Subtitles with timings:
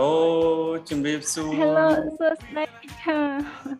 [0.00, 0.14] ឡូ
[0.88, 3.24] ជំរាបសួរ Hello សួស្តី teacher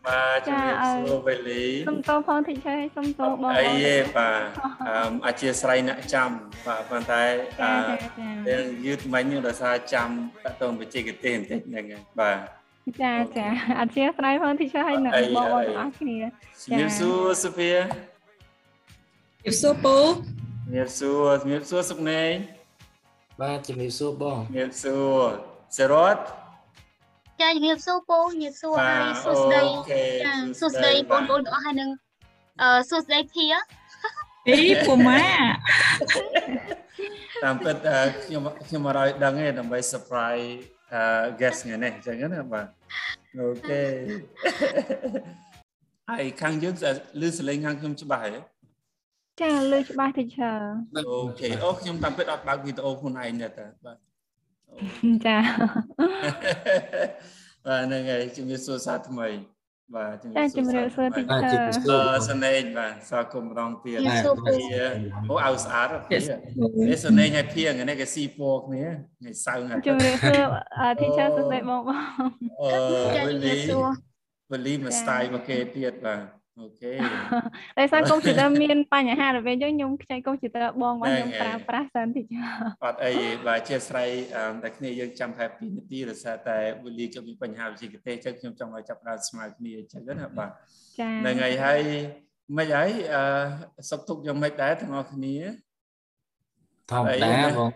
[0.07, 4.41] បាទជំរាបសួរវេលីសុំតបផង teacher ហើយសុំតបបងអីទេបាទ
[4.89, 6.31] អឺអធិស្ឋានអ្នកចាំ
[6.67, 7.79] បាទប៉ុន្តែអចាឺ
[8.19, 10.09] ចាយើងយឺតមិញដោយសារចាំ
[10.45, 12.39] តកតងបច្ចេកទេសបន្តិចហ្នឹងហើយបាទ
[13.03, 13.47] ចាចា
[13.81, 16.19] អធិស្ឋានផង teacher ហើយនឹងអីបងបងអីទាំងអស់គ្នា
[16.63, 17.71] ជំរាបសួរសូហ្វី
[19.43, 19.97] ជំរាបសួរពូ
[20.65, 22.33] ជំរាបសួរជំរាបសួរសុកណេង
[23.41, 26.17] បាទជំរាបសួរបងជំរាបសួរ សេរត
[27.41, 31.91] ចាជំរាបសួរពូជំរាបសួរបាហើយទសួស្តីអូខេចាសួស្តីបងប្អូនទាំងអស់ហើយនឹង
[32.63, 33.47] អឺសួស្តីធា
[34.49, 35.27] អីពូម៉ា
[37.45, 40.49] តាមពិតអឺខ្ញុំខ្ញុំមកឲ្យដឹងទេដើម្បី surprise
[40.95, 41.03] អឺ
[41.41, 42.67] guest ថ្ងៃនេះអញ្ចឹងណាបាទ
[43.39, 43.81] អូខេ
[46.11, 46.75] ហើយខាងយើង
[47.23, 48.31] ឮសលេងខាងខ្ញុំច្បាស់ហ៎
[49.41, 50.57] ចាលឺច្បាស់ teacher
[50.97, 54.08] អូខេអូខ្ញុំតាមពិតអត់បើកវីដេអូខ្លួនឯងទេតាបាទ
[55.27, 55.37] ចា
[57.67, 59.29] បាទហ្នឹងហើយជំរាបសួរសាថ្មី
[59.95, 64.85] បាទជំចាជំរាបសួរថ្មីបាទ teacher ជំរាបសួអឺរសនេងបាទសាគមរងទៀតជំរាបសួរពូវា
[65.31, 68.85] អូអៅស្អាតអត់វានេះសនេងឲ្យភៀងនេះគេស៊ីពណ៌គ្នា
[69.19, 70.45] ថ្ងៃសៅរ៍ថ្ងៃជំរាបសួរ
[70.81, 72.01] អឺ teacher សួស្តីបងបង
[72.63, 72.73] អឺ
[73.17, 73.89] ចាវេជំរាលីបសួរ
[74.53, 76.93] វេលីមក style មកគេទៀតបាទ អូខេ
[77.79, 82.45] ដោយសារកុំព្យូទ័រមានបញ្ហារបៀបអញ្ចឹងខ្ញុំខ្ចីកុំព្យូទ័របងមកខ្ញុំហ្នឹងហើយប្រើប្រាស់សិន teacher
[82.85, 90.51] អត់អីទេបាទអធិស្ឋានអឺតែគ្នាយើងចាំតែ2នាទីដោយសារតែវេលាក៏មានបញ្ហាវិជ្ជាទេសអញ្ចឹងខ្ញុំចង់ឲ្យចាប់ផ្ដើមស្មើគ្នាអញ្ចឹងណាបាទ
[91.01, 91.81] ចាហ្នឹងហើយហើយ
[92.57, 95.37] មិនហើយអឺសុខទុក្ខយ៉ាងម៉េចដែរទាំងអស់គ្នា
[96.91, 97.71] ធម្មតាបង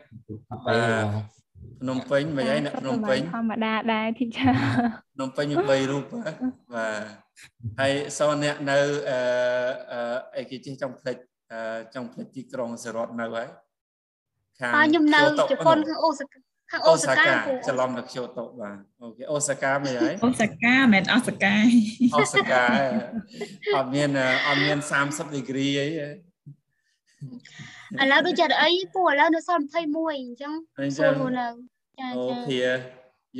[0.69, 1.08] អីបង
[1.80, 4.52] ភ្នំពេញមិនហើយអ្នកភ្នំពេញធម្មតាដែរ teacher
[5.17, 6.33] ភ្នំពេញមាន3រូបហ៎
[6.74, 7.22] បាទ
[7.80, 8.78] ហើយសោអ្នកនៅ
[9.11, 9.19] អឺ
[9.92, 10.00] អឺ
[10.36, 11.16] អីគេចេះចង់ផ្លេច
[11.52, 11.61] អឺ
[11.94, 13.48] ចង់ផ្លេចទីក្រុងសរតនៅហើយ
[14.61, 16.39] ខាងអើខ្ញុំនៅ Kyoto ជប៉ុនខាងអូសាកា
[16.70, 21.55] ខាងអូអូសាសាកាកាពូច្រឡំនៅ Kyoto បាទអូខេអូសាកាមិនហើយអូសាកាមិនមែនអូសាកា
[22.17, 22.64] អូសាកា
[23.77, 24.11] អត់មាន
[24.48, 24.78] អត់មាន
[25.08, 25.89] 30 degree អី
[28.02, 31.46] ឥឡូវដូចចាអីពូឥឡូវនៅសល់21អញ្ចឹងអញ្សួចឹรงនៅ
[31.98, 32.58] ចាអូចាភា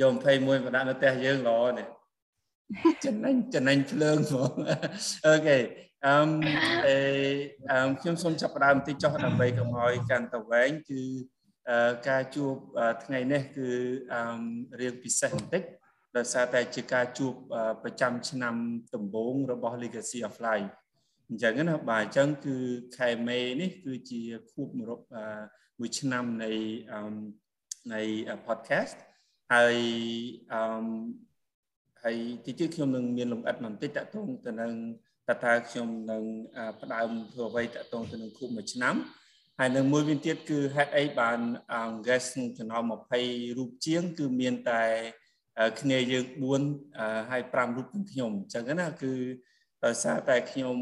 [0.01, 1.87] យក21មកដាក់នៅផ្ទះយើងល្អនេះ
[3.05, 4.51] ចំណេញចំណេញភ្លើងហ្មង
[5.27, 5.57] អូខេ
[6.07, 6.29] អឹម
[6.87, 6.97] អេ
[7.71, 11.01] អឹមខ្ញុំសូមចាប់ផ្ដើមបន្តិចចុះដើម្បីកុំឲ្យកាន់តែវែងគឺ
[11.69, 13.69] អឺការជួបអឺថ្ងៃនេះគឺ
[14.13, 14.39] អឹម
[14.79, 15.63] រៀងពិសេសបន្តិច
[16.17, 18.55] ដោយសារតែជាការជួបអឺប្រចាំឆ្នាំ
[18.95, 20.71] ដំបូងរបស់ Legacy of Life
[21.29, 22.55] អញ្ចឹងណាបាទអញ្ចឹងគឺ
[22.97, 25.25] ខែមេនេះគឺជាខួបមរប់អឺ
[25.79, 26.51] មួយឆ្នាំនៃ
[26.93, 27.13] អឹម
[27.93, 28.01] នៃ
[28.47, 28.97] podcast
[29.53, 29.77] ហើយ
[30.53, 30.85] អឺម
[32.05, 34.73] ហើយទីទៀតខ្ញុំនឹងមានលំអិតបន្តិចតកតងទៅនឹង
[35.29, 36.23] តើតើខ្ញុំនឹង
[36.57, 38.95] អឺផ្ដើមធ្វើអ្វីតកតងទៅនឹងខួបមួយឆ្នាំ
[39.59, 41.39] ហើយនឹងមួយវិញទៀតគឺហេតុអីបាន
[41.73, 42.83] អឺ guest ក្នុងចំណោម
[43.23, 44.83] 20រូបជាង គឺមានតែ
[45.59, 49.13] អឺគ្នាយើង4អឺហើយ5រូបទាំងខ្ញុំអញ្ចឹងណាគឺ
[49.85, 50.77] ដោយសារតែខ្ញុំ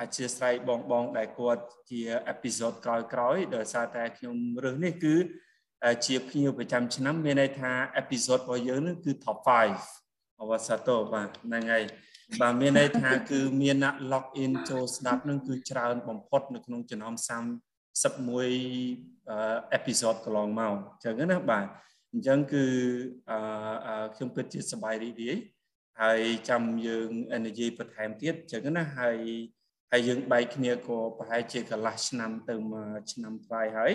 [0.00, 5.14] អធិស្ឋានបងបងដែលគាត់ជាអេពីសូតក្រោយៗដោយសារតែខ្ញុំរើសនេះគឺ
[6.06, 10.05] ជាភ្ញៀវប្រចាំឆ្នាំមានន័យថាអេពីសូតរបស់យើងនេះគឺ top 5
[10.40, 11.84] អវសាទរបាទហ្នឹងហើយ
[12.40, 17.26] បាទមានន័យថាគឺមានអ្នក log in ចូលស្ដាប់នឹងគឺច្រើនបំផុតនៅក្នុងចំណោម31
[19.72, 21.66] អេពីសូតកន្លងមកអញ្ចឹងណាបាទ
[22.12, 22.64] អញ្ចឹងគឺ
[23.30, 25.36] អឺខ្ញុំពិតជាសប្បាយរីករាយ
[26.02, 27.08] ហើយចាំយើង
[27.46, 29.18] និយាយបន្ថែមទៀតអញ្ចឹងណាហើយ
[29.92, 33.92] ហើយយើងបែកគ្នាក៏ប្រហែលជាកន្លះឆ្នាំទៅមួយឆ្នាំថ្លៃហើយ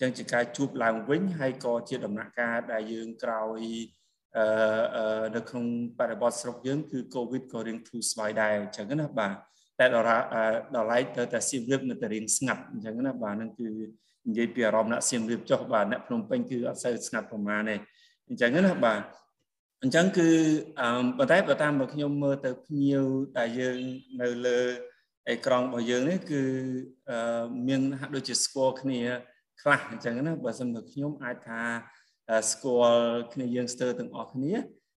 [0.00, 3.80] ចឹងជាការជួបឡើងវិញហើយក៏ជាដំណាក់កាលដែលយើងក្រោយអឺ
[5.36, 5.64] នៅក្នុង
[5.98, 9.34] បរិបទស្រុកយើងគឺ COVID ក៏រៀងធូរស្បើយដែរអញ្ចឹងណាបាទ
[9.78, 10.06] តែដល់
[10.74, 13.68] ដល់ឡែកទៅតែសៀមរាបនៅតែរៀងស្ងាត់អញ្ចឹងណាបាទហ្នឹងគឺ
[14.28, 17.76] និយាយពីអារម្មណ៍អ្នកសៀមរាបចុះបាទអ្នកភ្នំពេញគឺអត់សូវស្ងាត់ប្រហែលទេ
[18.28, 19.00] អញ្ចឹងណាបាទ
[19.82, 20.28] អញ្ចឹងគឺ
[20.80, 23.04] អឺប៉ុន្តែបើតាមមកខ្ញុំមើលទៅភ្ញៀវ
[23.38, 23.78] ដែលយើង
[24.22, 24.58] នៅលើ
[25.30, 26.42] អេក្រង់របស់យើងនេះគឺ
[27.10, 29.00] អឺមានហាក់ដូចជាស្គាល់គ្នា
[29.62, 31.62] ខ្លះអញ្ចឹងណាបើសិនមកខ្ញុំអាចថា
[32.50, 34.52] ស្គាល់គ្នាយើងស្ទើរទាំងអស់គ្នា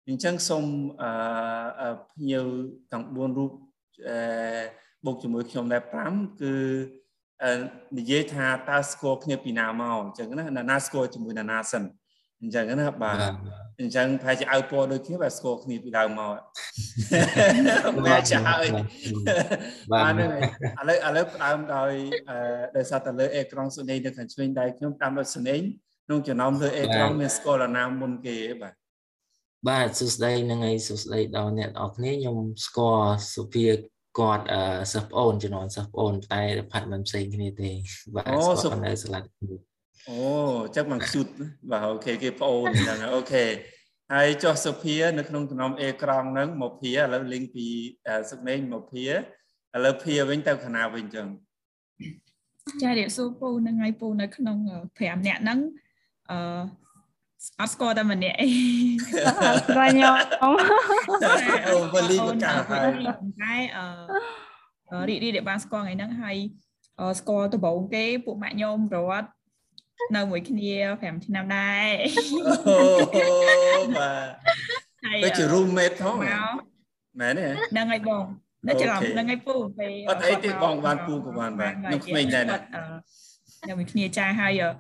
[0.09, 0.65] អញ្ចឹងសូម
[1.03, 2.47] អឺភ្ញៀវ
[2.93, 3.53] ទាំង4រូប
[4.09, 4.17] អឺ
[5.05, 5.83] បូកជាមួយខ្ញុំដែរ
[6.13, 6.55] 5គឺ
[7.99, 11.83] និយាយថាតើស្គាល់គ្នាពីណាមកអញ្ចឹងណាណាស្គាល់ជាមួយណាណាសិន
[12.43, 13.17] អញ្ចឹងណាបាទ
[13.81, 16.35] អញ្ចឹងប្រហែលជាអៅពណ៌ដូចគ្នាបាទស្គាល់គ្នាពីដើមមក
[18.07, 18.67] បាទចាហើយ
[19.93, 21.93] បាទឥឡូវឥឡូវផ្ដើមដោយ
[22.77, 25.57] ដោយសារតែលើអេក្រង់សុនេនៅខាងឆ្វេងដៃខ្ញុំតាមដោយសុនេ
[26.11, 28.75] ក្នុងចំណោមលើអេក្រង់មានស្គាល់អាណាមុនគេបាទ
[29.69, 32.37] បាទសួស្តីនឹងឯងសួស្តីដល់អ្នកនរគ្នាខ្ញុំ
[32.67, 33.67] ស្គាល់សុភា
[34.19, 34.63] គាត់អឺ
[34.93, 37.71] សិស្សប្អូនជំនាន់សិស្សប្អូនតែ department ផ្សេងគ្នាទេ
[38.15, 39.21] បាទស្គាល់នៅសាលា
[40.09, 40.25] អូ
[40.77, 41.27] ចឹងមកជូត
[41.71, 43.45] បាទអូខេគេប្អូនហ្នឹងអូខេ
[44.13, 47.67] ហើយចុះសុភានៅក្នុងចំណោមអេក្រង់ហ្នឹងមកភាឥឡូវលីងពី
[48.31, 49.13] សឹកមេងមកភាឥ
[49.85, 51.29] ឡូវភាវិញទៅខាងណាវិញចឹង
[52.83, 54.57] ចារៀបសួរពូនឹងហើយពូនៅក្នុង
[54.93, 55.61] 5នាក់ហ្នឹង
[56.31, 56.39] អឺ
[57.61, 58.49] អត់ស្គាល់តែម្នាក់អី
[59.63, 60.51] ស្គាល់ខ្ញុំអូ
[61.95, 62.91] វលីបកាហើយ
[63.43, 66.37] តែអឺរីករាយដែលបានស្គាល់ថ្ងៃហ្នឹងហើយ
[67.19, 69.29] ស្គាល់ដំបូងគេពួកម៉ាក់ខ្ញុំរត់
[70.17, 71.89] នៅមួយគ្នា5ឆ្នាំដែរ
[72.69, 72.79] អូ
[73.99, 74.29] បាទ
[75.05, 76.53] ហើយទៅជា roommate ផងមក
[77.21, 77.43] មែនទេ
[77.73, 78.25] ហ្នឹងហើយបង
[78.69, 82.59] នៅច្រឡំអូខេហ្នឹងហើយពូពេលអត់អីទេបងបានពូក៏បានបាទខ្ញុំក្មេងដែរណា
[83.69, 84.71] នៅមួយគ្នាចាហើយអឺ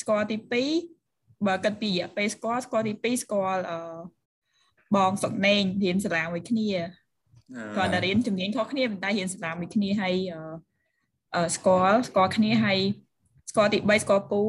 [0.00, 0.99] ស្គាល់ទី2
[1.46, 3.78] បើគិតពីរយៈពេលស្គាល់ស្គាល់ទី2ស្គាល់អឺ
[4.96, 6.68] បងសុកណេងរៀនសាលាមួយគ្នា
[7.76, 10.42] គាត់តែរៀនជំនាញខុសគ្នាប៉ុន្តែរៀនសាលាមួយគ្នាហើយអឺ
[11.34, 12.78] អឺស្គាល់ស្គាល់គ្នាហើយ
[13.50, 14.42] ស្គាល់ទី3ស្គាល់ពូ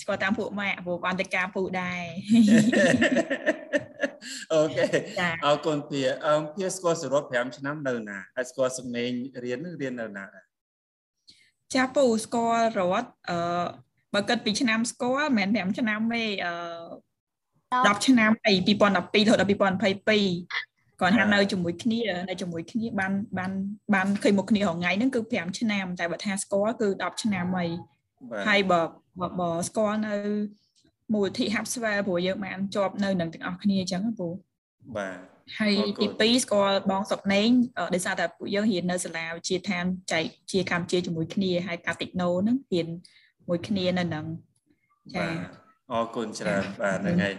[0.00, 2.02] ស្គាល់តាមពួកម៉ាក់ព្រោះបានទៅការពូដែរ
[4.52, 4.84] អូខេ
[5.18, 9.10] ចាអរគុណភាអឺភាស្គាល់សរុប5ឆ្នាំនៅណាហើយស្គាល់សំណេង
[9.44, 10.44] រៀននឹងរៀននៅណាដែរ
[11.74, 13.38] ចាពូស្គាល់រត់អឺ
[14.16, 23.52] បើគិតពីឆ្នាំស្គាល់មិនមែន5ឆ្នាំទេអឺ10ឆ្នាំពី2012រហូតដល់2022គាត់ថានៅជាមួយគ្នានៅជាមួយគ្នាបានបាន
[23.94, 27.68] បានឃើញមុខគ្នារងថ្ងៃហ្នឹងគឺ5ឆ្នាំ តែបើថាស្គាល់គឺ10ឆ្នាំហើយ
[28.30, 28.80] បាទហើយបើ
[29.20, 30.14] បើបើស្គាល់នៅ
[31.14, 34.28] មូលនិធិ Hubswell ព្រោះយើងបានជាប់នៅនឹងទាំងអស់គ្នាអញ្ចឹងណាពូ
[34.96, 35.18] បាទ
[35.58, 37.48] ហើយអរគុណទី2ស្គាល់បងសុកណេង
[37.78, 42.88] អឺដោយសារតែពួកយើងរៀននៅសាលាវិទ្យាឋានចែកជាកម្ពុជាជាមួយគ្នាហើយកាតិកណូហ្នឹងរៀន
[43.48, 44.24] មួយគ្នានៅនឹង
[45.14, 47.34] ចាបាទអរគុណច្រើនបាទហ្នឹងហើយ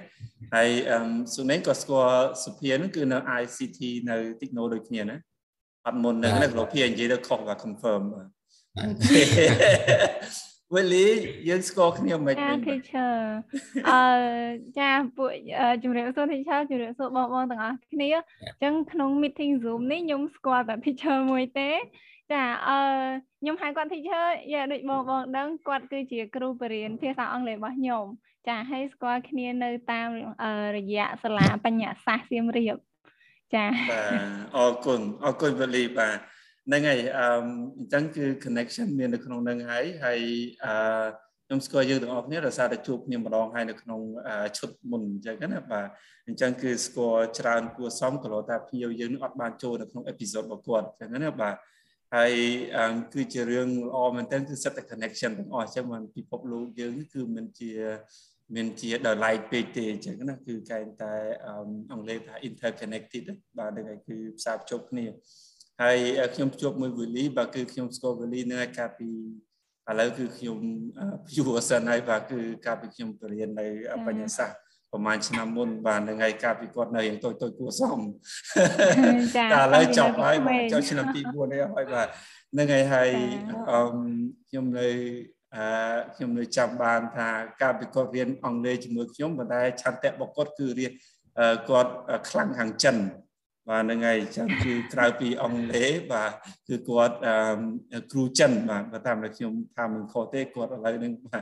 [0.56, 1.00] ហើយអឺ
[1.36, 5.18] សុណេងក៏ស្គាល់សុភានឹងគឺនៅ ICT នៅ Techno ដូចគ្នាណា
[5.88, 8.28] អត់មុនហ្នឹងណាគ្រូភានិយាយទៅខុសបាទ confirm បាទ
[10.76, 11.08] វេលី
[11.48, 13.14] យើងស្គាល់គ្នាមិនចាវិញ teacher
[13.90, 14.02] អឺ
[14.80, 21.70] ចាពួកអឺជំរាបសួរ teacher ជំរាបសួរបងប្អូនទាំងអស់គ្នាអញ្ចឹងក្នុង meeting Zoom នេះខ្ញុំស្គាល់តែ teacher មួយទេ
[22.32, 22.78] ចាអឺ
[23.40, 28.06] ខ្ញុំហៅគាត់ teacher យ៉ាដូចបងបងដឹងគាត់គឺជាគ្រូបរិញ្ញាភាសាអង់គ្លេសរបស់ខ្ញុំ
[28.48, 30.10] ចាហើយស្គាល់គ្នានៅតាម
[30.44, 32.76] អឺរយៈសាលាបញ្ញាសាស្ត្រសៀមរាប
[33.54, 34.22] ចាបាទ
[34.58, 36.18] អរគុណអរគុណវេលីបាទ
[36.68, 37.28] ហ្នឹងហើយអឺ
[37.78, 40.20] អញ្ចឹងគឺ connection មាននៅក្នុងហ្នឹងហើយហើយ
[40.66, 40.74] អឺ
[41.46, 45.88] ខ្ញុំស្គាល់យើងទាំងអស់គ្នាដោយសារតែជួបគ្នាម្ដងហើយនៅក្នុងអឺឈុតមុនអញ្ចឹងណាបាទ
[46.28, 51.56] អញ្ចឹងគឺស្គាល់ច្រើនគួរសមក៏លោថាភ្ញៀវយើងនឹងអត់បានចូលនៅក្នុងអេពីសូតរបស់គាត់អញ្ចឹងណាបាទ
[52.16, 52.34] ហើយ
[52.78, 57.72] អឺគឺជារឿងល្អមែនទែនគឺសិតតែ connection ទាំងអស់អញ្ចឹងមិនពិភពលោកយើងនេះគឺមិនជា
[58.56, 61.14] មានជាដល់ light ពេកទេអញ្ចឹងណាគឺកែងតែ
[61.46, 61.54] អឺ
[61.92, 63.26] អង់គ្លេសថា interconnected
[63.58, 65.06] បាទហ្នឹងហើយគឺផ្សារភ្ជាប់គ្នា
[65.82, 65.98] ហើយ
[66.36, 69.10] ខ្ញុំជួបមួយវេលីបាទគឺខ្ញុំស្គាល់វេលីនឹងកាលពី
[69.90, 70.58] ឥឡូវគឺខ្ញុំ
[71.38, 73.68] យូរសិនហើយបាទគឺកាលពីខ្ញុំទៅរៀននៅ
[74.08, 74.60] បញ្ញាសាស្ត្រ
[74.92, 78.00] ប្រហែលឆ្នាំមុនបាទហ្នឹងហើយកាលពីគាត់នៅរៀងតូចតូចគួរសម
[79.38, 82.08] ចាតែឥឡូវចប់ហើយក្មេបាទងចូលឆ្នាំទី4ហើយហើយបាទ
[82.54, 83.28] ហ្នឹងហើយហើយចា៎
[83.70, 83.80] អឺ
[84.50, 84.88] ខ្ញុំនៅ
[85.56, 85.66] អឺ
[86.16, 87.30] ខ្ញុំនៅចាំបានថា
[87.62, 90.92] កាលពីគាត់រៀនអង់គ្លេសជាមួយខ្ញុំប៉ុន្តែឆន្ទៈរបស់គាត់គឺរៀន
[91.40, 91.92] អឺគាត់
[92.30, 92.96] ខ្លាំងខាងចិន
[93.70, 96.32] បាទហ្នឹងហើយអញ្ចឹងគឺក្រៅពីអង់គ្លេសបាទ
[96.68, 101.42] គឺគាត់អឺគ្រូចិនបាទបើតាមដែលខ្ញុំថាមិនខុសទេគាត់ឥឡូវហ្នឹងបាទ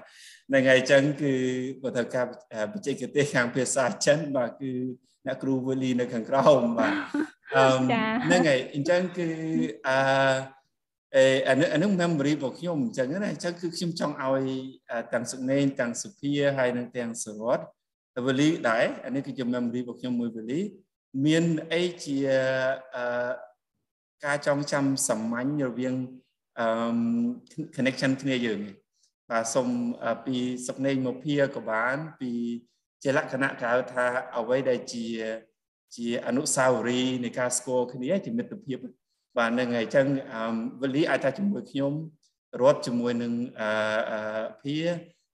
[0.49, 1.33] ហ្នឹងហើយអញ្ចឹងគឺ
[1.83, 2.25] បើទៅការ
[2.73, 4.71] បច្ចេកទេសខាងភាសាចិនបាទគឺ
[5.25, 6.93] អ្នកគ្រូវេលីនៅខាងក្រោមបាទ
[7.55, 9.27] អឺចា៎ហ្នឹងហើយអញ្ចឹងគឺ
[9.87, 9.97] អឺ
[11.15, 14.45] អេអានេះអានេះ memory របស់ខ្ញុំអញ្ចឹងណាអញ្ចឹងគឺខ្ញុំចង់ឲ្យ
[14.91, 17.59] អឺទាំងសុកណេងទាំងសុភាហើយនិងទាំងសរត
[18.25, 20.61] វេលីដែរអានេះគឺជា memory របស់ខ្ញុំមួយវេលី
[21.23, 21.43] មាន
[21.73, 22.17] អីជា
[22.95, 23.31] អឺ
[24.25, 25.95] ការចងចាំសាមញ្ញរវាង
[26.59, 26.67] អឺ
[27.75, 28.75] connection គ្នាយើងឯង
[29.29, 29.67] បាទសូម
[30.03, 32.31] អឺពីសុកណេងមកភាក៏បាន ពី
[33.03, 34.05] ជាលក្ខណៈគេហៅថា
[34.37, 35.05] អ្វីដែលជា
[35.95, 38.77] ជាអនុស្សាវរីយ៍នៃការស្គាល់គ្នាជាមិត្តភាព
[39.37, 40.41] បាទហ្នឹងហើយអញ្ចឹងអឺ
[40.81, 41.93] វេលីអាចថាជាមួយខ្ញុំ
[42.61, 43.69] រត់ជាមួយនឹងអឺ
[44.11, 44.75] អឺភា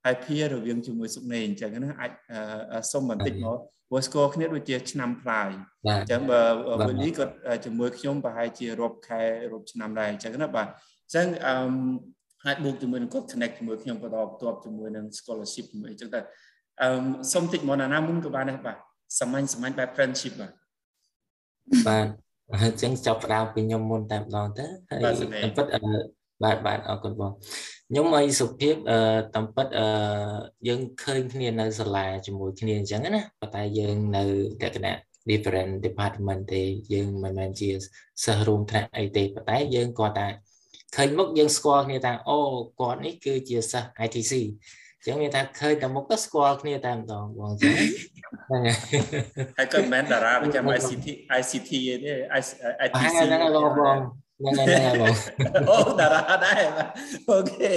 [0.06, 3.60] ហើយភារវាងជាមួយសុកណេងអញ្ចឹងណាអាចអឺសុំបន្តិចមក
[3.92, 5.50] ព្រោះស្គាល់គ្នាដូចជាឆ្នាំផ្លាយ
[5.88, 6.42] បាទអញ្ចឹងបើ
[6.80, 7.34] បាទវេលីគាត់
[7.66, 9.22] ជាមួយខ្ញុំប្រហែលជារាប់ខែ
[9.52, 11.56] រាប់ឆ្នាំដែរអញ្ចឹងណាបាទអញ្ចឹងអឺ
[12.44, 16.20] ហើយបូកជាមួយនឹងគាត់ connect ជាមួយខ្ញុំបន្តបន្ទាប់ជាមួយនឹង scholarship មួយអញ្ចឹងតែ
[16.82, 16.90] អឺ
[17.34, 18.78] សុំតិចមកណាណាមុនក៏បានដែរបាទ
[19.20, 20.52] សាមញ្ញសាមញ្ញបែប friendship បាទ
[21.88, 22.08] បាទ
[22.62, 25.82] ហើយអញ្ចឹងចាប់ផ្ដើមពីខ្ញុំមុនតែម្ដងទៅហើយបាទសំណេរតាមពិតអឺ
[26.44, 27.32] បាទបាទអរគុណបង
[27.90, 29.00] ខ្ញុំឲ្យសុភាពអឺ
[29.36, 29.88] តាមពិតអឺ
[30.68, 34.96] យើងឃើញគ្នានៅសាលាជាមួយគ្នាអញ្ចឹងណាប៉ុន្តែយើងនៅលក្ខណៈ
[35.30, 37.70] different department ទេយើងមិនមែនជា
[38.26, 40.28] សិស្សរួមថ្នាក់អីទេប៉ុន្តែយើងគាត់តែ
[40.96, 42.38] ឃើញមុខយើងស្គាល់គ្នាថាអូ
[42.80, 44.34] គាត់នេះគឺជាសិស្ស ITC
[45.06, 47.74] ចឹងមានថាឃើញតែមុខទៅស្គាល់គ្នាតែម្ដងបងចឹង
[48.48, 48.62] ហ្នឹង
[49.58, 51.06] ហើយក៏មិនមែនតារាប្រចាំ ICT
[51.40, 51.72] ICT
[52.04, 52.14] ទេ
[52.86, 53.42] ITC ហ្នឹង
[53.80, 53.98] បង
[54.44, 55.16] បងហ្នឹងហ្នឹងបង
[55.70, 56.64] អូតារាដែរ
[57.30, 57.72] អូខេ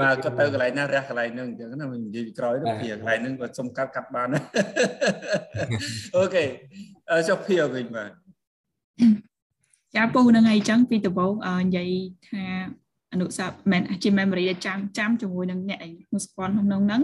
[0.00, 4.28] បាទក៏ទៅកន្លែងណារះកន្លែងហ្នឹងអញ្ចឹងណាមិននិយាយពីក្រោយទៅពីកន្លែងហ្នឹងក៏សុំកាត់កាត់បាន
[6.16, 6.44] អូខេ
[7.28, 8.10] ចុះភីវិញបាទ
[9.96, 11.32] ចាពូនឹងអីចឹងពីដំបូង
[11.66, 11.90] និយាយ
[12.28, 12.44] ថា
[13.12, 17.02] អនុស្សាវរីយ៍ជា memory ដែលចាំចាំជាមួយនឹងអ្នកឯងស្គាល់ក្នុងហ្នឹង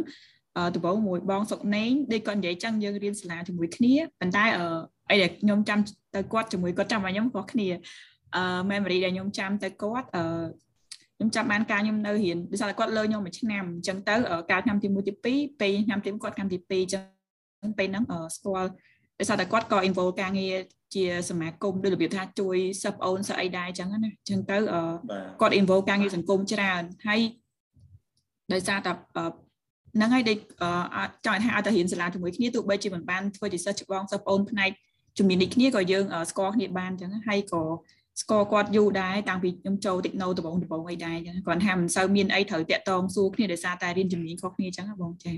[0.74, 4.44] ដំបូងមួយបងសុកណេងដូចគាត់និយាយចឹងយើងរៀនសាលាជាមួយគ្នាប៉ុន្តែ
[5.10, 5.78] អីដែលខ្ញុំចាំ
[6.14, 7.68] ទៅគាត់ជាមួយគាត់ចាំឲ្យខ្ញុំខុសគ្នា
[8.36, 10.24] អឺ memory ដែលខ្ញុំចាំទៅគាត់អឺ
[11.16, 14.14] ខ្ញុំចាំបានការខ្ញុំនៅរៀនដោយសារគាត់លើខ្ញុំមួយឆ្នាំអញ្ចឹងទៅ
[14.50, 16.98] ការឆ្នាំទី1ទី2ពេលឆ្នាំទី1គាត់ឆ្នាំទី2អញ្ចឹ
[17.68, 18.04] ងពេលហ្នឹង
[18.36, 18.70] ស្គាល់
[19.18, 20.54] ដោយសារតែគាត់ក៏ involve ការងារ
[20.94, 24.56] ជាសមាគមដូចរបៀបថាជួយសិបអូនសិបអីដែរអញ្ចឹងណាអញ្ចឹងទៅ
[25.40, 27.20] គាត់ involve ការងារសង្គមច្រើនហើយ
[28.52, 28.92] ដោយសារតែ
[29.96, 30.38] ហ្នឹងហើយដូច
[31.26, 34.70] ចង់ថាឲ្យទៅរៀនសាលាជាមួយគ្នាទោះបីជាមិនបានធ្វើជាសិស្សច្បងសិស្សប្អូនផ្នែក
[35.18, 37.62] ជំនាញនេះគ្នាក៏យើងស្គាល់គ្នាបានអញ្ចឹងហើយក៏
[38.22, 45.32] ស្គាល់គាត់យូរដែរតាំងពីខ្ញុំចូលតិចណូដំបងដំបងអីដែរអញ្ចឹងគាត់ថាមិនសូវមានអីត្រូវតាក់តងសួរគ្នាដោយសារតែរៀនជំនាញខុសគ្នាអញ្ចឹងបងចា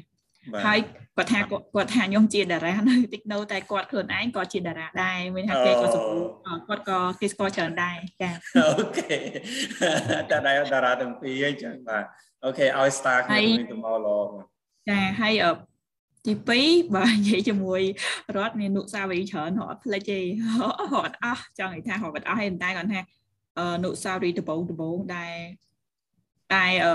[0.67, 0.79] ហើយ
[1.17, 6.25] គាត់ថាគាត់ថាខ្ញុំជាតារានៅតិចណូតែគាត់ខ្លួនឯងក៏ជាតារាដែរមានថាគេក៏សម្រួល
[6.69, 9.17] គាត់ក៏គេស្គាល់ច្រើនដែរចាអូខេ
[10.31, 12.05] តារាតារាទាំងពីរអញ្ចឹងបាទ
[12.45, 14.19] អូខេឲ្យ star ខ្ញុំមានទៅមកល្អ
[14.89, 15.35] ចាហើយ
[16.27, 16.33] ទី
[16.65, 17.83] 2បើនិយាយជាមួយ
[18.37, 20.21] រត់មាននុសាវរីយ៍ច្រើនរត់ផ្លេចទេ
[20.95, 23.01] រត់អស់ចង់និយាយថារត់អស់ហើយតែគាត់ថា
[23.59, 25.35] អឺនុសាវរីយ៍ដបងដបងដែល
[26.55, 26.95] តែអឺ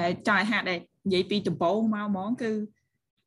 [0.00, 2.50] ដែលចង់ឲ្យហាក់ដែលនិយាយពីដំបូងមកហ្មងគឺ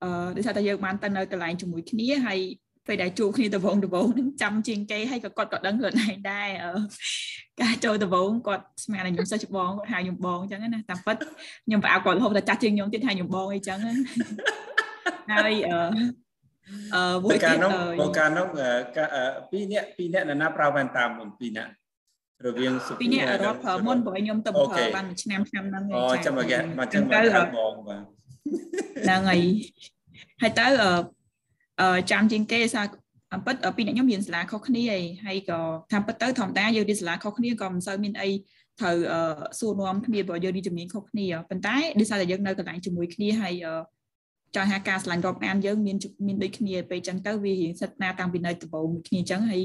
[0.03, 2.39] អឺដោយសារតែយើងបានទៅនៅកន្លែងជាមួយគ្នាហើយ
[2.87, 6.49] ពេលដែលជួបគ្នាដំបងដំបងនឹងចាំជាងគេហើយក៏គាត់ក៏ដឹងខ្លួនឯងដែរ
[7.61, 11.15] ការចូលដំបងគាត់ស្មានតែខ្ញុំសិស្សច្បងគាត់ហៅខ្ញុំបងអញ្ចឹងណាតាមពិត
[11.65, 13.79] ខ្ញុំប្រអើគាត់រហូតតែចាស់ជាងខ្ញុំទៀតហៅខ្ញុំបងអីចឹង
[15.31, 15.79] ហើយអឺ
[16.95, 17.71] អឺមួយកាលនោះ
[18.01, 18.47] មកកាលនោះ
[19.51, 21.09] ពីរនាក់ពីរនាក់ណាប្រើវ៉ែនតាម
[21.39, 21.71] ពីរនាក់
[22.45, 28.03] រវាងសុពីរនាក់រត់ប្រើមុនព្រោះខ្ញុំទៅប្រើបានមួយឆ្នាំឆ្នាំហ្នឹងអូចាំមកមកចឹងមកបងបាទ
[29.03, 29.41] ហ្នឹងហើយ
[30.41, 30.65] ហើយទៅ
[31.81, 32.87] អឺចាំជាងគេសារ
[33.33, 35.59] អំពិតពីអ្នកខ្ញុំរៀនសាលាខុសគ្នាឯងហើយក៏
[35.93, 38.29] តាមពិតទៅធម្មតាយើងរៀនសាលាខុសគ្នាក៏មិនសូវមានអី
[38.79, 38.97] ត្រូវ
[39.59, 43.53] សួរនាំគ្នាព្រោះយើងរៀនជំនាញខុសគ្នាប៉ុន្តែដោយសារតែយើងនៅកន្លែងជាមួយគ្នាហើយ
[44.55, 45.97] ចង់ថាការឆ្លាញ់រាប់អានយើងមាន
[46.27, 49.61] មានដូចគ្នាពេលចឹងទៅវារៀងសិតណាតាំងពីនៅដំបូងមួយគ្នាចឹងហើយ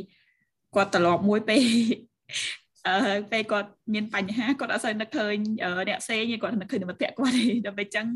[0.75, 1.63] គាត់ត្រឡប់មួយពេល
[2.87, 5.35] អឺពេលគាត់មានបញ្ហាគាត់អត់សូវនឹកឃើញ
[5.89, 8.07] អ្នកផ្សេងគាត់នឹកឃើញមិត្តភក្តិគាត់ទេដល់ពេលចឹង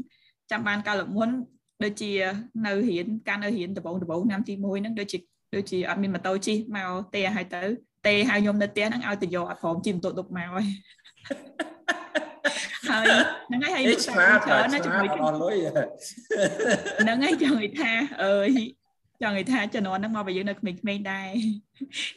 [0.50, 1.30] ចាំបានកាលមុន
[1.84, 2.10] ដូចជា
[2.66, 5.18] នៅរៀនការនៅរៀនដំបូងដំបូងឆ្នាំទី1ហ្នឹងដូចជា
[5.54, 7.62] ដូចជាអត់មានម៉ូតូជិះមកទេឲ្យទៅ
[8.06, 10.66] ទេឲ្យខ្ញុំនៅផ្ទះហ្នឹងឲ្យទៅយកអត់ព្រមជិះម៉ូតូដុបមកហើយ
[12.88, 13.04] ហើយ
[13.48, 15.56] ហ្នឹងហើយហើយឆ្លាតច្រើនណាជាមួយអស់លុយ
[17.02, 17.92] ហ្នឹងហើយចង់និយាយថា
[18.24, 18.50] អើយ
[19.22, 21.28] ចង់និយាយថាជំនាន់ហ្នឹងមកបើយើងនៅក្មេងៗដែរ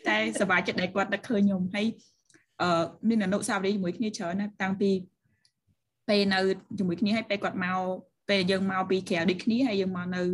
[0.07, 1.87] តែសប្បាយចិត្តដែលគាត់នឹកឃើញខ្ញុំហើយ
[2.61, 4.89] អឺមានអនុសាវរីយ៍ជាមួយគ្នាច្រើនណាតាំងពី
[6.09, 6.39] ពេលនៅ
[6.79, 7.79] ជាមួយគ្នាហើយពេលគាត់មក
[8.29, 10.27] ពេលយើងមកពីក្រៅដូចគ្នាហើយយើងមកនៅរ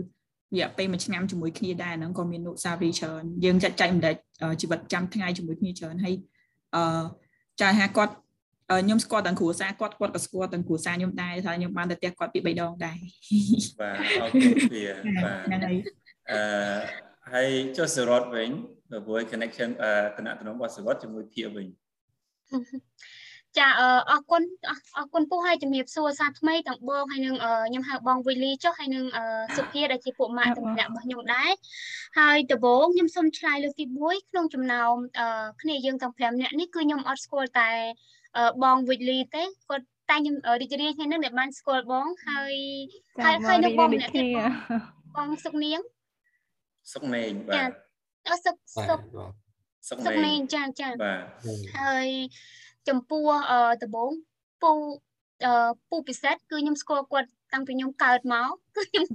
[0.59, 4.15] យៈពេលមួយឆ្នាំជាមួយគ្នាដែរហ្នឹងក៏មានអនុសាវរីយ៍ច្រើនយើងចាត់ចែកម្ដេច
[4.61, 6.15] ជីវិតចាំថ្ងៃជាមួយគ្នាច្រើនហើយ
[6.75, 7.03] អឺ
[7.61, 8.13] ចាស់ថាគាត់
[8.69, 12.97] ខ្ញុំស្គាល់ទាំងគ្រួសារគាត់គាត់ក៏ស្គាល់ទាំងគ្រួសារខ្ញុំដែរថាខ្ញុំបានទៅផ្ទះគាត់ពី3ដងដែរ
[13.79, 14.81] បាទអរគុណពី
[15.23, 15.75] បាទហ្នឹងហើយ
[16.31, 16.39] អឺ
[17.33, 18.49] ហើយចុះសរតវិញ
[19.05, 19.69] ព្រោះ connection
[20.17, 21.67] តំណតំណរបស់សរតជាមួយភៀវិញ
[23.57, 23.67] ចា
[24.09, 24.41] អរគុណ
[24.97, 29.05] អរគុណពូហើយជំរាបសួរសាថ្មីទាំងបងហើយនឹងខ្ញុំហៅបងវិលីចុះហើយនឹង
[29.57, 31.51] សុភាដែលជាពួកម៉ាក់តំណាក់របស់ខ្ញុំដែរ
[32.19, 34.93] ហើយដំបូងខ្ញុំសូមឆ្លើយលើកទី1ក្នុងចំណោម
[35.61, 37.71] គ្នាយើងទាំង5នាក់នេះគឺខ្ញុំអត់ស្គាល់តែ
[38.63, 42.53] បងវិលីទេគាត់តែខ្ញុំរីករាយថ្ងៃនេះដែលបានស្គាល់បងហើយ
[43.23, 44.25] ហើយហើយនឹងបងម្នាក់ទៀត
[45.15, 45.79] បងសុកនាង
[46.93, 47.71] សុកនាងបាទ
[48.29, 48.99] អសុកសុក
[49.89, 51.23] សុកនាងចាចាបាទ
[51.79, 52.07] ហើយ
[52.89, 53.27] ចំពោះ
[53.83, 54.09] ដំបង
[54.63, 54.71] ពូ
[55.89, 59.05] ពូពិសេសគឺខ្ញុំស្គាល់គាត់តាំងពីខ្ញុំកើតមកគឺខ្ញុំ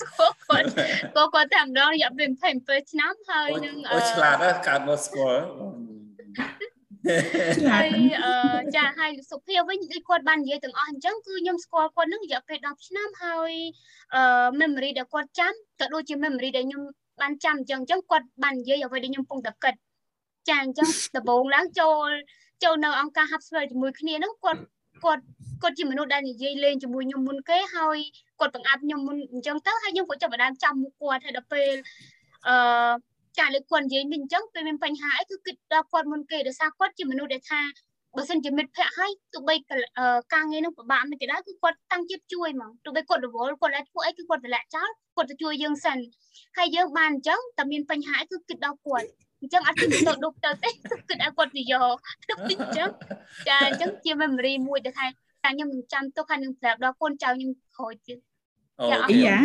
[0.00, 0.66] ស្គាល់គាត់
[1.16, 2.30] ក៏គាត់តែម្ដងរយៈពេល
[2.60, 5.42] 27ឆ្នាំហើយនឹងអូឆ្លាតណាស់កើតមកស្គាល់
[7.70, 7.88] ហើយ
[8.76, 13.52] ចាហើយសុភាវិញដូចគាត់បាននិយាយទាំងអស់អញ្ចឹងគឺខ្ញុំស្គាល់គាត់នឹងរយៈពេល10ឆ្នាំហើយ
[14.14, 14.22] អឺ
[14.60, 16.82] memory ដែលគាត់ចាំក៏ដូចជា memory ដែលខ្ញុំ
[17.20, 19.74] បានចាំអញ្ចឹងអញ្ចឹងគាត់បាននិយាយអ្វីដែលខ្ញុំកំពុងតែគិត
[20.48, 22.08] ចាអញ្ចឹងដំបូងឡើងចូល
[22.64, 24.62] ចូលនៅអង្គការ Hub Spell ជាមួយគ្នាហ្នឹងគាត់
[25.04, 25.22] គាត់
[25.62, 27.98] គាត់ជាមនុស្សដែលនិយាយលេងជាមួយខ្ញុំមុនគេហើយ
[28.40, 31.74] គាត់បង្អាប់ខ្ញុំមុនអញ្ចឹងទៅហើយខ្ញុំក៏ចាប់ផ្ដើមចាំមុខគាត់ហើយដល់ពេល
[32.48, 32.54] អឺ
[33.38, 37.60] ចាលើគាត់និយាយវិញអញ្ចឹងពេលមានបញ្ហាអីគឺគិតដល់គាត់មុនគេដោយសារគាត់ជាមនុស្សដែលថា
[38.16, 39.56] បើសិនជាមិត្តភ័ក្តិហើយទោះបី
[40.34, 45.98] ការងារនឹងពិបាកមិនក៏ដោយគឺគាត់តាំងចិត្តជួយហ្មងទោះបីគាត់រវល់គាត់អាចធ្វើអីគឺគាត់តម្លាក់ចោលគាត់ទៅជួយយើងសិន
[46.56, 49.08] ហើយយើងបានអញ្ចឹងតែមានបញ្ហាគឺគិតដល់គាត់
[49.40, 50.70] អញ្ចឹងអត់គិតទៅដុបទៅទេ
[51.08, 51.96] គិតឲ្យគាត់ទៅយក
[52.28, 52.88] ទៅអញ្ចឹង
[53.48, 55.06] ចាអញ្ចឹងជា memory មួយដែលថា
[55.44, 58.18] តែខ្ញុំនឹងចាំទុកហើយនឹងប្រាប់ដល់កូនចៅខ្ញុំក្រោយទៀត
[58.80, 59.36] អូយ៉ា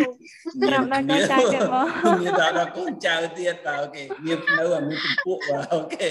[0.61, 6.09] ប្រាប់ដល់កូនចៅទៀតបងមានដល់កូនចៅទៀតបាទអូខេមាននៅអាមានពពួកបាទអូខេ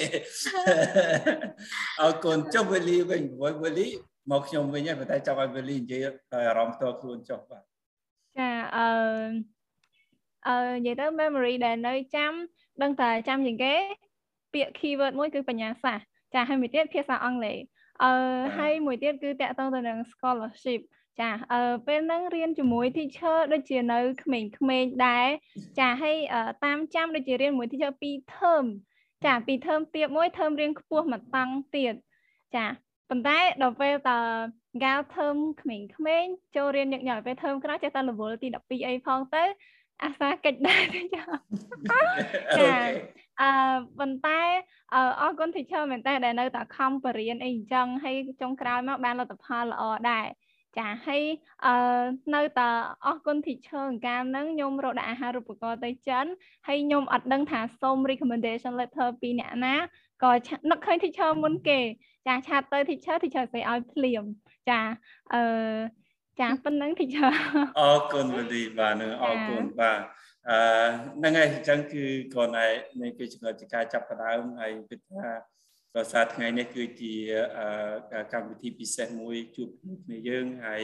[2.00, 3.22] អរគុណចុះវេលីវិញ
[3.62, 3.86] វេលី
[4.30, 7.62] មកខ្ញុំវិញហើយប៉ុន្តែចង់ឲ្យវេលីនិយាយដោយអារម្មណ៍ផ្ទាល់ខ្លួនចុះបាទ
[8.38, 8.88] ចាអឺ
[10.48, 12.32] អឺនិយាយទៅ memory ដែលនៅចាំ
[12.82, 13.74] ដឹងតែចាំជាងគេ
[14.54, 17.58] ពាក្យ keyword មួយគឺបញ្ញាសាស្ត្រចាហើយមួយទៀតភាសាអង់គ្លេស
[18.02, 18.12] អឺ
[18.58, 20.80] ហើយមួយទៀតគឺតាក់ទងទៅនឹង scholarship
[21.20, 25.26] ចាអឺពេលហ្នឹងរៀនជាមួយ teacher ដូចជានៅក្មេងៗដែរ
[25.78, 26.16] ចាហើយ
[26.64, 28.64] តាមចាំដូចជារៀនមួយ teacher 2 term
[29.24, 31.94] ចា2 term ទៀតមួយ term រៀនខ្ពស់មួយតង់ទៀត
[32.56, 32.66] ចា
[33.08, 34.10] ប៉ុន្តែដល់ពេលត
[34.82, 35.76] gal term ក្មេ
[36.22, 39.44] ងៗចូលរៀនញឹកញាប់ពេល term ក្រោយចេះតែ level ទី12អីផងទៅ
[40.02, 40.82] អាសាកិច្ចដែរ
[41.14, 41.22] ចា
[42.58, 42.74] ចា
[43.40, 43.50] អឺ
[43.98, 44.40] ប៉ុន្តែ
[45.20, 50.26] អរគុណ teacher មែនតើដែលនៅតែខំបរៀនអីអញ្ចឹងហើយចុងក្រោយមកបានលទ្ធផលល្អដែរ
[50.78, 51.22] ចាហើយ
[51.64, 51.74] អឺ
[52.34, 52.68] នៅតែ
[53.06, 56.24] អរគុណ teacher អង្ការហ្នឹងខ្ញុំរកដាក់អាហារូបករណ៍ទៅចិន
[56.66, 59.74] ហើយខ្ញុំអត់ដឹងថាសូម recommendation letter ពីអ្នកណា
[60.22, 60.32] ក៏
[60.70, 61.80] នឹកឃើញ teacher មុនគេ
[62.26, 64.24] ចាឆាតទៅ teacher teacher ស្អីឲ្យភ្លាម
[64.68, 64.80] ចា
[65.34, 65.42] អឺ
[66.40, 67.30] ចាប៉ុណ្្នឹង teacher
[67.78, 70.00] អរគុណវលីបាទនឹងអរគុណបាទ
[70.48, 70.58] អឺ
[71.18, 72.66] ហ្នឹងហើយអញ្ចឹងគឺគ្រាន់តែ
[73.00, 75.51] នៃកិច្ចការចាប់ផ្ដើមហើយគិតថា
[75.96, 77.14] ដោយសារថ្ងៃនេះគឺជា
[78.32, 79.68] កម្មវិធីពិសេសមួយជួប
[80.04, 80.82] គ្នាយើងហើយ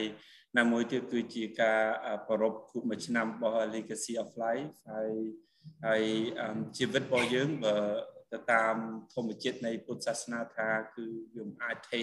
[0.58, 1.80] ណាមួយទៀតគឺជាការ
[2.28, 5.12] ប្រពខួបមួយឆ្នាំរបស់ Legacy of Life ហើយ
[5.86, 6.02] ហើយ
[6.76, 7.76] ជីវិតរបស់យើងបើ
[8.32, 8.74] ទៅតាម
[9.14, 12.02] ធម្មជាតិនៃពុទ្ធសាសនាថាគឺវាមិនអាចទេ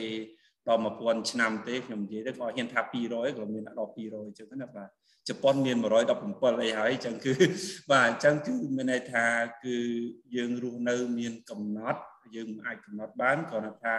[0.67, 4.89] ដល់1000ឆ្នាំទេខ្ញុំនិយាយទៅក៏ហ៊ានថា200ក៏មានដល់200អញ្ចឹងណាបាទ
[5.29, 5.77] ជប៉ុនមាន
[6.19, 7.33] 117អីហើយអញ្ចឹងគឺ
[7.91, 9.25] បាទអញ្ចឹងគឺមានន័យថា
[9.65, 9.77] គឺ
[10.35, 12.01] យើងរស់នៅមានកំណត់
[12.35, 13.97] យើងមិនអាចកំណត់បានគ្រាន់តែ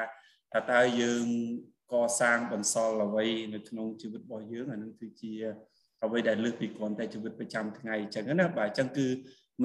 [0.52, 1.26] ថាតើយើង
[1.92, 5.32] កសាងបន្សល់អ្វីនៅក្នុងជីវិតរបស់យើងអានឹងគឺជា
[6.04, 9.06] អ្វីដែលលើសពីគ្រាន់តែជីវិតប្រចាំថ្ងៃអញ្ចឹងណាបាទអញ្ចឹងគឺ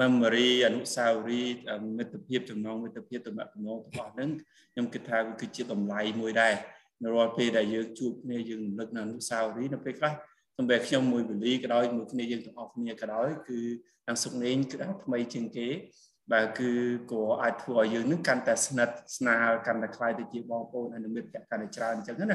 [0.00, 1.54] memory អនុស្សាវរីយ៍
[1.98, 4.30] មិត្តភាពចំណងមិត្តភាពទំនាក់ទំនងរបស់ហ្នឹង
[4.72, 6.54] ខ្ញុំគិតថាវាគឺជាតម្លៃមួយដែរ
[7.02, 10.12] នៅរាល់ពេលដែលយើងជួបគ្នាយើងរំលឹកនៅអនុស្សាវរីយ៍នៅពេលខ្លះ
[10.56, 13.58] សំបីខ្ញុំមួយវេលាក៏ដោយមួយគ្នាយើងទាំងអស់គ្នាក៏ដោយគឺ
[14.06, 15.68] ខាងសុកនេងគឺថ្មីជាងគេ
[16.30, 16.70] បាទគឺ
[17.12, 22.26] ក៏អាចធ្វើឲ្យយើងនឹងកាន់តែស្និទ្ធស្នាលកាន់តែខ្លាយទៅជាបងប្អូនហើយនឹងមិត្តភក្តិកាន់តែច្រើនអញ្ចឹងណា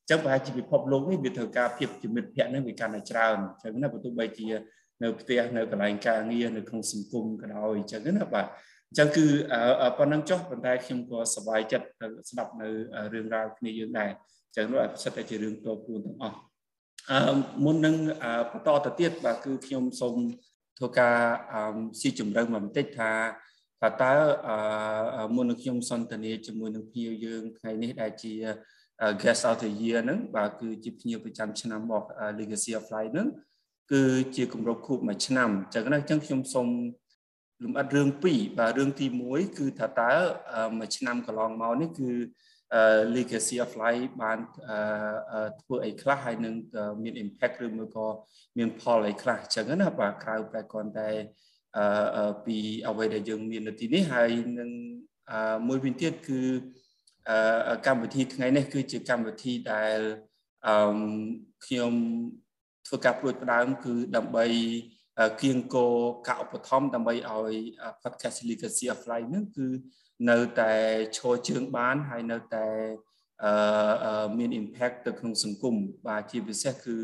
[0.00, 4.48] អញ្ចឹងប្រហែលជាពិភពលោកនេះវាត្រូវការភាពជាមិត្តភក្តិនឹងវាកាន់តែច្រើនអញ្ចឹងណាបើទោះបីជា
[5.02, 8.46] នៅផ្ទះនៅកន្លែងការងារនៅក្នុងសង្គមក៏ដោយអញ្ចឹងណាបាទ
[8.90, 9.26] អញ្ចឹងគឺ
[9.98, 11.86] ប៉ុណ្ណឹងចុះប៉ុន្តែខ្ញុំក៏សប្បាយចិត្ត
[12.30, 12.68] ស្ដាប់នៅ
[13.14, 16.38] រឿងរ៉ាវគ្នាយើងដែរអញ្ចឹងនោះឲ្យផ្សិតតែជារឿងតខ្លួនទាំងអស់
[17.10, 17.96] អឺមុននឹង
[18.50, 20.14] បន្តទៅទៀតបាទគឺខ្ញុំសូម
[20.80, 21.16] ធ្វើការ
[22.00, 23.10] ស៊ីជម្រៅមកបន្តិចថា
[23.80, 24.12] ថាតើ
[25.34, 28.34] មុននឹងខ្ញុំសន្ទនាជាមួយនឹងភ្ញៀវយើងថ្ងៃនេះដែលជា
[29.22, 32.06] guest of the year ហ្នឹងបាទគឺជាភ្ញៀវប្រចាំឆ្នាំរបស់
[32.38, 33.28] Legacy of Life ហ្នឹង
[33.92, 34.02] គឺ
[34.36, 36.68] ជាគម្រប់ខួបមួយឆ្នាំអញ្ចឹងណាអញ្ចឹងខ្ញុំសូម
[37.64, 40.12] លំអិតរឿងពីរបាទរឿងទី1គឺថាតើ
[40.78, 42.10] មួយឆ្នាំកន្លងមកនេះគឺ
[43.16, 44.38] legacy of life បាន
[45.60, 46.54] ធ្វើអីខ្លះហើយនឹង
[47.02, 48.06] មាន impact ឬមួយក៏
[48.58, 51.10] មានផលអីខ្លះអញ្ចឹងណាបាទក្រៅតែគ្រាន់តែ
[52.46, 54.70] ពីអ្វីដែលយើងមាននៅទីនេះហើយនឹង
[55.68, 56.40] មួយវិញទៀតគឺ
[57.86, 59.98] កម្មវិធីថ្ងៃនេះគឺជាកម្មវិធីដែល
[61.66, 61.92] ខ្ញុំ
[62.86, 64.46] ធ្វើការព្រួយផ្ដើមគឺដើម្បី
[65.42, 65.86] គៀងគោ
[66.28, 67.54] ការឧបត្ថម្ភដើម្បីឲ្យ
[68.02, 69.66] podcast legacy of life នឹងគឺ
[70.28, 70.72] នៅតែ
[71.16, 72.66] ឈរជើងបានហើយនៅតែ
[73.44, 75.74] អឺមាន impact ទៅក្នុងសង្គម
[76.06, 76.98] បាទជាពិសេសគឺ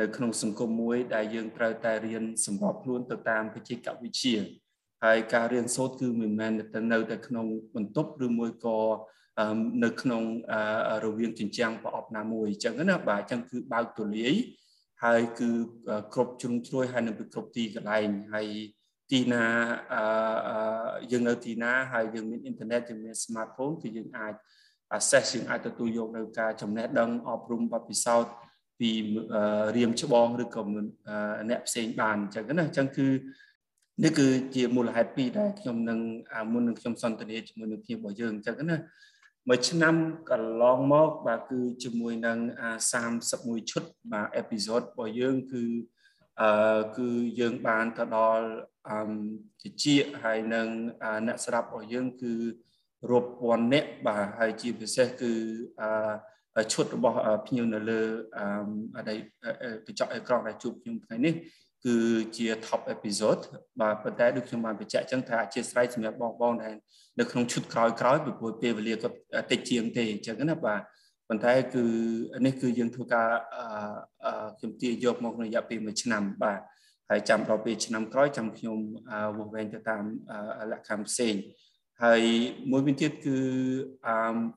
[0.00, 4.36] នៅក្នុងសង្គមមួយដែលយើងត្រូវតែរៀនសម្របខ្លួនទៅតាមបច្ចេកវិទ្យា
[5.04, 8.78] ហើយការរៀនសូត្រគឺមិនមែនទៅនៅតែក្នុងបន្ទប់ឬមួយក៏
[9.84, 10.22] នៅក្នុង
[11.04, 14.34] រវាងជញ្ជាំងប្រអប់ណាមួយអញ្ចឹងណាបាទអញ្ចឹងគឺបើកទូលាយ
[15.04, 15.48] ហើយគឺ
[16.14, 18.48] គ្រប់ជ្រុងជ្រោយហើយនៅគ្រប់ទីកន្លែងហើយ
[19.10, 19.44] ទីណា
[19.92, 20.02] អឺ
[21.10, 24.34] យើងនៅទីណាហើយយើងមានអ៊ីនធឺណិតយើងមាន smartphone គឺយើងអាច
[24.96, 28.32] access យើងអាចទទួលយកនៅការចំណេះដឹងអប់រំបទពិសោធន៍
[28.80, 28.90] ពី
[29.76, 30.62] រៀមច្បងឬក៏
[31.50, 33.06] អ្នកផ្សេងបានអញ្ចឹងណាអញ្ចឹងគឺ
[34.02, 36.00] នេះគឺជាមូលហេតុពីរដែលខ្ញុំនឹង
[36.52, 38.78] មុននឹងខ្ញុំសន្ទនាជាមួយនឹងភាពរបស់យើងអញ្ចឹងណា
[39.48, 39.94] មួយឆ្នាំ
[40.30, 42.38] កន្លងមកបាទគឺជាមួយនឹង
[43.04, 45.62] 31ឈុតបាទអេពីសូតរបស់យើងគឺ
[46.42, 47.08] អឺគឺ
[47.40, 48.46] យើងបានទៅដល់
[48.88, 50.68] អឺជាហើយនឹង
[51.26, 52.32] អ្នកស្រាប់របស់យើងគឺ
[53.10, 55.32] រាប់ពាន់នាក់បាទហើយជាពិសេសគឺ
[56.56, 57.16] អឺឈុតរបស់
[57.46, 58.00] ភ្ញៀវនៅលើ
[58.96, 59.14] អឺ
[59.86, 61.34] កញ្ចក់អេក្រង់ដែលជួបខ្ញុំថ្ងៃនេះ
[61.84, 61.96] គឺ
[62.36, 63.42] ជា top episode
[63.80, 66.74] បាទប៉ុន្តែដូចខ្ញុំបានបញ្ជាក់អញ្ចឹងថាអធិស្ឋានសម្រាប់បងបងដែល
[67.20, 69.08] នៅក្នុងឈុតក្រោយក្រោយពីព្រោះពេលវេលាក៏
[69.50, 70.80] តិចជាងទេអញ្ចឹងណាបាទ
[71.28, 71.84] ប៉ុន្តែគឺ
[72.46, 73.28] នេះគឺយើងធ្វើការ
[74.58, 76.60] ខ្ញុំទាយកមកក្នុងរយៈពេល1ឆ្នាំបាទ
[77.10, 78.78] ហើយចាំដល់ពេលឆ្នាំក្រោយចាំខ្ញុំ
[79.36, 80.02] វាស់វែងទៅតាម
[80.72, 81.34] លក្ខខណ្ឌផ្សេង
[82.02, 82.22] ហើយ
[82.70, 83.38] មួយវិញទៀតគឺ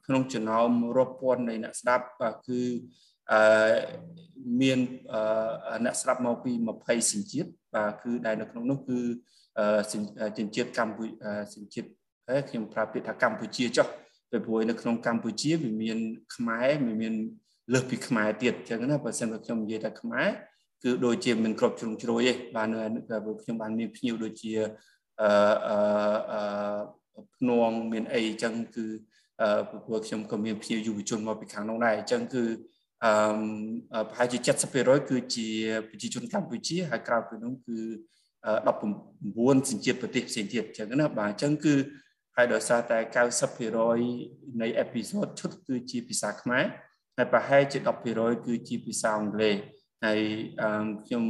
[0.05, 2.05] ក្នុងចំណោមរាប់ពាន់នៃអ្នកស្ដាប់
[2.47, 2.61] គឺ
[3.31, 3.73] អឺ
[4.61, 4.79] មាន
[5.85, 6.51] អ្នកស្ដាប់មកពី
[6.81, 8.99] 20សញ្ជាតិបាទគឺដែលនៅក្នុងនោះគឺ
[9.93, 9.95] ស
[10.45, 11.11] ញ្ជាតិកម្ពុជា
[11.55, 11.89] សញ្ជាតិ
[12.49, 13.87] ខ្ញុំប្រើពាក្យថាកម្ពុជាចុះ
[14.31, 15.97] ពីព្រោះនៅក្នុងកម្ពុជាវាមាន
[16.35, 17.13] ខ្មែរវាមាន
[17.73, 20.27] លើសពីខ្មែរទៀតអញ្ចឹងណាបើសិនបើខ្ញុំនិយាយថាខ្មែរ
[20.83, 22.77] គឺដូចជាមិនគ្រប់ជ្រុងជ្រោយទេបាទនៅ
[23.41, 24.51] ខ្ញុំបានមានភ្ញៀវដូចជា
[25.21, 25.29] អឺ
[25.69, 28.85] អឺភ្នងមានអីអញ្ចឹងគឺ
[29.41, 32.43] អឺព្រោះខ្ញុំក៏មានភ្ញៀវយុវជនមកពីខាងនោះដែរអញ្ចឹងគឺ
[33.05, 34.37] អឺប្រហែលជា
[34.75, 35.47] 70%គឺជា
[35.89, 37.79] ប្រជាជនកម្ពុជាហើយក្រៅពីនោះគឺ
[38.55, 41.73] 19សញ្ជាតិប្រទេសផ្សេងទៀតអញ្ចឹងណាបាទអញ្ចឹងគឺ
[42.37, 42.97] ហើយដោយសារតែ
[43.79, 46.65] 90%នៃអេពីសូតឈុតគឺជាភាសាខ្មែរ
[47.17, 47.77] ហើយប្រហែលជា
[48.13, 49.55] 10%គឺជាភាសាអង់គ្លេស
[50.05, 50.19] ហើយ
[51.05, 51.23] ខ្ញុំ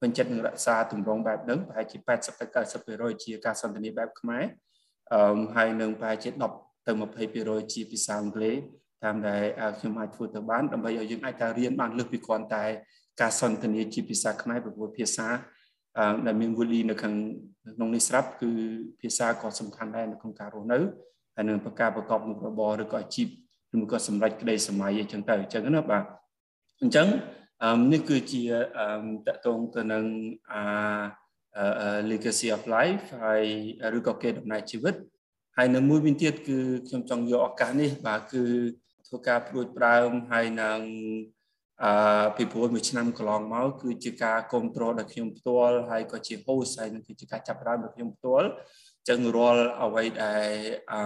[0.00, 2.46] ពេញចិត្តនឹងរក្សាទម្រង់បែបហ្នឹងប្រហែលជា80ទៅ
[2.92, 4.44] 90%ជាការសន្ទនាបែបខ្មែរ
[5.12, 6.92] អឺហើយនឹងប្រហែលជា10ទៅ
[7.32, 8.56] 20%ជាភាសាអង់គ្លេស
[9.04, 9.42] តាមដែល
[9.78, 12.64] ខ្ញុំអាចធ្វើទៅបានដើម្បីឲ្យយើងអាចទៅរៀនបានលើសពីគ្រាន់តែ
[13.20, 15.28] ការសន្ទនាជាភាសាខ្មែរព្រោះភាសា
[16.26, 17.14] ដែលមានវូលីនៅខាង
[17.76, 18.50] ក្នុងនេះស្រាប់គឺ
[19.00, 20.78] ភាសាក៏សំខាន់ដែរនៅក្នុងការរស់នៅ
[21.34, 23.28] ហើយនឹងប្រការប្រកបមុខរបរឬក៏អាជីព
[23.82, 26.04] ឬក៏សម្រាប់ក្តីសម័យអញ្ចឹងទៅអញ្ចឹងណាបាទ
[26.82, 27.06] អញ្ចឹង
[27.92, 28.42] នេះគឺជា
[29.26, 30.04] តកតងទៅនឹង
[30.52, 30.62] អា
[32.10, 33.44] legacy of life ហើយ
[33.98, 34.94] ឬក៏គេដំណើរជីវិត
[35.56, 38.42] ហើយនៅមួយវិញទៀតគឺខ្ញុំចង់យកឱកាសនេះបាទគឺ
[39.06, 40.80] ធ្វើការព្រួយប្រើមហើយនឹង
[41.84, 48.48] អឺពីព្រោះមួយឆ្នាំកន្លងមកគឺជាការគ្រប់គ្រងដល់ខ្ញុំផ្ទាល់ហើយក៏ជា host ហើយនឹងគឺជាការចាប់ផ្ដើមរបស់ខ្ញុំផ្ទាល់
[49.08, 50.50] ចឹងរាល់អ្វីដែល
[50.92, 51.02] អឺ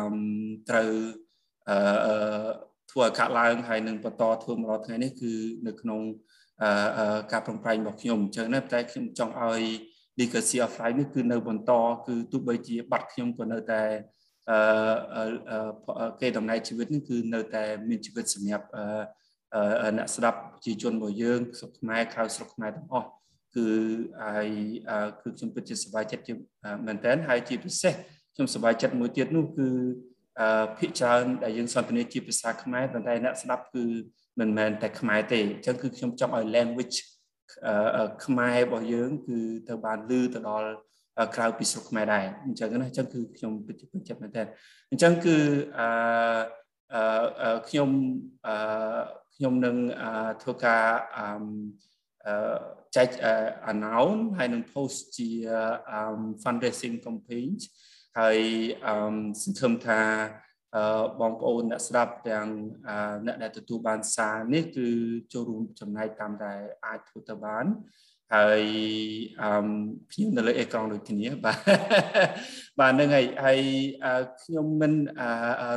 [0.69, 0.91] ត្រូវ
[1.71, 2.15] អឺ
[2.91, 5.33] ធ្វើឲ្យកាត់ឡើងហើយនឹងបន្តធ្វើមកដល់ថ្ងៃនេះគឺ
[5.67, 6.01] នៅក្នុង
[6.63, 9.63] អឺការប្រឹងប្រែងរបស់ខ្ញុំអញ្ចឹងណាតែខ្ញុំចង់ឲ្យ
[10.21, 11.73] legacy of life នេះគឺនៅបន្ត
[12.07, 13.83] គឺទោះបីជាបាត់ខ្ញុំក៏នៅតែ
[14.51, 18.85] អឺគេដំណើរជីវិតនេះគឺនៅតែមានជីវិតសម្រាប់អឺ
[19.97, 23.09] អ្នកស្ដាប់ប្រជាជនរបស់យើងស្រុកខ្មែរក្រៅស្រុកខ្មែរទាំងអស់
[23.57, 23.69] គឺ
[24.23, 24.49] ហើយ
[25.21, 26.35] គឺខ្ញុំពិតជាសប្បាយចិត្តជា
[26.87, 27.93] មែនតើហើយជាពិសេស
[28.35, 29.69] ខ្ញុំសប្បាយចិត្តមួយទៀតនោះគឺ
[30.79, 33.85] ភាគច្រើនដែលយើងសន្ទនាជាភាសាខ្មែរប៉ុន្តែអ្នកស្ដាប់គឺ
[34.41, 36.97] មិនមែនតែខ្មែរទេអញ្ចឹងគឺខ្ញុំចង់ឲ្យ language
[38.25, 40.69] ខ្មែររបស់យើងគឺទៅបានលឺទៅដល់
[41.37, 44.43] ក្រៅពីស្រុកខ្មែរដែរអញ្ចឹងណាអញ្ចឹងគឺខ្ញុំពិតជាចិត្តមែនតើ
[44.91, 45.37] អញ្ចឹងគឺ
[45.79, 47.89] អឺខ្ញុំ
[48.47, 48.55] អឺ
[49.41, 49.77] ខ្ញុំនឹង
[50.43, 50.85] ធ្វើការ
[52.97, 53.09] ចែក
[53.73, 55.31] announce ហើយនឹង post ជា
[56.43, 57.51] fundraising campaign
[58.19, 58.39] ហើយ
[59.43, 60.01] សង្ឃឹមថា
[61.21, 62.49] បងប្អូនអ្នកស្ដាប់ទាំង
[63.27, 64.89] អ្នកដែលទទួលបានសារនេះគឺ
[65.33, 67.65] ចូលរួមចំណែកតាមដែលអាចធ្វើទៅបាន
[68.35, 68.63] ហើយ
[69.43, 69.51] អឺ
[70.13, 71.59] ខ្ញុំនៅលើអេក្រង់ដូចគ្នាបាទ
[72.81, 73.61] បាទហ្នឹងហើយហើយ
[74.43, 74.93] ខ្ញុំមិន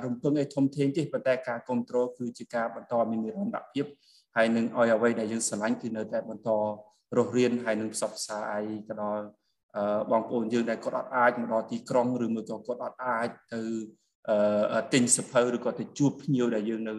[0.06, 3.86] រំពឹងអីធំធេងទេប៉ុន្តែការគ្រប់គ្រងគឺជាការបន្តមាននិរន្តរភាព
[4.36, 6.50] ហើយនឹងឲ្យអ្វីដែលយើងស្រឡាញ់គឺនៅតែបន្ត
[7.18, 9.26] រស់រានហើយនឹងផ្សព្វផ្សាយទៅដល់
[10.12, 13.62] បងប្អូនយើងដែលគាត់អត់អាចមកដល់ទីក្រុងឬមួយក៏គាត់អត់អាចទៅ
[14.94, 16.94] ទិញសភៅឬក៏ទៅជួបភ្ញៀវដែលយើងនៅ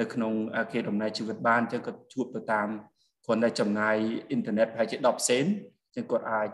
[0.00, 0.32] នៅក្នុង
[0.72, 2.68] គេដំណើរជីវិតបានចឹងគាត់ជួបទៅតាម
[3.24, 3.96] គ្រាន់តែចំណាយ
[4.28, 5.44] អ៊ីនធឺណិតប្រហែលជា10សេន
[5.94, 6.48] ចឹងគាត់អាច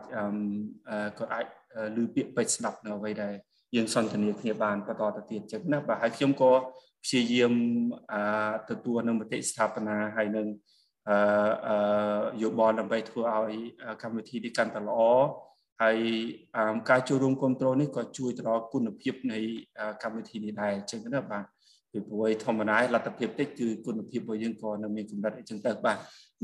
[1.18, 1.44] គាត់អាច
[1.96, 3.34] ឮពាក្យពេចន៍ស្ដាប់នៅអ្វីដែល
[3.76, 6.52] យើងសន្ទនាគ្នាបានបន្តទៅទៀតចឹងណាបាទហើយខ្ញុំក៏
[7.04, 7.52] ព្យាយាម
[8.70, 10.46] ទទួលនៅមតិស្ថាបនាហើយនឹង
[11.08, 13.54] អឺយោបល់ដើម្បីធ្វើឲ្យ
[14.02, 15.00] កម្មវិធីនេះកាន់តែល្អ
[15.82, 15.98] ហើយ
[16.90, 19.38] ការចូលរួមគ្រប់គ្រងនេះក៏ជួយទៅដល់គុណភាពនៃ
[20.02, 21.44] កម្មវិធីនេះដែរអញ្ចឹងណាបាទ
[21.92, 25.96] ពីព្រោះធម្មតាលទ្ធភាពតិចគឺគុណភាពរបស់យើងក៏នៅមានកម្រិតអញ្ចឹងទៅបាទ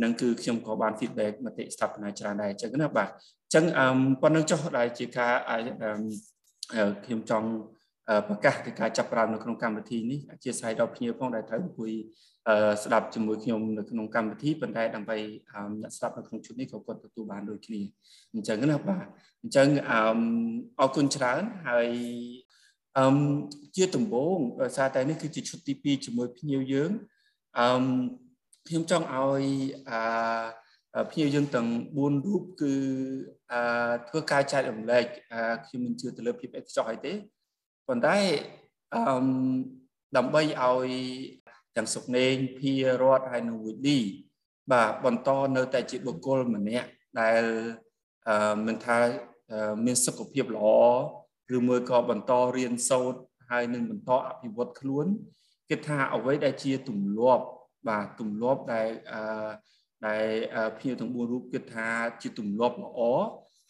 [0.02, 3.64] នឹងគឺខ្ញុំក៏បាន feedback មតិស្ថាបនាច្រើនដែរអញ្ចឹងណាបាទអញ្ចឹង
[4.22, 5.34] ប៉ុណ្្នឹងចុះដែលជាការ
[7.04, 7.48] ខ្ញុំចង់
[8.28, 11.92] ប្រកាសពីការចាប់ផ្ដើមនៅក្នុងកម្មវិធីនេះអធិស្ឋានដល់ភ្ញៀវផងដែលត្រូវអង្គុយ
[12.84, 15.16] ស្ដាប់ជាមួយខ្ញុំនៅក្នុងកម្មវិធីប៉ុន្តែដើម្បី
[15.80, 17.80] អ្នកស្ដាប់នៅក្នុងชุดនេះក៏គាត់ទទួលបានដូចគ្នា
[18.34, 19.06] អញ្ចឹងណាបាទ
[19.42, 19.68] អញ្ចឹង
[20.80, 21.88] អរគុណច្រើនហើយ
[22.98, 23.06] អឺ
[23.76, 24.36] ជាដំបូង
[24.76, 26.90] សារតែនេះគឺជាឈុតទី2ជាមួយភ្ញៀវយើង
[27.58, 27.66] អឺ
[28.68, 29.44] ខ្ញុំចង់ឲ្យ
[29.90, 32.74] អាភ្ញៀវយើងទាំង4រូបគឺ
[33.52, 35.04] អឺធ្វើការចែករំលែក
[35.66, 37.14] ខ្ញុំមិនជឿទៅលើភាពអេកខ្ចោះអីទេ
[37.92, 38.18] ប៉ុន្តែ
[38.94, 39.02] អឺ
[40.16, 40.88] ដើម្បីឲ្យ
[41.76, 43.98] ទាំងសុកនេងភារតហើយនៅវិឌី
[44.72, 46.88] បាទបន្តនៅតែជាបុគ្គលម្នាក់
[47.20, 47.42] ដែល
[48.28, 48.98] អឺមិនថា
[49.84, 50.66] មានសុខភាពល្អ
[51.56, 55.06] ឬមួយក៏បន្តរៀនសូត្រហើយនឹងបន្តអភិវឌ្ឍខ្លួន
[55.70, 57.44] គិតថាអ្វីដែលជាទម្លាប់
[57.88, 59.48] បាទទម្លាប់ដែលអឺ
[60.06, 60.26] ដែល
[60.78, 61.88] ភ្ញៀវទាំង4រូបគិតថា
[62.22, 63.00] ជាទម្លាប់ល្អ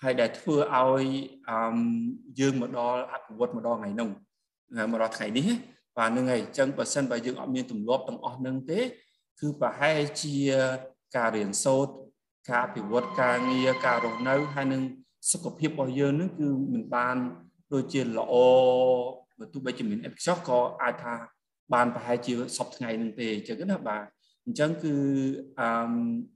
[0.03, 1.07] ហើយដែលធ្វើឲ្យ
[1.51, 1.79] អឺ
[2.41, 4.11] យើងមកដល់អភិវឌ្ឍមកដល់ថ្ងៃនោះ
[4.93, 5.49] មកដល់ថ្ងៃនេះ
[5.99, 8.81] បាទនឹងហើយអញ្ចឹងបើសិនបើយើងអត់មានទម្លាប់ទាំងអស់នឹងទេ
[9.41, 10.37] គឺប្រហែលជា
[11.17, 11.93] ការរៀនសូត្រ
[12.51, 14.83] ការអភិវឌ្ឍការងារការរស់នៅហើយនឹង
[15.31, 17.17] សុខភាពរបស់យើងនឹងគឺមិនបាន
[17.73, 18.35] ដូចជាល្អ
[19.39, 21.15] បើទោះបីជាមានអេបខ្ចោះក៏អាចថា
[21.75, 24.05] បានប្រហែលជាសពថ្ងៃនឹងទេអញ្ចឹងណាបាទ
[24.47, 24.95] អញ្ចឹងគឺ
[25.61, 25.69] អឺ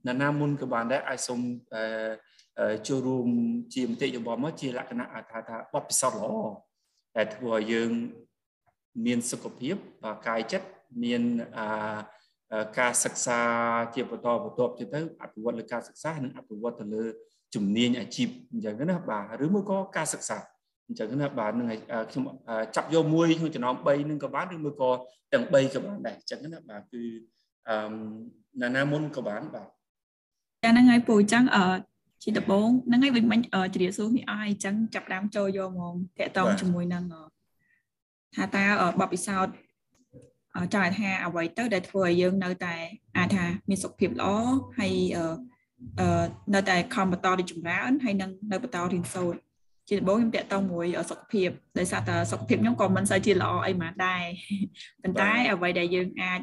[0.07, 1.39] ណានាមុនក៏បានដែរអាចសូម
[1.73, 1.83] អឺ
[2.87, 3.27] ចូលរួម
[3.73, 6.33] ជាមតិយោបល់មកជាលក្ខណៈថាថាបទពិសោធន៍ល្អ
[7.15, 7.89] តែធ្វើឲ្យយើង
[9.05, 9.75] មានសុខភាព
[10.27, 10.67] កាយចិត្ត
[11.03, 11.21] មាន
[11.57, 11.67] អា
[12.79, 13.39] ការសិក្សា
[13.95, 17.03] ជាបន្តបន្ទាប់ទៀតទៅអភិវឌ្ឍលើការសិក្សានិងអភិវឌ្ឍទៅលើ
[17.55, 20.37] ជំនាញអាជីពអញ្ចឹងណាបាទឬមួយក៏ការសិក្សា
[20.87, 21.67] អញ្ចឹងណាបាទនឹង
[22.11, 22.23] ខ្ញុំ
[22.75, 24.89] ចាប់យកមួយក្នុងចំណោម3នឹងក៏បានឬមួយក៏
[25.33, 27.03] ទាំង3ក៏បានដែរអញ្ចឹងណាបាទគឺ
[27.69, 27.77] អឺ
[28.61, 29.67] ណាណាមុនក៏បានបាទ
[30.63, 31.63] ចាហ្នឹងហើយពូអញ្ចឹងអឺ
[32.23, 33.39] ជាដំបូងហ្នឹងហើយវិញមិញ
[33.75, 37.03] ជ្រាបសួរនេះអស់ហើយអញ្ចឹងចាប់ដើមចូលយកហ្មងតាក់តងជាមួយនឹង
[38.35, 38.65] ថាតើ
[38.99, 39.53] បបពិសោធន៍
[40.73, 42.75] ចង់ឲ្យថាអ្វីទៅដែលធ្វើឲ្យយើងនៅតែ
[43.17, 44.27] អាចថាមានសុខភាពល្អ
[44.79, 44.93] ហើយ
[45.99, 46.25] អឺ
[46.55, 49.39] នៅតែខំបន្តរីចម្រើនហើយនឹងនៅបន្តរៀនសូត្រ
[49.89, 51.49] ជាដំបូងខ្ញុំតាក់ទងមួយសុខភាព
[51.79, 54.23] ដោយសារតែសុខភាពខ្ញុំក៏មិនសូវជាល្អអីមកដែរ
[55.03, 56.41] ប៉ុន្តែអ្វីដែលយើងអាច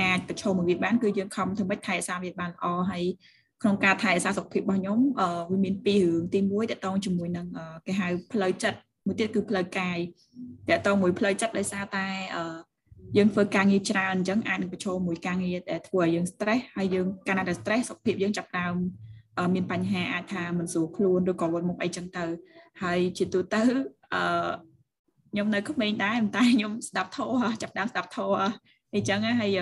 [0.00, 3.04] អាចប្រឈមមកវាបានគឺយើងខំធ្វើម៉េចថែរក្សាវាបានល្អហើយ
[3.62, 4.98] ក្នុងការថែរក្សាសុខភាពរបស់ខ្ញុំ
[5.50, 7.46] វាមានពីររឿងទី1តកតងជាមួយនឹង
[7.86, 9.98] គេហៅផ្លូវចិត្តមួយទៀតគឺផ្លូវកាយ
[10.68, 12.06] តកតងមួយផ្លូវចិត្តដោយសារតែ
[13.16, 18.74] យើងធ្វើការងារច្រើនអញ្ចឹងអាចនឹងប្រឈមមួយការងារដែលធ្វើឲ្យយើង stress ហើយយើងកាលណាដែល stress សុខភាពយើងចាប់ដើម
[19.54, 22.24] មានបញ្ហាអាចថាមិនស្រួលខ្លួនឬក៏វត្តមុខអីចឹងទៅ
[22.82, 23.62] ហើយជាទូទៅ
[24.14, 24.22] អឺ
[25.30, 28.46] ខ្ញុំនៅក្មេងដែរតែខ្ញុំស្ដាប់ធម៌ចាប់ដើមស្ដាប់ធម៌
[28.94, 29.58] អីចឹងហើយ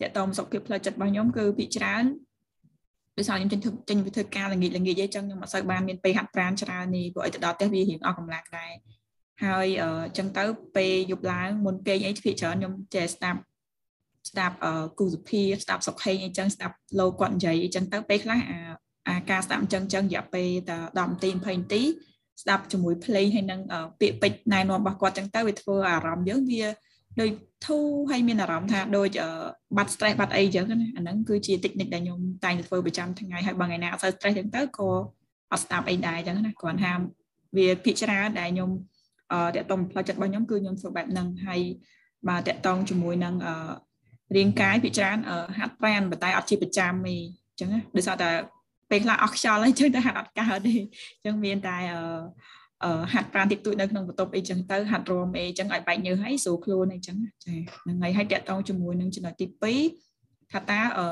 [0.00, 2.04] តកតមសុខភាពផ្លូវចិត្តរបស់ខ្ញុំគឺពិច្រើន
[3.16, 8.72] ដោយសារខ្ញុំចេញចេញទៅធ្វើការល្ងាចល្ងាចអីចឹងខ្ញុំអត់សូវបានមានពេលហាត់ប្រាណច្រើននេះព្រោះអីទៅដល់ផ្ទះវារៀងអស់កម្លាំងដែរ
[9.44, 10.44] ហើយអញ្ចឹងទៅ
[10.76, 13.40] ពេលយប់ឡើងមុនគេងអីភាគច្រើនខ្ញុំចេះស្ដាប់
[14.30, 14.56] ស្ដាប់
[14.98, 18.58] គូសុភាស្ដាប់សុខហេងអីចឹងស្ដាប់លោកគាត់និយាយអីចឹងទៅពេលខ្លះអា
[19.08, 21.82] អាការស្ដាប់អញ្ចឹងអញ្ចឹងរយៈពេលតែ10នាទី20នាទី
[22.42, 23.60] ស្ដាប់ជាមួយភ្លេងហើយនឹង
[24.00, 26.64] ពាក្យពេចន៍ណែនាំរបស់គាត់អញ្ចឹងទៅវាធ្វើអារម្មណ៍យើងវា
[27.20, 27.30] ដូច
[27.66, 29.08] ធូរហើយមានអារម្មណ៍ថាដូច
[29.76, 34.88] បាត់ stress បាត់អីអញ្ចឹងណាអាហ្នឹងគឺជា technique ដែលខ្ញុំតែងតែធ្វើប្រចាំថ្ងៃហើយបើថ្ងៃណាអត់សូវ stress អញ្ចឹងទៅក៏
[35.52, 36.92] អត់ស្ដាប់អីដែរអញ្ចឹងណាគ្រាន់ថា
[37.56, 38.70] វាភាកច្រើនដែលខ្ញុំ
[39.32, 41.60] អឺតកតងផ្លូវចិត្តរបស់ខ្ញុំគឺខ្ញុំធ្វើបែបហ្នឹងហើយ
[42.28, 43.54] បាទតកតងជាមួយនឹងអឺ
[44.36, 45.18] រាងកាយភាកច្រើន
[45.58, 47.14] ហាត់ប្រាណប៉ុន្តែអត់ជាប្រចាំទេ
[47.50, 48.30] អញ្ចឹងណាដោយសារតែ
[48.90, 52.02] ពេលខ្លះអស់ខ្យល់ហើយចឹងតែហាត់អត់កើតទេអញ្ចឹងមានតែអឺ
[53.12, 59.46] ហាត់ប្រាណតិចតួចនៅក្នុងបន្ទប់អីចឹងទៅហាត់រមអីចឹងឲ្យបែកញើសហើយស្រួលខ្លួនអីចឹងចាហ្នឹងហើយហើយតាក់ទងជាមួយនឹងចំណុចទី
[60.00, 61.06] 2ថាតើអឺ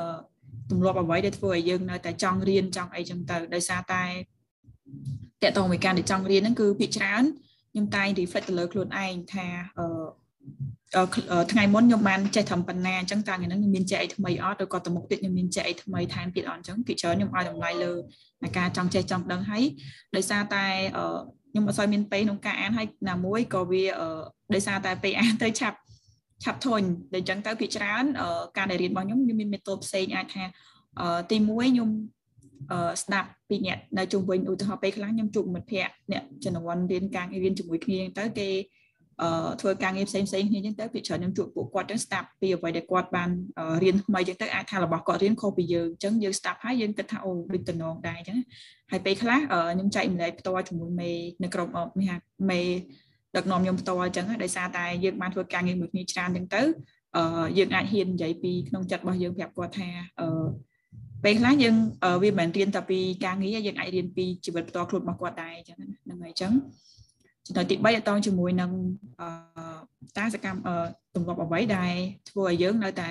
[0.71, 4.03] ទម្លាប់អ្វីដែលធ្វើឲ្យយើងនៅតែចង់រៀនចង់អីចឹងទៅដោយសារតែ
[5.43, 7.23] តាក់ទងមួយការដែលចង់រៀនហ្នឹងគឺភាគច្រើន
[7.71, 9.45] ខ្ញុំតែង reflect ទៅលើខ្លួនឯងថា
[9.77, 9.85] អឺ
[11.51, 17.91] ថ្ងៃមុនខ្ញុំបានចេះត្រឹមប៉ុណ្ណាអញ្ចឹងតើថ្ងៃហ្នឹងខ្ញុំមានចេះអីថ្មីអត់ឬក៏ទៅមុខទៀតខ្ញុំមានចេះអីថ្មីថែមទៀតអត់អញ្ចឹងពីច្រើនខ្ញុំឲ្យតម្លៃលើ
[18.57, 19.63] ការចង់ចេះចង់ដឹងហើយ
[20.15, 20.65] ដោយសារតែ
[21.53, 23.83] ខ្ញុំអត់សូវមានពេលក្នុងការអានហើយណាមួយក៏វា
[24.53, 25.77] ដោយសារតែពេលអានទៅឆាប់
[26.43, 28.03] ឆាប់ធុញតែអញ្ចឹងទៅពីច្រើន
[28.57, 30.43] ការដែលរៀនរបស់ខ្ញុំខ្ញុំមានមេតូតផ្សេងអាចថា
[31.31, 31.89] ទី1ខ្ញុំ
[33.03, 38.63] ស្ដាប់ពីអ្នកនៅជុំវិញឧទាហរណ៍ពេលខ្លះខ្ញុំជួបមិត្តភ័ក្តិអ្នកជំនាន់រៀនការរៀនជាមួយគ្នាទៅគេអឺ
[39.61, 43.29] ធ្វើការងារផ្សេងផ្សេងគ្នាចឹងទៅពីច្រើនខ្ញុំជួបពួកគាត់ចឹងស្ដាប់ពីអ្វីដែលគាត់បាន
[43.83, 48.37] រៀនថ្មីចឹងទៅអាចថារបស់គាត់រៀនខុសពីយើងចឹងយើងស្ដាប់ហើយយើងគិតថាអូដូចតំណងដែរចឹង
[48.91, 51.11] ហើយពេលខ្លះខ្ញុំចែកម្លែកផ្ទាល់ជាមួយមេ
[51.43, 51.67] នៅក្រុម
[51.99, 52.07] មេ
[52.49, 52.61] មេ
[53.35, 56.61] ដឹកនាំខ្ញុំផ្ទាល់ចឹងដោយសារតែយើងបានធ្វើការងារមួយគ្នាច្រើនចឹងទៅ
[57.17, 59.87] អឺយើងអាចហ៊ាននិយាយពីក្នុងចិត្តរបស់យើងប្រាប់គាត់ថា
[60.19, 60.45] អឺ
[61.23, 61.75] ពេលខ្លះយើង
[62.23, 66.51] វាមិនមែនរៀនតែពីការងារយើងអាចរៀនពីជីវិតផ្ទាល់ខ្លួនរបស់គាត់ដែរចឹងហ្នឹងហើយចឹង
[67.47, 68.71] ចំណុចទី3តតងជាមួយនឹង
[70.17, 70.59] តាសកម្ម
[71.15, 71.93] ទម្លាប់អ្វីដែល
[72.29, 73.09] ធ្វើឲ្យយើងនៅតែ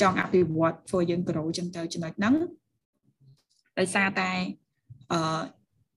[0.00, 2.34] ចង់អភិវឌ្ឍធ្វើយើង grow ចឹងទៅចំណុចហ្នឹង
[3.78, 4.30] ដោយសារតែ
[5.12, 5.40] អឺ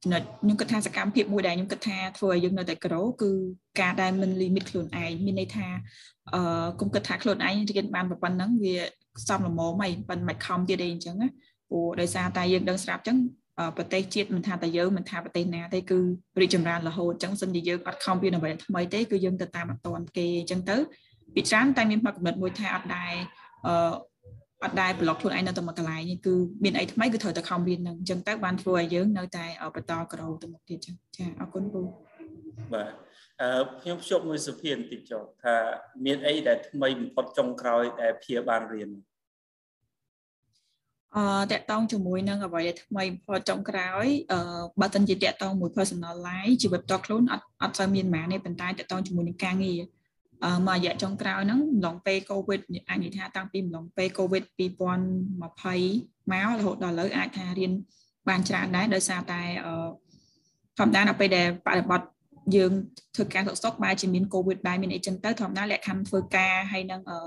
[0.03, 3.31] ចំណុចខ្ញុំគិតថាសកម្មភាពមួយដែលខ្ញុំគិតថាធ្វើឲ្យយើងនៅតែ grow គឺ
[3.81, 5.67] ការដែលមិន limit ខ្លួនឯងមានន័យថា
[6.33, 8.75] អឺគុំគិតថាខ្លួនឯងរៀនបានប៉ុណ្ណឹងវា
[9.27, 11.29] សំលមមហើយប៉ុន្តែមិនខំទៀតទេអញ្ចឹងណា
[11.69, 13.17] ព្រោះដោយសារតែយើងដឹងស្រាប់អញ្ចឹង
[13.77, 15.99] ប្រទេសជាតិមិនថាតែយើងមិនថាប្រទេសណាទេគឺ
[16.41, 20.77] រីកចម្រើនរហូតអញ្ចឹងសិនជាយើងអត់ខំពីអ្វីថ្មីទេគឺយើងទៅតាមអត់តាន់គេអញ្ចឹងទៅ
[21.35, 23.13] ពីច្រើនតែមានផ្នត់កំណត់មួយថាអត់ដែរ
[23.67, 23.93] អឺ
[24.63, 31.81] អត់ដែរប្លុកខ្លួនឯងនៅតែមួយកន្លែងនេះគឺមានអីថ្មីគឺត្រូវតែខំរៀននឹងអញ្ចឹងទៅបានធ្វើឲ្យយើងនៅតែបន្តក្រោទៅមុខទៀតចឹងចាអរគុណពូ
[32.73, 32.91] បាទ
[33.41, 35.55] អឺខ្ញុំភ្ជាប់មួយសុភាបន្តិចចុះថា
[36.05, 38.89] មានអីដែលថ្មីបំផុតចុងក្រោយដែលភាបានរៀន
[41.17, 44.39] អឺតកតងជាមួយនឹងអ្វីដែលថ្មីបំផុតចុងក្រោយអឺ
[44.81, 49.79] បើសិនជាតកតងមួយ personal life ជីវិតតខ្លួនអត់អត់សូវមានម៉ានទេប៉ុន្តែតកតងជាមួយនឹងការងារ
[50.45, 57.71] អឺមួយរយៈចុងក្រោយហ្នឹងម្លងពេល COVID អាចនិយាយថាតាំងពីម្លងពេល COVID 2020មករហូតដល់ឥឡូវអាចថារៀន
[58.27, 59.89] បានច្រើនដែរដោយសារតែអឺ
[60.79, 62.07] ធម្មតានៅពេលដែលបរិបត្តិ
[62.55, 62.71] យើង
[63.15, 67.19] ធ្វើការសុកសុកបែរជាមាន COVID ដែរមានអីចឹងទៅធម្មតាលក្ខខណ្ឌធ្វើការហើយនឹងអឺ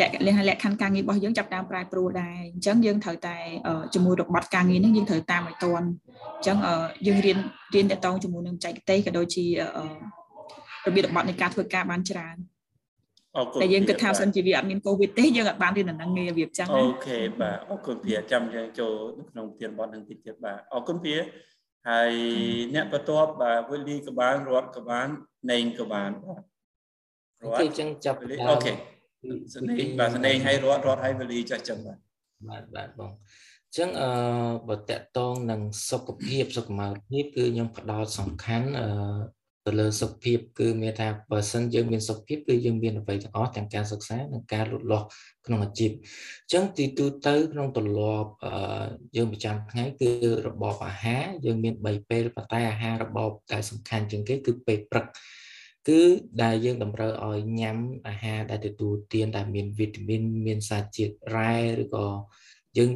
[0.00, 3.36] លក្ខលក្ខខណ្ឌការងាររបស់យើងចាប់តាមប្រែប្រួលដែរអញ្ចឹងយើងត្រូវតែ
[3.94, 6.56] ជាមួយរបត់ការងារនេះយើងត្រូវតាមឲ្យទាន់អញ្ចឹង
[7.06, 7.38] យើងរៀន
[7.74, 9.44] រៀនតតងជាមួយនឹងចែកទេសក៏ដូចជា
[10.86, 12.36] របៀបរបត់នៃការធ្វើការបានច្រើន
[13.36, 21.14] អរគុណតែយើងគិតថាសិនជាវាអត់មានកូវីដទេយើងអត់បានរៀនដំណឹងងាររបៀបចឹងអូខេបាទអរគុណភាចាំយើងចូលនៅក្នុងទានបត់នឹងតិចទៀតបាទអរគុណភា
[21.90, 22.12] ហើយ
[22.74, 25.08] អ្នកបន្ទាប់បាទវិលីក៏បានរត់ក៏បាន
[25.50, 26.44] ណេងក៏បានបាទរត់
[27.42, 28.72] អូខេចឹងចាប់អូខេ
[29.54, 31.98] សនេហ៍បាទសនេហ៍ឲ្យរត់រត់ឲ្យវេលាចាស់ចឹងបាទ
[32.48, 34.10] បាទបាទបងអញ្ចឹងអឺ
[34.68, 35.60] បើតកតងនឹង
[35.90, 38.88] សុខភាពសុខុមាលភាពគឺខ្ញុំផ្ដោតសំខាន់អឺ
[39.66, 45.06] ទៅលើសុខភាពគឺមានថាបើសិនយើងមានសុខភាពគឺយើងមានអ្វីទាំងអស់ទាំងការសិក្សានិងការលូតលាស់
[45.46, 48.30] ក្នុងអាជីពអញ្ចឹងទីទូទៅក្នុងទម្លាប់
[49.16, 50.10] យើងប្រចាំថ្ងៃគឺ
[50.46, 55.06] របបអាហារយើងមាន3ពេលប៉ុន្តែអាហាររបបដែលសំខាន់ជាងគេគឺពេលព្រឹក
[55.88, 56.02] គឺ
[56.42, 57.76] ដែលយើងតម្រូវឲ្យញ៉ាំ
[58.08, 62.06] អាហារដែលទទួលទានដែលមានវីតាមីនមានសារជាតិរ៉ែឬក៏
[62.78, 62.90] យើង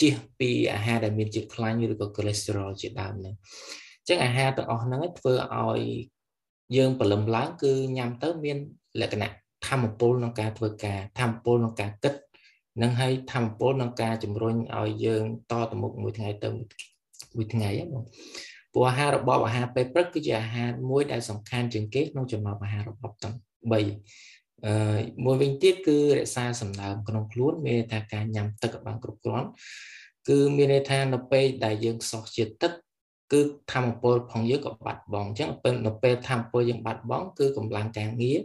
[0.00, 3.34] ជៀសពីអាហារដែលមានជាតិខ្លាញ់ឬក៏កូលេស្តេរ៉ុលជាដើមហ្នឹង
[3.98, 5.82] អញ្ចឹងអាហារទាំងអស់ហ្នឹងធ្វើឲ្យ
[6.76, 8.58] យើងព្រលឹមឡើងគឺញ៉ាំទៅមាន
[9.00, 9.30] លក្ខណៈ
[9.66, 12.14] ធម្មពលក្នុងការធ្វើការធម្មពលក្នុងការគិត
[12.82, 16.48] និងហើយធម្មពលក្នុងការជំរុញឲ្យយើងតទៅមុខមួយថ្ងៃទៅ
[17.36, 18.04] មួយថ្ងៃហ្នឹងបង
[18.78, 23.82] ព្រោះអាហាររបបអាហារពេលព្រឹកគឺជាអាហារមួយដែលសំខាន់ជាងគេក្នុងចំណោមអាហាររបបទាំង3អឺ
[25.24, 29.48] មួយវិញទៀតគឺរក្សាសំណើមក្នុងខ្លួនមានថាការញ៉ាំទឹកឲ្យបានគ្រប់គ្រាន់
[30.28, 32.72] គឺមានន័យថានៅពេលដែលយើងខ្សោះជាតិទឹក
[33.32, 33.40] គឺ
[33.72, 38.38] ធម្មពលផងយើងក៏បាត់បង់អញ្ចឹងពេលនៅពេលធម្មពលយើងបាត់បង់គឺកម្លាំងការងារ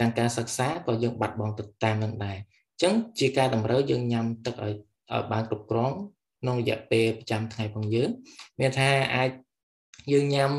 [0.00, 4.74] ទាំងការសិក្សាក៏យើងបាត់បង់ទៅតាមនឹងដែរអញ្ចឹងជាការតម្រូវយើងញ៉ាំទឹកឲ្យ
[5.12, 5.96] ឲ្យបានគ្រប់គ្រាន់
[6.40, 8.08] ក្នុងរយៈពេលប្រចាំថ្ងៃផងយើង
[8.60, 9.30] មានថាអាច
[10.12, 10.52] យើងញ៉ាំ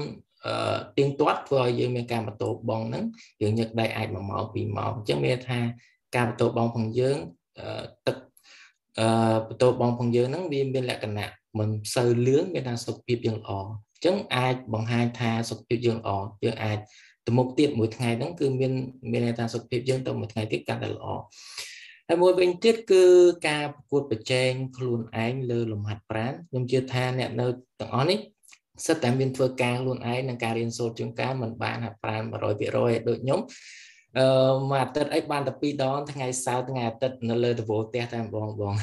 [0.46, 3.04] អឺទៀងទាត់ធ្វើឲ្យយើងមានការបន្ទោបងហ្នឹង
[3.42, 5.60] យើងញឹកដៃអាច1ម៉ោង2ម៉ោងអញ្ចឹងមានថា
[6.16, 7.18] ការបន្ទោបងផងយើង
[8.08, 8.18] ទឹក
[9.00, 9.08] អឺ
[9.48, 16.10] បន្ទោបងផងយើងហ្នឹងវាមានលក្ខណៈមិនសូវលឿងមានថាសុខភាពយើងល្អអញ្ចឹងអាចបង្ហាញថាសុខភាពយើងល្អ
[16.44, 16.80] យើងអាច
[17.26, 18.74] ទៅមុខទៀតមួយថ្ងៃហ្នឹងគឺមាន
[19.12, 21.08] មានន័យថាសុខភាពយើងទៅមួយថ្ងៃទៀតកាន់តែល្អ
[22.08, 23.04] ហើយមួយវិញទៀតគឺ
[23.48, 27.46] ការប្រកួតប្រជែងខ្លួនឯងលើលំហាត់ប្រាណខ្ញុំជឿថាអ្នកនៅ
[27.80, 28.20] ទាំងអស់នេះ
[28.86, 33.40] សិតតែមានធ្វើការខ្លួនឯងនិងការរៀនសូត្រជាងការមិនបានហាត់ប្រាណ100%ដូចខ្ញុំ
[34.18, 38.74] អឺមួយអាទិត្យអីបានតែ2ដងថ្ងៃសៅរ៍ថ្ងៃអាទិត្យនៅលើដបូលផ្ទះតែបងបង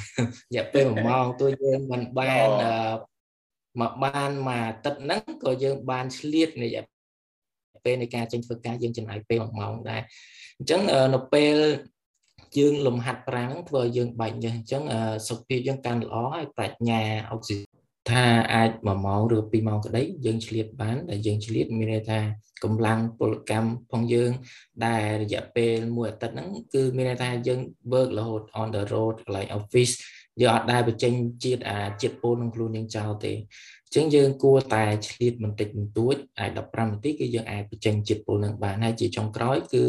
[0.53, 2.73] រយៈពេល1ម៉ោងទោះយើងមិនបានអឺ
[3.81, 6.69] មកបានមួយអាទិត្យហ្នឹងក៏យើងបានឆ្លៀតនៃ
[7.85, 10.03] ពេលនៃការចេញធ្វើការយើងចំណាយពេល1ម៉ោងដែរ
[10.59, 10.81] អញ្ចឹង
[11.15, 11.55] នៅពេល
[12.59, 14.83] យើងលំហាត់ប្រាណហ្នឹងធ្វើឲ្យយើងបែកញើសអញ្ចឹង
[15.29, 17.59] សុខភាពយើងកាន់ល្អហើយប្រាជ្ញាអុកស៊ី
[18.11, 22.21] ថាអាច1ម៉ោងឬ2ម៉ោងក្តីយើងឆ្លៀតបានដែលយើងឆ្លៀតមានន័យថា
[22.65, 24.31] កម្លាំងពលកម្មផងយើង
[24.87, 27.61] ដែលរយៈពេលមួយអាទិត្យហ្នឹងគឺមានន័យថាយើង
[27.93, 29.95] work រហូត on the road កន្លែង office
[30.41, 31.13] យើងអត់ដែលបញ្ចេញ
[31.45, 39.85] ជាតិអាជាតិពូនក្នុងខ្លួនយើងចោលទេអញ្ចឹងយើងគួរតែឆ្លៀតបន្តិចបន្តួចអាច15នាទីគឺយើងអាចបញ្ចេញជាតិពុលនឹងបានហើយជាចុងក្រោយគឺ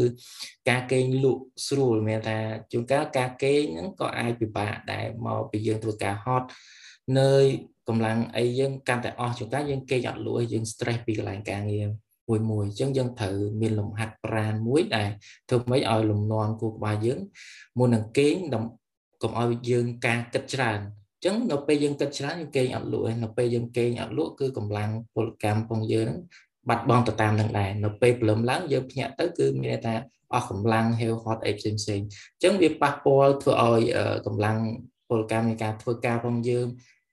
[0.70, 2.38] ការគេងលក់ស្រួលមានថា
[2.72, 6.48] ជួនកាលការគេងហ្នឹងក៏អាចពិបាកដែរមកពីយើងធ្វើការហត់
[7.20, 7.32] នៅ
[7.88, 11.88] កម្លាំងអីយើងកាន់តែអស់ជួនកាលយើងគេងអត់លក់យើង stress ពីកន្លែងការងារ
[12.30, 15.10] មួយមួយអញ្ចឹងយើងត្រូវមានលំហាត់ប្រាណមួយដែល
[15.50, 17.20] ធ្វើម៉េចឲ្យលំនាំគូក្បាលយើង
[17.80, 18.36] មុននឹងគេង
[19.22, 26.10] កុំឲ្យយើងការគិតច្រើនអញ្ចឹងនៅពេលយើងគិតច្រើនយើងគេងអត់លក់ឯនៅពេលយើងគេងអត់លក់គឺកម្លាំងពលកម្មផងយើង
[26.70, 29.94] បាត់បង់ទៅតាមនឹងដែរនៅពេលព្រលឹមឡើងយើងភ្ញាក់ទៅគឺមានថា
[30.34, 33.82] អស់កម្លាំងហេវហត់អីផ្សេងផ្សេងអញ្ចឹងវាប៉ះពាល់ធ្វើឲ្យ
[34.26, 34.58] កម្លាំង
[35.10, 36.68] ពលកម្មនៃការធ្វើការផងយើង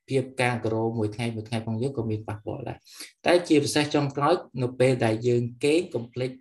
[0.09, 2.77] ភាពការក្រោមួយថ្ងៃមួយថ្ងៃផងយើងក៏មានប៉ះពាល់ដែរ
[3.25, 6.31] តែជាពិសេសចុងក្រោយនៅពេលដែលយើងគេកុំភ្លេច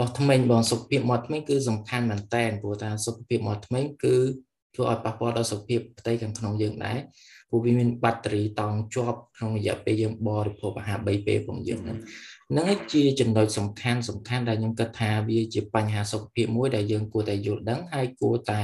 [0.00, 4.16] ដោះថ្មិញបងសុខភាពមាត់ថ្មិញគឺសំខាន់មែនតើព្រោះថាសុខភាពមាត់ថ្មិញគឺ
[4.74, 6.98] ធ្វើឲ្យប៉ះពាល់ដល់សុខភាពផ្ទៃខាងក្នុងយើងដែរ
[7.50, 11.98] ព្រោះវាមានបាក់តេរីតោងជាប់ក្នុងរយៈពេលយើងបរិភោគអាហារ3ពេលផងយើងហ្នឹង
[12.50, 18.60] ហ្នឹងជាចំណុចសំខាន់សំខាន់ដែលខ្ញុំគិតថាវាជាបញ្ហាសុខភាពមួយដែលយើងគួរតែយល់ដឹងហើយគួរតែ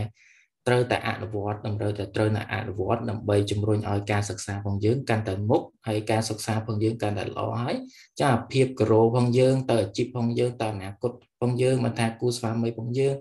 [0.69, 7.77] ត្រូវតែអនុវត្តតម្រូវតែត្រូវតែអនុវត្តដើម្បីជំរុញឲ្យការសិក្សាផងយើងកាន់តែមុខហើយការសិក្សាផងយើងកាន់តែល្អហើយ
[8.23, 13.15] ចាភាពក្រោផងយើងទៅអាជីពផងយើងទៅអនាគតផងយើងមិនថាគូស្វាមីផងយើង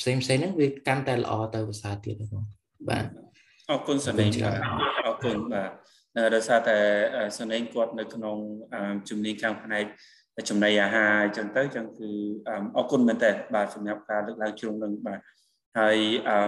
[0.00, 2.44] ផ្សេងផ្សេងហ្នឹងវាកាន់តែល្អទៅភាសាទៀតបង
[2.88, 3.04] បាទ
[3.70, 4.60] អរគុណសនេងបាទ
[5.06, 5.70] អរគុណបាទ
[6.34, 6.78] ដោយសារតែ
[7.38, 8.36] សនេងគាត់នៅក្នុង
[9.08, 9.84] ជំនាញខាងផ្នែក
[10.48, 12.10] ចំណីអាហារអញ្ចឹងទៅអញ្ចឹងគឺ
[12.76, 15.20] អរគុណមែនតើបាទសម្រាប់ការលើកឡើងជ្រុងនឹងបាទ
[15.78, 15.98] ហើយ
[16.28, 16.38] អឺ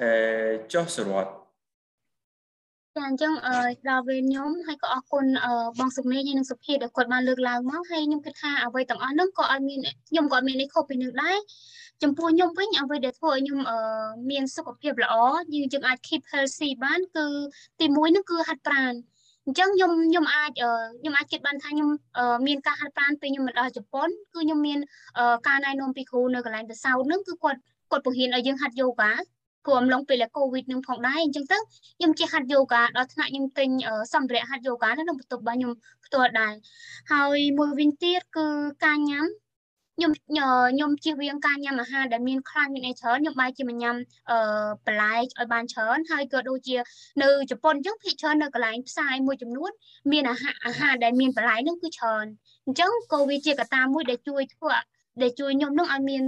[0.00, 0.10] អឺ
[0.72, 1.26] ចុះសរត
[2.96, 3.56] ចាអញ្ចឹងអឺ
[3.88, 5.24] ដល់ពេលខ្ញុំហើយក៏អរគុណ
[5.78, 11.38] បងសុមេហើយនិងសុភាដែលគាត់បានលើកឡើងមកហើយខ្ញុំគិតថាអ្វីទាំងអស់ហ្នឹងក៏អត់មានខ្ញុំក៏អត់មានអីខុសពីនឹងដែរ
[12.02, 13.60] ចំពោះខ្ញុំវិញអ្វីដែលធ្វើឲ្យខ្ញុំ
[14.30, 15.14] មានសុខភាពល្អ
[15.54, 17.26] យើងយើងអាច keep healthy បានគឺ
[17.80, 18.92] ទី1ហ្នឹងគឺហាត់ប្រាណ
[19.46, 20.50] អញ្ចឹងខ្ញុំខ្ញុំអាច
[21.00, 21.88] ខ្ញុំអាចគិតបានថាខ្ញុំ
[22.46, 24.78] មានការហាត់ប្រាណពេលខ្ញុំមកដល់ជប៉ុនគឺខ្ញុំមាន
[25.48, 27.60] ការណែនាំពីគ្រូនៅកន្លែងទៅសោតហ្នឹងគឺគាត់
[27.90, 29.12] គាត់បង្រៀនឲ្យយើងហាត់យូហ្គា
[29.66, 31.58] ព្រោះអំឡុងពេលកូវីដនឹងផងដែរអញ្ចឹងទៅ
[31.98, 33.68] ខ្ញុំចេះហាត់យូហ្គាដល់ថ្នាក់ខ្ញុំទិញ
[34.14, 35.72] សម្ភារៈហាត់យូហ្គានៅក្នុងបន្ទប់របស់ខ្ញុំ
[36.06, 36.54] ផ្ទាល់ដែរ
[37.12, 38.46] ហើយមួយវិញទៀតគឺ
[38.84, 39.26] ការញ៉ាំ
[39.96, 43.96] ខ្ញុំខ្ញុំជៀសវាងការញ៉ាំអាហារដែលមានខ្លាញ់មានអីច្រើនខ្ញុំបែរជាមិនញ៉ាំ
[44.30, 44.38] អឺ
[44.86, 46.76] បន្លែឲ្យបានច្រើនហើយក៏ដូចជា
[47.22, 49.70] នៅជប៉ុនអញ្ចឹងភាគច្រើននៅកន្លែងផ្សារមួយចំនួន
[50.12, 52.26] មានអាហារអាហារដែលមានបន្លែនោះគឺច្រើន
[52.66, 54.76] អញ្ចឹងក៏វាជាកត្តាមួយដែលជួយធ្វើ
[55.22, 56.24] ដែលជួយខ្ញុំនឹងឲ្យមាន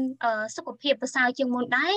[0.56, 1.94] សុខភាពប្រសើរជាងមុនដែរ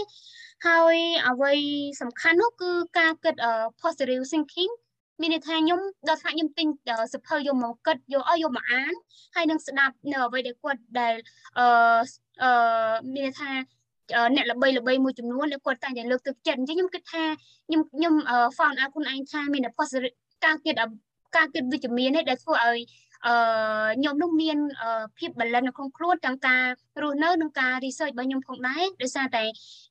[0.67, 0.95] ហើយ
[1.29, 1.53] អ្វី
[2.01, 3.35] សំខាន់នោះគឺការគិត
[3.81, 4.73] positive thinking
[5.21, 6.67] មានន័យថាខ្ញុំដល់ថ្នាក់ខ្ញុំទិញ
[7.13, 8.93] សភៅយកមកគិតយកឲ្យយកមកអាន
[9.35, 11.13] ហើយនឹងស្ដាប់នៅអ្វីដែលគាត់ដែល
[11.57, 11.65] អឺ
[12.43, 13.51] អឺមានន័យថា
[14.35, 17.23] អ្នកល្បីល្បីមួយចំនួនដែលគាត់តែងតែលើកទឹកចិត្តអញ្ចឹងខ្ញុំគិតថា
[17.67, 18.13] ខ្ញុំខ្ញុំ
[18.57, 20.15] found out ខ្លួនឯងថាមាន positive
[20.45, 20.75] ការគិត
[21.35, 22.79] ការគិតវិជ្ជមាននេះដែលធ្វើឲ្យ
[23.27, 23.35] អឺ
[23.97, 24.57] ខ្ញុំនោះមាន
[25.17, 26.63] ភាពបលិននៅក្នុងខ្លួនទាំងការ
[27.01, 29.43] រស់នៅនិងការ research របស់ខ្ញុំផងដែរដោយសារតែ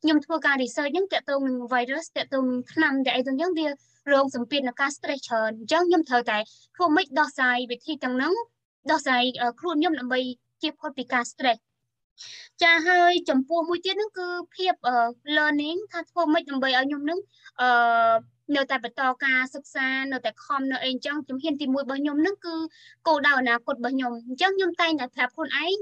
[0.03, 3.67] ខ្ញុំធ្វើការ research ហ្នឹងតកតងនឹង virus តកតងនឹងថ្នាំតែអីទៅអញ្ចឹងវា
[4.13, 6.39] រងសម្ពាធនឹងការ stress ច្រើនអញ្ចឹងខ្ញុំត្រូវតែ
[6.77, 8.33] ធ្វើម៉េចដោះស្រាយវិធីទាំងហ្នឹង
[8.91, 9.25] ដោះស្រាយ
[9.61, 10.21] ខ្លួនខ្ញុំដើម្បី
[10.63, 11.59] ជៀសផុតពីការ stress
[12.63, 14.75] ចាហើយចំពោះមួយទៀតហ្នឹងគឺភាព
[15.37, 17.19] learning ថាធ្វើម៉េចដើម្បីឲ្យខ្ញុំនឹង
[17.61, 17.69] អឺ
[18.57, 22.55] នៅតែបន្តការសិក្សានៅតែខំនៅអីអញ្ចឹងជំហានទី1របស់ខ្ញុំហ្នឹងគឺ
[23.07, 25.77] គោលដៅអនាគតរបស់ខ្ញុំអញ្ចឹងខ្ញុំតែងតែប្រាប់ខ្លួនឯង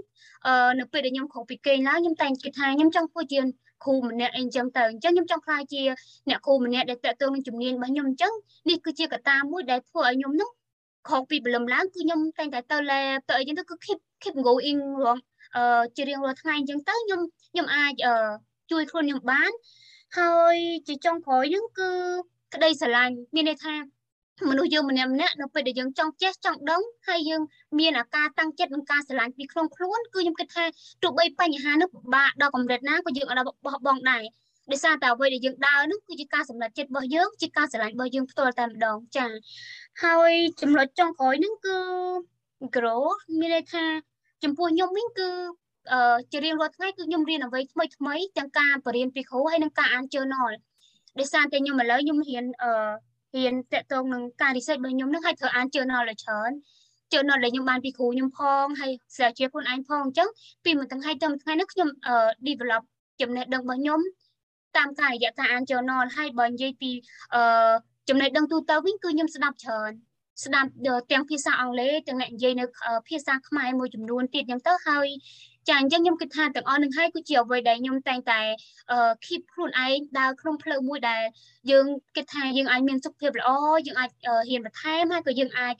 [0.47, 3.41] អឺនៅពេលដែលខ្ញុំខុសពីគេឡើងខ្ញុំតែងគិតថាខ្ញុំចង់ធ្វើជា
[3.85, 5.83] គ្រូម្នាក់អីអញ្ចឹងទៅអញ្ចឹងខ្ញុំចង់ខ្លាចជា
[6.29, 8.33] អ្នកគ្រូម្នាក់ដែលតេតទៅនឹងជំនាញរបស់ខ្ញុំអញ្ចឹង
[8.69, 10.51] នេះគឺជាកត្តាមួយដែលធ្វើឲ្យខ្ញុំនោះ
[11.09, 15.19] ខកពីព្រលឹមឡើងគឺខ្ញុំតែងតែទៅ lab ទៅអីចឹងទៅគឺ keep keep going រង
[15.57, 18.15] អឺជារៀងរាល់ថ្ងៃអញ្ចឹងទៅខ្ញុំខ្ញុំអាចអឺ
[18.71, 19.51] ជួយខ្លួនខ្ញុំបាន
[20.19, 20.57] ហើយ
[20.89, 21.91] ជាចុងក្រោយហ្នឹងគឺ
[22.55, 23.75] ក្តីស្រឡាញ់មានន័យថា
[24.51, 27.43] មនុស្សយើងម្នាក់ម្នាក់នៅពេលដែលយើងចង់ចេះចង់ដឹងហើយយើង
[27.79, 30.65] មានអាការតាំងចិត្តនិងការស្រឡាញ់ពីក្នុងខ្លួនគឺខ្ញុំគិតថា
[31.03, 34.23] ទោះបីបញ្ហានោះពិបាកដល់កម្រិតណាក៏យើងអាចបោះបង់ដែរ
[34.73, 39.31] ដោយសារតែអ្វីដែលយើងដើរនោះគឺជាការសម្រេចចិត្តរបស់យើងជាការស្រឡាញ់របស់យើងផ្ទាល់តែម្ដងចា៎
[40.03, 41.79] ហើយចំណុចចុងក្រោយហ្នឹងគឺ
[42.77, 43.03] grow
[43.41, 43.85] មានន័យថា
[44.45, 45.31] ចំពោះខ្ញុំវិញគឺ
[45.93, 50.53] អឺជារៀងរាល់ថ្ងៃគឺខ្ញុំរៀនអ្វីថ្មីថ្មីទាំងការបរៀនពីគ្រូហើយនិងការអាន journal
[51.19, 52.73] ដោយសារតែខ្ញុំឥឡូវខ្ញុំរៀនអឺ
[53.37, 56.51] រៀនតកតងនឹងការ research របស់ខ្ញុំនឹងឲ្យត្រូវអាន journal ឲ្យច្រើន
[57.13, 60.29] journal ដែលខ្ញុំបានពីគ្រូខ្ញុំផងហើយស្រាវជ្រាវខ្លួនឯងផងអញ្ចឹង
[60.65, 61.89] ពីមួយថ្ងៃទៅមួយថ្ងៃនេះខ្ញុំ
[62.49, 62.83] develop
[63.21, 64.01] ចំណេះដឹងរបស់ខ្ញុំ
[64.77, 66.91] តាមការរយៈការអាន journal ហើយបើនិយាយពី
[67.35, 67.73] អឺ
[68.09, 69.93] ចំណេះដឹងទូទៅវិញគឺខ្ញុំស្ដាប់ច្រើន
[70.45, 70.71] ស្ដាប់
[71.13, 72.65] ទាំងភាសាអង់គ្លេសទាំងអ្នកនិយាយនៅ
[73.09, 75.07] ភាសាខ្មែរមួយចំនួនទៀតអញ្ចឹងទៅហើយ
[75.69, 78.41] ចាអញ្ចឹងខ្ញុំគិតថាទាំងអស់នឹងហើយគឺជាអ្វីដែលខ្ញុំតែងតែ
[79.27, 81.23] keep ខ្លួនឯងដើរក្នុងផ្លូវមួយដែល
[81.71, 81.87] យើង
[82.17, 83.51] គិតថាយើងអាចមានសុខភាពល្អ
[83.87, 84.11] យើងអាច
[84.49, 85.75] ហ៊ានបន្ថែមហើយក៏យើងអាច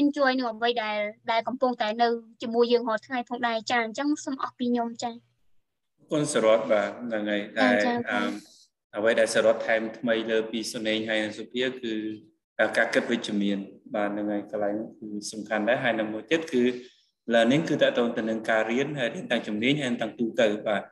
[0.00, 0.98] enjoy នឹងអ្វីដែល
[1.30, 2.08] ដែលកំពុងតែនៅ
[2.42, 5.10] ជាមួយយើងរាល់ថ្ងៃផងដែរចាអញ្ចឹងសូមអស់ពីខ្ញុំចា
[6.12, 7.66] គុណសរតបាទហ្នឹងហើយតែ
[8.96, 11.94] អ្វីដែលសរតថែមថ្មីលើពីសុនេងហើយសុភាគឺ
[12.76, 13.58] ការគិតវិជ្ជមាន
[13.94, 16.62] បាទហ្នឹងហើយកន្លែងគឺសំខាន់ដែរហើយនៅមួយទៀតគឺ
[17.32, 20.82] learning គឺតើតទៅនឹងការរៀនហើយរៀនទាំងជំនាញហើយទាំងទូទៅបាទ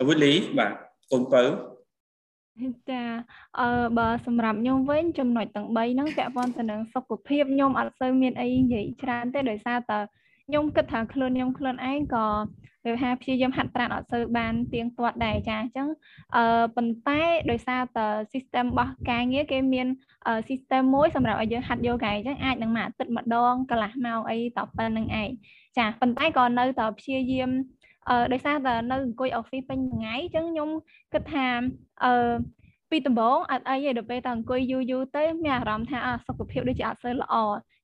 [0.00, 0.72] អវុលីបាទ
[1.12, 1.44] កូនបើ
[2.90, 3.02] ចា
[3.60, 3.68] អឺ
[3.98, 9.98] បើសម្រាប់ខ្ញុំវិញចំណុចទាំង3ហ្នឹងពាក់ព័ន្ធទៅនឹងសុខភាពខ្ញុំអត់សូវមានអីនិយាយច្រើនទេដោយសារតែ
[10.46, 12.26] ខ្ញុំគិតថាខ្លួនខ្ញុំខ្លួនឯងក៏
[12.84, 15.88] វាហាព្យាយាមហាត់ប្រាណអត់សូវបានទៀងទាត់ដែរចាអញ្ចឹង
[16.36, 17.20] អឺប៉ុន្តែ
[17.50, 19.86] ដោយសារតែ system របស់ការងារគេមាន
[20.48, 25.30] system មួយសម្រាប់ឲ្យយើងហាត់យូហ្គាអញ្ចឹងអាចនឹងមួយអាទិត្យម្ដងកន្លះម៉ោងអីតប៉ុណ្្នឹងឯង
[25.78, 27.50] ចាប៉ុន្តែក៏នៅតែព្យាយាម
[28.08, 30.68] អឺដោយសារតែនៅអង្គុយ office ពេញថ្ងៃអញ្ចឹងខ្ញុំ
[31.12, 31.46] គិតថា
[32.04, 32.34] អឺ
[32.90, 37.34] ពីដំបូងអត់អីទេដល់ពេលតែអង្គុយយូរយូរទៅមានអារម្មណ៍ថាអសុខភាពដូចជាអត់សូវល្អ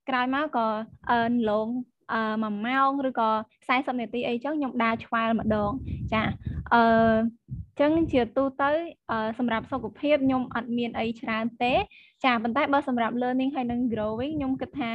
[0.08, 0.66] ក្រោយមកក៏
[1.10, 1.20] អឺ
[1.50, 1.68] លង
[2.12, 3.30] អឺ1ម៉ោងឬក៏
[3.68, 5.70] 40នាទីអីចឹងខ្ញុំដើរឆ្វែលម្ដង
[6.12, 6.22] ចា
[6.74, 6.82] អឺ
[7.80, 8.70] ចឹងជាទូទៅ
[9.38, 11.74] សម្រាប់សុខភាពខ្ញុំអត់មានអីច្រើនទេ
[12.24, 14.92] ចាប៉ុន្តែបើសម្រាប់ learning ហើយនិង growing ខ្ញុំគិតថា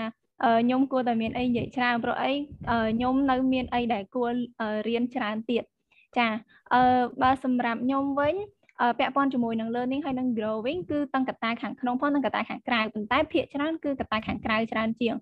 [0.64, 2.32] ខ្ញុំគួរតែមានអីនិយាយច្រើនព្រោះអី
[2.94, 4.34] ខ្ញុំនៅមានអីដែលគួរ
[4.88, 5.64] រៀនច្រើនទៀត
[6.18, 6.28] ចា
[6.74, 6.82] អឺ
[7.22, 8.36] បើសម្រាប់ខ្ញុំវិញ
[9.00, 15.16] ពាក់ព័ន្ធជាមួយនឹង learning ហើយនឹង growing គឺទាំងកត្តាខាងក្នុងផងនិងកត្តាខាងក្រៅប៉ុន្តែភាគច្រើនគឺកត្តាខាងក្រៅច្រើនជាង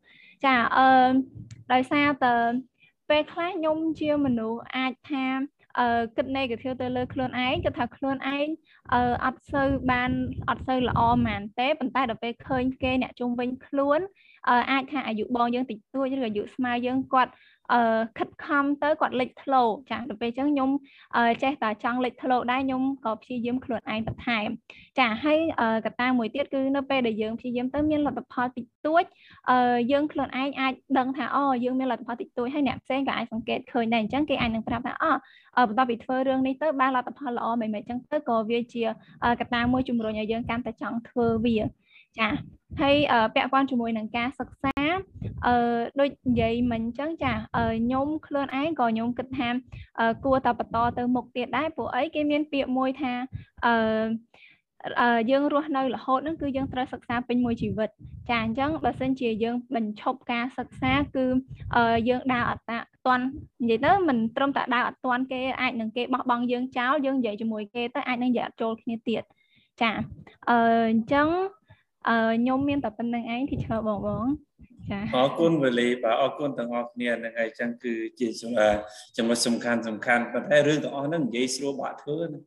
[0.45, 1.11] ចាអឺ
[1.73, 2.35] ដោយសារតែ
[3.09, 5.54] ពេលខ្លះខ្ញុំជាមនុស្សអាចថាអឺ
[6.15, 8.47] គិត negative ទៅលើខ្លួនឯងគិតថាខ្លួនឯង
[8.93, 10.11] អឺអត់សូវបាន
[10.49, 13.99] អត់សូវល្អហ្មងទេប៉ុន្តែដល់ពេលឃើញគេអ្នកជុំវិញខ្លួន
[14.71, 17.31] អាចថាអាយុបងយើងតិចតួចឬអាយុស្មើយើងគាត់
[17.73, 20.69] អឺខិតខំទៅគាត់លេចធ្លោចាដល់ពេលអញ្ចឹងខ្ញុំ
[21.43, 24.47] ចេះតែចង់លេចធ្លោដែរខ្ញុំក៏ព្យាយាមខ្លួនឯងបន្ថែម
[24.99, 25.39] ចាហើយ
[25.85, 29.03] កត្តាមួយទៀតគឺនៅពេលដែលយើងព្យាយាមទៅមានលទ្ធផលតិចតួច
[29.49, 38.83] អឺយើងខ្លួនឯងអាចដឹងថាអូយើងមានលទ្ធផលតិចតួចហើយអ្នកផ្សេងក៏អាចសង្កេតឃើញដែរអញ្ចឹងគេអាចនឹងប្រាប់ថាអូបន្ទាប់ពីធ្វើរឿងនេះទៅបានលទ្ធផលល្អមិនមែនអញ្ចឹងទៅក៏វាជា
[39.39, 41.57] កត្តាមួយជំរុញឲ្យយើងកាន់តែចង់ធ្វើវា
[42.19, 42.29] ចា
[42.81, 42.95] ហើយ
[43.35, 44.75] ពាក់ព័ន្ធជាមួយនឹងការសិក្សា
[45.47, 49.49] អឺដូចនិយាយមិញអញ្ចឹងចាខ្ញុំខ្លួនឯងក៏ខ្ញុំគិតថា
[50.25, 53.13] គួរតែបន្តទៅមុខទៀតដែរព្រោះអីគេមានពាក្យមួយថា
[53.65, 53.75] អឺ
[55.31, 57.89] យើងរស់នៅរហូតហ្នឹងគឺយើងត្រូវសិក្សាពេញមួយជីវិត
[58.29, 61.25] ចាអញ្ចឹងបើសិនជាយើងបញ្ឈប់ការសិក្សាគឺ
[62.09, 62.63] យើងដើរអត់
[63.07, 63.25] តាន់
[63.61, 69.23] និយាយទៅមិនត្រឹមតែដើរអត់តាន់គេអាចនឹងគេបោះបង់យើងចោលយើងនិយាយជាមួយគេទៅអាចនឹងនិយាយអត់ចូលគ្នាទៀត
[69.81, 69.91] ចា
[70.49, 70.57] អឺ
[70.91, 71.27] អញ្ចឹង
[72.09, 74.25] អឺខ្ញុំមានតែប៉ុណ្្នឹងឯងទីឈើបងបង
[74.91, 78.27] ចាអរគុណវេលាបាទអរគុណទាំងអស់គ្នាហ្នឹងហើយចឹងគឺជា
[79.17, 82.39] ចំណុចសំខាន់សំខាន់ប៉ុន្តែរឿងទាំងអស់ហ្នឹងនិយាយស្រួលបាក់ធ្វើណា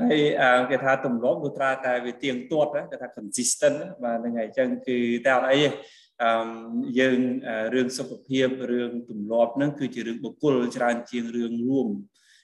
[0.00, 5.70] ហើយគេថាទម្លាប់លុត្រាតែវាទៀងទាត់គេថា consistent បាទហ្នឹងហើយចឹងគឺតែអត់អីទេ
[6.22, 6.30] អឺ
[6.98, 7.18] យើង
[7.74, 11.88] រឿងសុខភាពរឿងទម្លាប់ហ្នឹងគឺជារឿងបុគ្គលច្រើនជាងរឿងរួម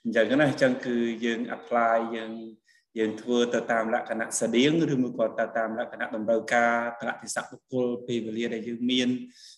[0.04, 2.32] អញ្ចឹងណាអញ្ចឹងគឺយើង apply យើង
[2.98, 9.08] យើងធ្វើទៅតាមលក្ខណៈស្តៀងឬមួយក៏ទៅតាមលក្ខណៈតម្រូវការតលតិស័កបុគ្គលពេលវេលាដែលយើងមាន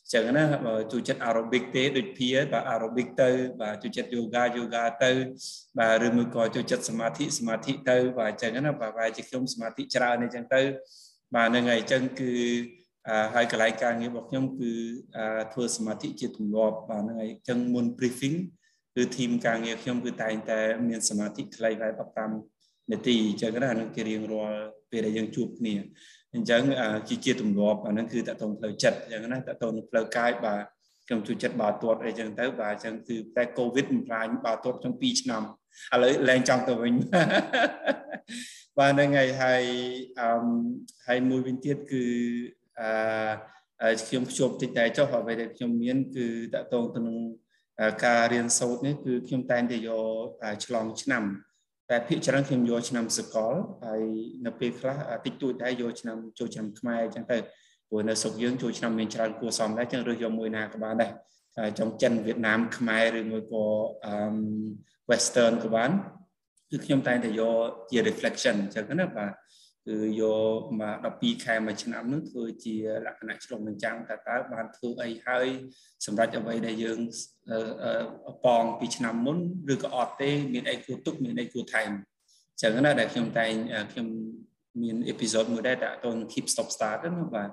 [0.02, 3.30] អញ្ចឹងណាបើចូលចិត្ត aerobic ទេដូចភាបាទ aerobic ទៅ
[3.60, 5.10] បាទចូលចិត្ត yoga yoga ទៅ
[5.78, 10.60] បាទឬមួយក៏ចូលចិត្តសមាធិសមាធិទៅបាទអញ្ចឹងណាបាទបែរជាខ្ញុំសមាធិច្រើនអញ្ចឹងទៅ
[11.34, 12.32] បាទហ្នឹងហើយអញ្ចឹងគឺ
[13.34, 14.72] ហើយកន្លែងការងាររបស់ខ្ញុំគឺ
[15.52, 18.36] ធ្វើសមាធិជាទម្លាប់បាទហ្នឹងហើយអញ្ចឹងមុន briefing
[18.96, 22.53] គឺធីមការងារខ្ញុំគឺតែងតែមានសមាធិខ្លីហើយ15
[22.92, 24.58] នាទីអញ្ចឹងណានឹងគេរៀងរាល់
[24.90, 25.74] ពេលដែលយើងជួបគ្នា
[26.34, 26.62] អញ្ចឹង
[27.08, 30.62] ជាជាទម្លាប់អាហ្នឹងគឺតកតងផ្លូវចិត្តអញ្ចឹងណាតកតងនឹងផ្លូវកាយបាទ
[31.06, 35.42] ខ្ញុំជួយចិត្តបាល់ទាត់អីចឹងទៅបាទអញ្ចឹងគឺតែកូវីដបំផ្លាញបាល់ទាត់ trong2 ឆ្នាំ
[35.94, 36.94] ឥឡូវឡើងចង់ទៅវិញ
[38.78, 39.62] បាទហ្នឹងហើយហើយ
[40.20, 40.28] អឺ
[41.06, 42.04] ហើយមួយវិញទៀតគឺ
[42.80, 47.16] អឺខ្ញុំភ្ជាប់តិចតែចុះអ្វីដែលខ្ញុំមាន គឺតកតងទៅនឹង
[48.04, 51.24] ការរៀនសូត្រនេះគឺខ្ញុំតែងតែយកឆ្លងឆ្នាំ
[51.94, 54.02] តែភាគច្រើនខ្ញុំយកឆ្នាំសកលហើយ
[54.46, 57.38] នៅពេលខ្លះតិចតួចដែរយកឆ្នាំចូលឆ្នាំខ្មែរអញ្ចឹងទៅ
[57.88, 61.12] ព្រោះនៅស្រុកយើងចូលឆ្នាំមានច្រើនគួរសមដែរអញ្ចឹងរើសយកមួយណាក៏បានដែរ
[61.78, 63.64] ចំចិនវៀតណាមខ្មែរឬមួយក៏
[64.06, 64.14] អឺ
[65.10, 65.90] western ក៏បាន
[66.70, 67.56] គឺខ្ញុំតែងតែយក
[67.90, 69.30] ជា reflection អញ្ចឹងណាបាទ
[69.88, 70.22] គឺយ
[70.58, 72.76] កមក12ខែមួយឆ្នាំនោះធ្វើជា
[73.06, 75.46] លក្ខណៈឆ្លុះបញ្ចាំងតើតើបានធ្វើអីហើយ
[76.06, 76.98] សម្រាប់អ្វីដែលយើង
[78.46, 79.38] ប៉ងពីឆ្នាំមុន
[79.74, 81.90] ឬក៏អត់ទេមានអីគួរទុកមានអីគួរថែម
[82.52, 83.52] អញ្ចឹងណាដែលខ្ញុំតែង
[83.92, 84.06] ខ្ញុំ
[84.82, 87.50] មានអេពីសូតមួយដែរតើតើ keep stop start ណាបាទ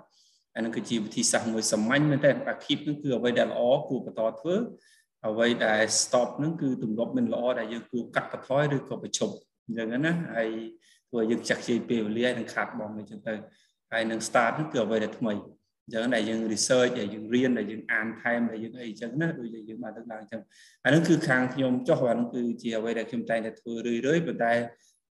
[0.55, 4.55] អានឹងគឺជាវិធីសាស្ត្រមួយសាមញ្ញមែនតើបាទ keep នឹងគឺអ្វីដែលល្អគួរបន្តធ្វើ
[5.27, 9.33] អ្វីដែល stop នឹងគឺទម្លាប់មិនល្អដែលយើងគួរកាត់បន្ថយឬក៏បញ្ឈប់
[9.65, 10.49] អញ្ចឹងណាហើយ
[11.11, 13.33] ព្រោះយើងចាក់ជ័យពេលវេលានឹងខាត់បងអញ្ចឹងទៅ
[13.91, 15.33] ហើយនឹង start ហ្នឹងគឺអ្វីដែលថ្មី
[15.85, 20.41] អញ្ចឹងដែលយើង research ដែលយើងរៀនដែលយើងអានថែមដែលយើងអីអញ្ចឹងណាដូចយើងបានលើកឡើងអញ្ចឹង
[20.85, 24.53] អាហ្នឹងគឺខាងខ្ញុំចុះអាហ្នឹងគឺជាអ្វីដែលខ្ញុំតែងតែធ្វើរឿយរឿយប៉ុន្តែ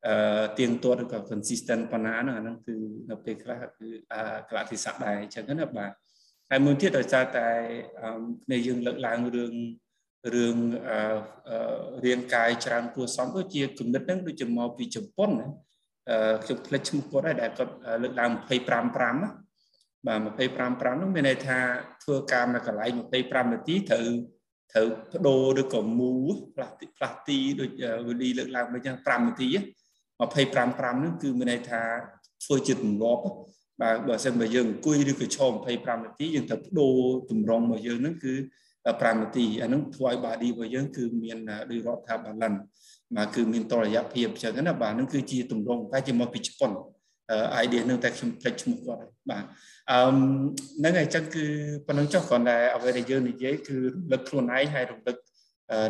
[0.06, 2.76] អឺទៀងទាត់ឬក៏ consistent ប៉ុណ្ណាហ្នឹងអាហ្នឹងគឺ
[3.10, 3.88] នៅពេលខ្លះគឺ
[4.50, 5.90] កលៈទេសៈដែរអញ្ចឹងណាបាទ
[6.50, 7.48] ហើយមួយទៀតដោយសារតែ
[8.44, 9.54] គ្នាយើងលើកឡើងរឿង
[10.34, 10.56] រឿង
[12.04, 15.48] រាងកាយច្រើនគួរសមដូចជាគំនិតហ្នឹងដូចជាមកពីជប៉ុនណា
[16.44, 19.30] ខ្ញុំផ្លេចឈ្មោះគាត់ហើយដែលគាត់លើកឡើង25 5ណា
[20.06, 21.58] បាទ25 5នោះមានន័យថា
[22.02, 22.90] ធ្វើការនៅកន្លែង
[23.22, 24.06] 25នាទីត្រូវ
[24.72, 26.12] ត្រូវបដូរឬក៏មូ
[26.54, 27.70] ផ្លាស់ទីផ្លាស់ទីដូច
[28.06, 29.48] វេលីលើកឡើងដូចចឹង5នាទី
[30.14, 31.82] 25 5នោះគឺមានន័យថា
[32.44, 33.22] ធ្វើជាទម្លាប់
[33.80, 36.96] បាទបើសិនបើយើងអង្គុយឬក៏ឈរ25នាទីយើងត្រូវបដូរ
[37.30, 38.34] តម្រងរបស់យើងហ្នឹងគឺ
[38.76, 41.38] 5នាទីអានឹងធ្វើឲ្យ body របស់យើងគឺមាន
[41.70, 42.58] ដូចរាប់ថា balance
[43.14, 46.72] បាទគឺមានតរយៈភាពអញ្ចឹងណាបាទនឹងគឺជាទម្រង់តែជាមកពីជប៉ុន
[47.64, 49.44] idea នឹងតែខ្ញុំភ្លេចឈ្មោះគាត់ហើយបាទ
[49.90, 49.98] អឺ
[50.78, 51.44] ហ្នឹងហើយអញ្ចឹងគឺ
[51.86, 55.16] ប៉ុណ្្នឹងចុះគ្រាន់តែអ្វីដែលយើងនិយាយគឺរំលឹកខ្លួនឯងហើយរំលឹក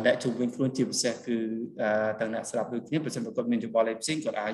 [0.05, 1.37] អ្នកជុំវិញខ្លួនជាពិសេសគឺ
[2.19, 4.53] ទាំងអ្នកស្ដាប់ដូចគ្នាប្រសិនបើគាត់មានយោបល់អីផ្សេងគាត់អាច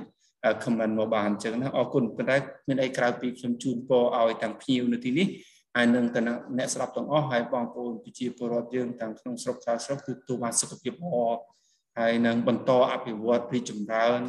[0.64, 2.38] comment មកបានអញ្ចឹងណាអរគុណប៉ុន្តែ
[2.68, 5.28] មានអីក្រៅពីខ្ញុំជូនពរឲ្យទាំងភ្ញៀវនៅទីនេះ
[5.76, 6.20] ហើយនឹងទៅ
[6.58, 11.16] អ្នកស្ដាប់ទាំងអស់ហើយបងប្អូនប្រជាពលរដ្ឋយើងទាំងក្នុងស្រុកក្រៅស្រុកគឺទូបានសុខភាពល្អ
[12.00, 14.22] ហើយនឹងបន្តអភិវឌ្ឍរីកចម្រើន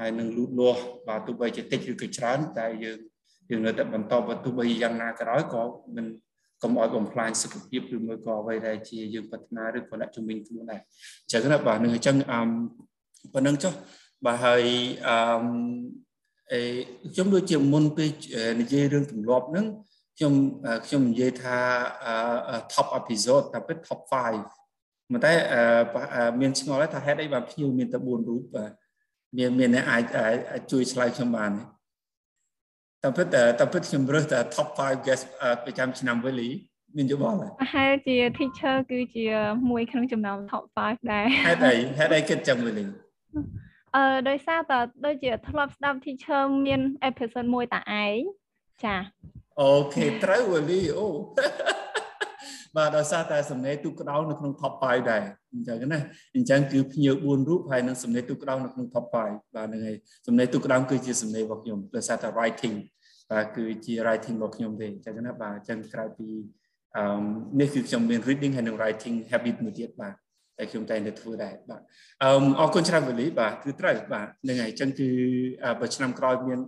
[0.00, 2.98] ហើយនឹងលូតលាស់បាទទោះបីជាតិចឬក៏ច្រើនតែយើង
[3.50, 5.62] យើងនៅតែបន្តបើទោះបីយ៉ាងណាក៏ដោយក៏
[5.96, 6.06] មិន
[6.62, 10.80] កុំឲ្យបំផ្លាញសុខភាពឬមួយក៏អ្វីដែលជាយើងប្រាថ្នាឬក៏អ្នកជំនាញខ្លួនដែរ
[11.22, 12.40] អញ្ចឹងណាបាទនឹងអញ្ចឹងអឺ
[13.34, 13.72] ប៉ុណ្្នឹងចុះ
[14.26, 14.64] បាទហើយ
[15.08, 15.16] អឺ
[16.52, 16.60] អេ
[17.12, 18.10] ខ្ញុំដូចជាមុនពេល
[18.60, 19.66] និយាយរឿងទម្លាប់ហ្នឹង
[20.16, 20.32] ខ្ញុំ
[20.86, 21.56] ខ្ញុំនិយាយថា
[22.74, 24.63] top episode តែពិត top 5
[25.10, 25.32] ប៉ុន្តែ
[26.40, 28.70] មានឆ្ងល់ថាហេតុអីបានភ្ញៀវមានតែ4រូបបាទ
[29.38, 30.02] មានមានអ្នកអាច
[30.72, 31.52] ជួយឆ្លើយខ្ញុំបាន
[33.02, 33.26] តែពិត
[33.58, 35.24] តែពិតខ្ញុំរើសតែ top 5 guest
[35.64, 36.50] ប្រចាំឆ្នាំវេលី
[36.96, 39.24] មានយោបល់ប្រហែលជា teacher ជា
[39.70, 42.84] មួយក្នុងចំណោម top 5ដែរហេតុអីហេតុអីគិតចឹងវេលី
[43.96, 46.80] អឺដោយសារតែដូចជាធ្លាប់ស្ដាប់ teacher មាន
[47.10, 48.18] episode មួយតាឯង
[48.84, 48.96] ចា
[49.60, 51.06] អូខេត្រូវវេលីអូ
[52.76, 55.22] បាទដោយសារតែសំណេរទូកក្តៅនៅក្នុង top 5ដែរ
[55.54, 56.00] អញ្ចឹងណា
[56.36, 59.24] អញ្ចឹងគឺភ្ញៀវ4រូបហើយនឹងសំណេរទូកក្តៅនៅក្នុង top 5បា
[59.64, 59.96] ទហ្នឹងហើយ
[60.26, 62.76] សំណេរទូកក្តៅគឺជាសំណេររបស់ខ្ញុំដោយសារតែ writing
[63.30, 66.28] បាទគឺជា writing របស់ខ្ញុំទេអញ្ចឹងណាបាទអញ្ចឹងក្រៅពី
[66.96, 67.04] អឺ
[67.60, 70.14] នេះគឺខ្ញុំមាន reading ហើយនឹង writing habit មួយទៀតបាទ
[70.58, 71.80] តែខ្ញុំតែងតែធ្វើដែរបាទ
[72.22, 72.28] អឺ
[72.60, 75.08] អរគុណច្រើនវេលីបាទគឺត្រូវបាទហ្នឹងហើយអញ្ចឹងគឺ
[75.80, 76.60] បើឆ្នាំក្រោយមាន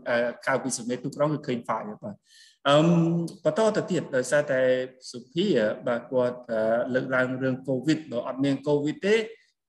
[0.47, 2.17] ក្រៅពីសំណេរទូកក្តៅគឺឃើញ file បាទ
[2.69, 2.77] អឺ
[3.45, 4.61] បន្តទៅទៀតដោយសារតែ
[5.11, 5.47] សុភា
[5.87, 6.37] បាទគាត់
[6.95, 9.14] លើកឡើងរឿងកូវីដបើអត់មានកូវីដទេ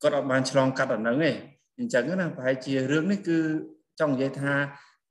[0.02, 1.32] គាត់អត់បានឆ្លងកាត់អាហ្នឹងទេ
[1.80, 3.38] អញ្ចឹងណាប្រហែលជារឿងនេះគឺ
[4.00, 4.54] ចង់និយាយថា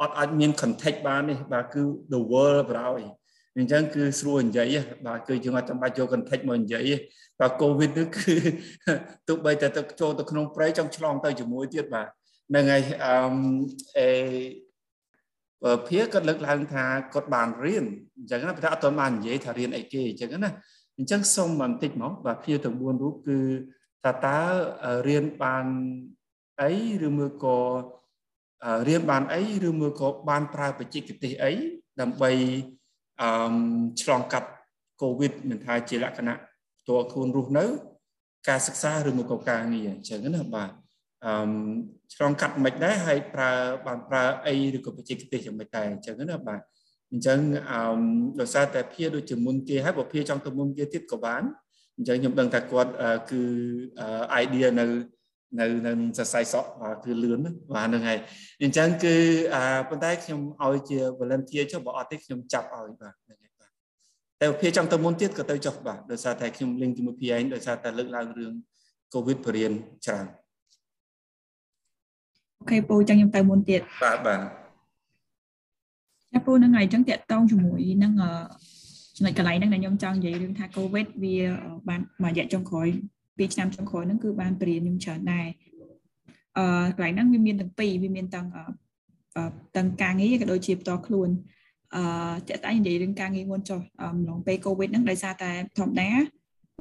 [0.02, 1.82] អត់អាចមាន context បាននេះបាទគឺ
[2.12, 3.00] the world ប្រោយ
[3.56, 4.76] អញ្ចឹងគឺស្រួលនិយាយ
[5.06, 6.90] បាទគឺយើងអត់ចាំបាច់យក context មកនិយាយ
[7.40, 8.34] បាទ covid នេះគឺ
[9.28, 12.06] ទោះបីតែទៅចូលទៅក្នុងព្រៃចង់ឆ្លងទៅជាមួយទៀតបាទ
[12.50, 12.82] ហ្នឹងហើយ
[13.98, 14.08] អឺ
[15.66, 17.84] អេភាគាត់លើកឡើងថាគាត់បានរៀន
[18.18, 20.50] អញ្ចឹងណាតែអត់ទាន់បាននិយាយថារៀនអីគេអញ្ចឹងណា
[20.98, 23.38] អញ្ចឹងសូមបន្តិចមកបាទភាទាំង4រូបគឺ
[24.04, 24.38] ថាតើ
[25.08, 25.66] រៀនបាន
[26.62, 26.72] អី
[27.06, 27.58] ឬមួយក៏
[28.88, 31.52] រៀនបានអីឬមួយក៏បានប្រើបច្ចេកទេសអី
[32.00, 32.30] ដើម្បី
[33.20, 33.28] អឺ
[34.02, 34.50] ឆ្លងកាត់
[35.02, 36.34] កូវីដមិនថាជាលក្ខណៈ
[36.88, 37.64] តួខ្លួនរស់នៅ
[38.48, 40.70] ការសិក្សាឬមួយក៏ការងារអញ្ចឹងណាបាទ
[41.26, 41.34] អឺ
[42.14, 43.52] ឆ្លងកាត់មិនដែរហើយប្រើ
[43.86, 46.60] បានប្រើអីឬក៏បច្ចេកទេសយ៉ាងម៉េចដែរអញ្ចឹងណាបាទ
[47.12, 47.38] អញ្ចឹង
[47.70, 47.80] អឺ
[48.40, 51.42] ដោយសារតែភាដូចជាមុនគេហើយបើភាចង់ទៅមុនគេទៀតក៏បាន
[51.96, 52.90] អញ្ចឹងខ្ញុំដឹងថាគាត់
[53.30, 53.42] គឺ
[54.42, 54.86] idea នៅ
[55.60, 57.38] នៅនៅសរសៃសក់បាទគឺលឿន
[57.72, 58.18] បាទហ្នឹងហើយ
[58.62, 59.14] អញ្ចឹងគឺ
[59.88, 63.70] ប៉ុន្តែខ្ញុំឲ្យជា volunteer ចុះបើអត់ទេខ្ញុំចាប់ឲ្យបាទហ្នឹងហើយបាទ
[64.40, 68.52] តែភាចង់ទៅមុនទៀតក៏ទៅចុះបាទដោយសារតែខ្ញុំ link ជាមួយភាឯងដោយសារតែលើកឡើងរឿង
[69.14, 70.26] covid បរិញ្ញាច្រើន
[72.70, 74.40] ខេពូចឹងខ្ញុំទៅមុនទៀតបាទបាទ
[76.32, 78.12] ចាពូនឹងហើយចឹងតាក់តងជាមួយនឹង
[79.16, 81.36] ចំណុចកន្លែងហ្នឹងដែលខ្ញុំចង់និយាយរឿងថា COVID វា
[81.88, 82.88] បានមួយរយៈចុងក្រោយ
[83.20, 85.46] 2ឆ្នាំចុងក្រោយហ្នឹងគឺបានបរិញ្ញាខ្ញុំច្រើនដែរ
[86.58, 88.46] អឺកន្លែងហ្នឹងវាមានទាំងពីរវាមានទាំង
[89.76, 91.28] ទាំងការងារក៏ដូចជាផ្ទាល់ខ្លួន
[91.94, 92.02] អឺ
[92.48, 96.08] តើតែនិយាយរឿងការងារមុនចុះអំឡុងពេល COVID ហ្នឹងដោយសារតែធម្មតា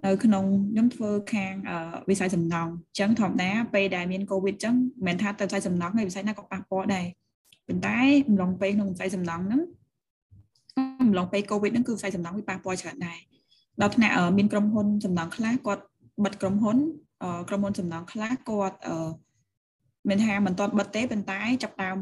[0.04, 1.54] នៅក្នុងខ្ញុំធ្វើខាង
[2.10, 7.06] វិស័យសំណង់អញ្ចឹងធម្មតាពេលដែលមានកូវីដអញ្ចឹងមិនមែនថាទៅវិស័យសំណង់ទេវិស័យណាក៏ប៉ះពាល់ដែរ
[7.68, 9.62] ប៉ុន្តែអំឡុងពេលក្នុងវិស័យសំណង់ហ្នឹង
[11.04, 13.20] អំឡុងពេលកូវីដហ្នឹងគឺវិស័យសំណង់វាប៉ះពាល់ច្រើនដែរ
[13.82, 15.84] ដល់ថ្នាក់មានក្រុមហ៊ុនសំណង់ខ្លះគាត់
[16.26, 16.78] បិទក្រុមហ៊ុន
[17.50, 18.78] ក្រុមហ៊ុនសំណង់ខ្លះគាត់
[20.10, 21.98] មិនថាមិនទាន់បិទទេប៉ុន្តែចាប់តាម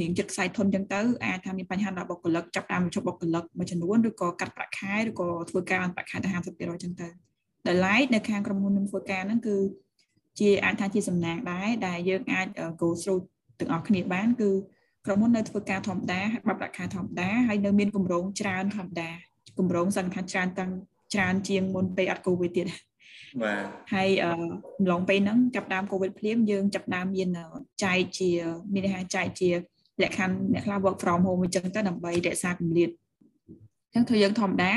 [0.00, 7.29] រៀងចិត្តខ្សែធនចឹងទៅអាចថាមានបញ្ហាដល់បុគ្គលិកចាប់តាមជប់បុគ្គលិកមួយចំនួនឬក៏កាត់ប្រាក់ខែឬក៏ធ្វើការប្រាក់ខែទៅ50%ចឹងទៅ
[7.66, 9.56] ដែលឡែកនៅខាងក្រុមហ៊ុនខ្ញុំធ្វើការហ្នឹងគឺ
[10.40, 12.46] ជាអាចថាជាសំណាងដែរដែលយើងអាច
[12.80, 13.22] go through
[13.60, 14.50] ទាំងអស់គ្នាបានគឺ
[15.06, 19.08] ក្រុមហ៊ុននៅធ្វើការធម្មតាបាត់ប្រាក់ខែធម្មតាហើយនៅមានគម្រោងច្រើនធម្មតា
[19.58, 20.70] គម្រោងសន្និដ្ឋានច្រើនតាំង
[21.14, 22.66] ច្រើនជាងមុនពេលអត់កូវីដទៀត
[23.42, 27.28] បាទហើយអំឡុងពេលហ្នឹងចាប់ដើមកូវីដភ្លាមយើងចាប់ដើមមាន
[27.84, 28.30] ចែកជា
[28.72, 29.50] មានន័យថាចែកជា
[30.02, 32.90] លក្ខខណ្ឌអ្នកខ្លះ work from home អញ្ចឹងទៅដើម្បីរក្សាគម្លាត
[33.86, 34.72] អញ្ចឹងធ្វើយើងធម្មតា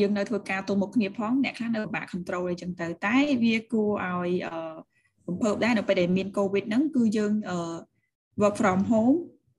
[0.00, 4.30] យើងនៅធ្វើការទល់មុខគ្នាផងអ្នកខ្លះនៅបាក់ control អីចឹងទៅតែវាគួរឲ្យ
[5.28, 7.32] រំភើបដែរនៅពេលដែលមានកូវីដហ្នឹងគឺយើង
[8.42, 9.16] work from home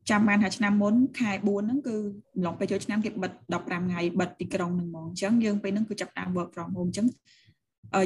[0.10, 1.96] ចាំបានថាឆ្នាំមុនខែ4ហ្នឹងគឺ
[2.40, 7.08] ម្លងពេលចូលឆ្នាំគេបិទ15ថ្ងៃបិទទីក្រុងហ្នឹងហ្មងអញ្ចឹងយើងពេលហ្នឹងគឺចាប់តាម work from home អញ្ចឹង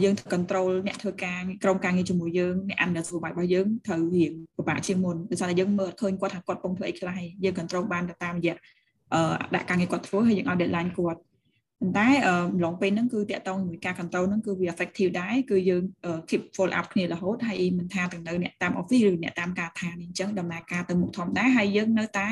[0.03, 8.55] យើងត្រូវ control អ្នកធ្វើការក្រុមការងារជាមួយយើងអ្នក under supervise របស់យើងត្រូវរៀងពិបាកជាងមុនដោយសារតែយើងមើលអត់ឃើញគាត់ថាគាត់ពងធ្វើអីខ្លះយើង control បានទៅតាមរយៈ
[9.13, 11.21] អឺដាក់ការងារគាត់ធ្វើហើយយើងឲ្យ deadline គាត់
[11.82, 12.07] ប៉ុន្តែ
[12.57, 15.84] ម្លងពេលហ្នឹងគឺតាក់ទងជាមួយការ control ហ្នឹងគឺវា effective ដែរគឺយើង
[16.29, 22.29] keep follow up គ្នារហូតហើយមិនថាទាំងនៅអ្នកតាម office ឬអ្នកតាមការឋានអញ្ចឹងដំណើរការទៅមុខធម្មតាហើយយើងនៅតែ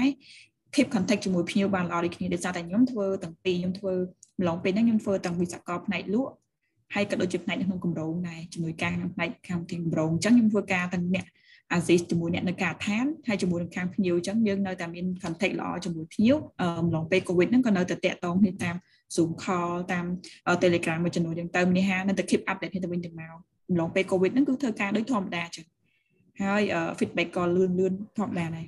[0.76, 3.93] keep contact ជាមួយភ្ញៀវបានល្អដូចគ្នាដោយសារតែខ្ញុំធ្វើទាំងពីរខ្ញុំធ្វើ
[4.39, 6.32] ម្លងពេលហ្នឹងខ្ញុំធ្វើទាំងវិស្វករផ្នែកលក់
[6.95, 11.26] ហើយក៏ដូចជាផ្នែកនៅក្នុងគម្រោងដែរជាមួយការក្នុងផ្នែកខាងទីគម្រោងអញ្ចឹងខ្ញុំធ្វើការទាំងអ្នក
[11.74, 18.76] អាស៊ីជាមួយអ្នកនៅកាឋានហើយជាមួយនឹងខាងភ្ញៀវអញ្ចឹងយើងនៅតែមាន contact ល្អជាមួយភ្ញៀវអំឡុងពេល covid ហ្នឹងក៏នៅតែតាក់ទងគ្នាតាម
[19.16, 20.05] Zoom call តាម
[20.64, 23.36] Telegram មួយចំនួនអញ្ចឹងទៅមនីហានៅតែ keep update គ្នាទៅវិញទៅមក
[23.70, 25.66] អំឡុងពេល covid ហ្នឹងគឺធ្វើការដូចធម្មតាអញ្ចឹង
[26.41, 26.62] ហើយ
[26.99, 28.68] feedback ក៏លឿនលឿនធម្មតាដែរ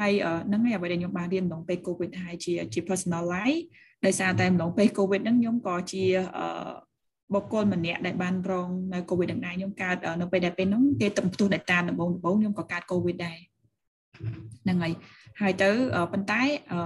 [0.00, 0.12] ហើយ
[0.46, 3.60] ហ្នឹងហើយអ្វីដែលខ្ញុំបានរៀនអំឡុងពេល covid ហើយជាជា personal life
[4.04, 6.04] ដោយសារតែអំឡុងពេល covid ហ្នឹងខ្ញុំក៏ជា
[7.34, 13.38] បុគ្គលម្នាក់ដែលបានរងនៅ COVID នឹងដែរខ្ញុំកើតនៅពេលដែលពេលហ្នឹងគេទឹកផ្ទុះ data ដំបូងដំបូងខ្ញុំក៏កើត COVID ដែរ
[14.62, 14.92] ហ្នឹងហើយ
[15.40, 15.70] ហើយទៅ
[16.12, 16.40] ប៉ុន្តែ
[16.72, 16.78] អឺ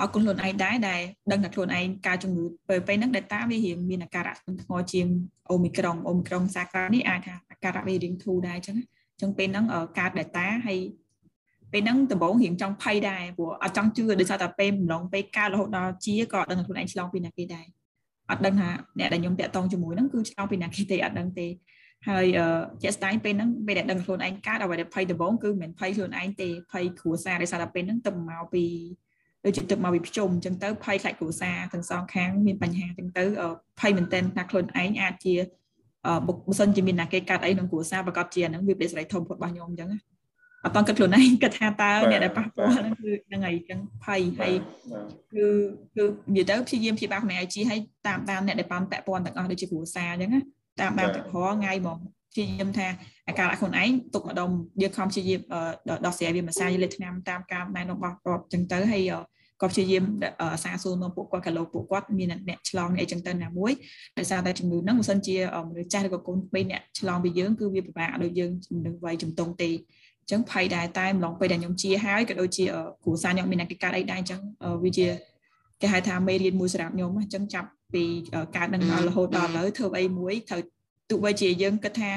[0.00, 1.00] អរគុណខ្លួនឯងដែរដែល
[1.30, 5.06] ដឹងថាខ្លួនឯងការជំងឺពេលពេលហ្នឹង data វារៀងមានអាការៈធ្ងន់ធ្ងរជាង
[5.50, 9.66] អូមីក្រុងអូមីក្រុងសាក្រនេះអាចថាអាការៈវារៀងធូរដែរអញ្ចឹងអញ្ចឹងពេលហ្នឹង
[9.98, 10.78] កើត data ហើយ
[11.72, 17.66] ពេលហ្នឹងដំបូងរៀងចង់ភ័យដែរព្រោះអត់ចង់ជឿដោយសារតែពេលម្លងពេលកើតរហូតដល់ជាក៏អត់ដឹងខ្លួនឯងឆ្លងពីណាគេដែរ
[18.30, 21.46] អត់ដឹងថាអ្នកដែលខ្ញុំតាក់ទងជាមួយហ្នឹងគឺឆ្លងពីណាគេទេអត់ដឹងទេ
[22.08, 22.26] ហើយ
[22.82, 28.64] ជាក់ស្ដែងពេលហ្នឹងពេលដែលដឹងខ្លួនឯងកើតអ្វីដែលភ័យដំបូងគឺមិនមែនភ័យខ្លួនឯងទេភ័យគ្រួសារដោយសារតែពេលហ្នឹងទៅមកពី
[29.48, 33.24] ដូចជាទឹកមកវាភ្ជុំអញ្ចឹងទៅភ័យខ្លាចគ្រួសារទាំងសងខាងមានបញ្ហាអញ្ចឹងទៅ
[33.80, 35.34] ភ័យមែនតើថាខ្លួនឯងអាចជា
[36.26, 39.98] បុគ្គលមិនជាមានអ្នកគេកាត់អីក្នុងគ្រួសារប្រកបជាហ្នឹងវាជាសេរីធំផុតរបស់ខ្ញុំអញ្ចឹងណា
[40.64, 44.52] អត់តន់គិតខ្លួនឯងគិតថាតើអ្នកដែលប៉ះពាល់ហ្នឹងគឺហ្នឹងហើយចឹងភ័យហើយ
[45.32, 45.44] គឺ
[45.96, 50.40] គឺនិយាយទៅព្យាយាមព្យាបាលខ្លួនឯងជីឲ្យតាមតាមអ្នកដែលប៉ាន់ពាក់ព័ន្ធទាំងអស់ដូចជាគ្រួសារអញ្ចឹងណា
[50.80, 51.98] តាមតាមទឹកហរថ្ងៃហ្មង
[52.32, 52.86] ព្យាយាមថា
[53.28, 54.50] អាការៈខ្លួនឯងទុកម្ដុំ
[54.82, 55.40] យើងខំព្យាយាម
[56.06, 59.02] ដោះស្រាយវាមិនសាយលេខឆ្នាំតាមការណែនាំរបស់គាត់ចឹងទៅហើយ
[59.62, 60.04] ក៏ព្យាយាម
[60.64, 63.72] សាសួរនាំពួកគាត់កាឡូពួកគាត់មានអ្នកឆ្លងអីចឹងទៅណាមួយ
[64.18, 65.36] ដោយសារតែជំងឺហ្នឹងមិនសិនជា
[65.68, 68.50] មនុស្សចាស់ឬក៏កូនក្មេងអ្នកឆ្លងពីយើងគឺវាពិបាកដូចយើង
[68.86, 72.64] នឹងវ័យជំទង់ទេអញ្ចឹងភ័យដែរតែម្លងពេលដែលខ្ញុំជាហើយក៏ដូចជា
[73.04, 74.40] គ្រូសាខ្ញុំមានអ្នកកិច្ចការអីដែរអញ្ចឹង
[74.84, 75.06] វាជា
[75.80, 78.04] គេហៅថាមេរៀនមួយសម្រាប់ខ្ញុំអញ្ចឹងចាប់ពី
[78.56, 80.62] កើតនឹងដល់រហូតដល់ឥឡូវធ្វើអីមួយត្រូវ
[81.10, 82.10] ទោះបីជាយើងគិតថា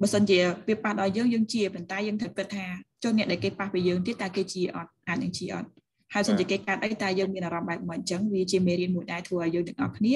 [0.00, 0.38] បើសិនជា
[0.68, 2.64] វាប៉ះដល់យើងយើងជាប៉ុន្តែយើងត្រូវគិតថា
[3.02, 5.68] ចុះអ្នកដែលគេប៉ះពីយើងទៀតតើគេជាអត់អាចនឹងជាអត់
[6.14, 10.14] ហើយសិនជាគេកាត់អីតែយើងមានអារម្មណ៍បែបមួយអញ្ចឹងវាជាមេរៀនមួយដែរធ្វើឲ្យយើងទាំងអស់គ្នា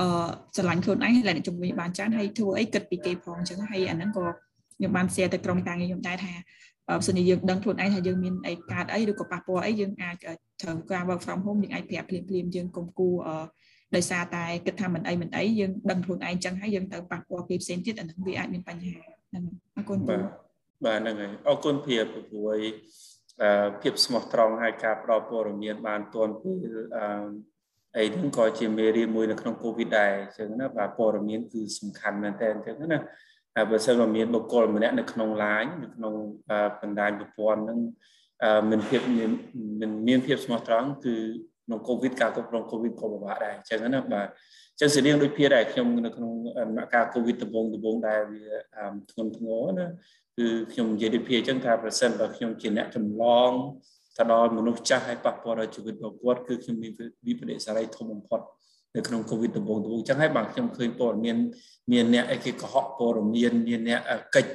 [0.00, 0.08] អឺ
[0.56, 4.24] ស្រឡាញ់ខ្លួនឯងហើយអ្នកជំនាញបានច្រើនហើយធ្វើអីគិតពីគេផងអញ្ចឹងហើយអាហ្នឹងក៏
[4.76, 6.32] ខ្ញុំបាន share ទៅក្រុមការងារខ្ញុំដែរថា
[6.88, 10.16] បើសិនជាយើងដឹងខ្លួនឯងថាយើងមានអីកើតអីឬក៏ប៉ះពាល់អីយើងអាច
[10.62, 13.16] ត្រូវការ work from home យើងអាចប្រាប់ភ្លាមភ្លាមយើងកុំគួរ
[13.96, 18.94] ដោយសារតែគិតថាមិនអីមិនអីយើងដឹងខ្លួនឯងចឹងហើយយើងទៅប៉ះពាល់គេផ្សេងទៀតអានឹងវាអាចមានបញ្ហា
[19.30, 19.44] ហ្នឹង
[19.76, 20.22] អរគុណបាទ
[20.86, 22.58] បាទហ្នឹងហើយអរគុណភាពព្រួយ
[23.80, 27.04] ភាពស្មោះត្រង់ហើយការផ្ដល់ព័ត៌មានបានទាន់ពេលអឺ
[27.96, 32.98] អីហ្នឹងក៏ជាមេរៀនមួយនៅក្នុង COVID ដែរអញ្ចឹងណាបាទព័ត៌មានគឺសំខាន់មែនតើអញ្ចឹងណា
[33.54, 36.14] ហើយបើសិនមកមានបុគ្គលម្នាក់នៅក្នុង line នៅក្នុង
[36.80, 37.78] បណ្ដាញប្រព័ន្ធហ្នឹង
[38.70, 39.30] មានភាពមាន
[40.08, 41.14] មានភាពស្មោះត្រង់គឺ
[41.66, 44.26] ក្នុង COVID ការគ្រប់គ្រង COVID ក៏ពិបាកដែរអញ្ចឹងណាបាទ
[44.72, 48.44] អញ្ចឹងសរៀងដូចភាដែរខ្ញុំនៅក្នុងដំណាក់កាល COVID ដំបូងដំបូងដែរវា
[49.10, 49.86] ធ្ងន់ធ្ងរណា
[50.38, 53.50] គឺខ្ញុំនិយាយដូចភាអញ្ចឹងថាប្រសិនបើខ្ញុំជាអ្នកចម្លង
[54.16, 56.92] ទៅដល់មនុស្សចាស់ហើយប៉ះពាល់ដល់ជីវិតរបស់គាត់គឺខ្ញុំមាន
[57.26, 58.40] វិបត្តិសារីធំបំផុត
[58.96, 61.36] នៅក្នុង COVID ដំបូងដំបូងអញ្ចឹងហើយបាទខ្ញុំឃើញព័ត៌មាន
[61.92, 64.00] មានអ្នកអីគេកុហកព័ត៌មានមានអ្នក
[64.34, 64.50] កិច្ច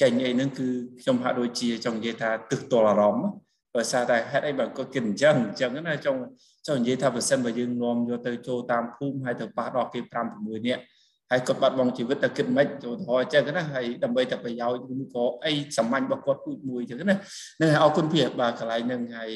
[0.00, 0.66] ចេញអីហ្នឹងគឺ
[1.00, 3.28] ខ្ញុំហាក់ដូចជាចង់និយាយថាទឹះទល់អារម្មណ៍
[3.74, 6.20] បើសារតែហេតុអីបើគាត់គិតអញ្ចឹងអញ្ចឹងណាចង់
[6.66, 10.82] ចង់និយាយថាបើសិនបើយើងនាំយកទៅចូលតាមភូមិហើយទៅប៉ះដល់គេ5 6នាក់
[11.30, 17.04] ហើយគាត់បាត់បង់ជីវិតតែគិតមិនចូលទៅអញ្ចឹងណាហើយដើម្បីតែប្រយោជន៍ឬក៏អីសាមញ្ញរបស់គាត់ពូជមួយអញ្ចឹងណា
[17.60, 19.32] នឹងអរគុណភាពបាទកន្លែងហ្នឹងហើយ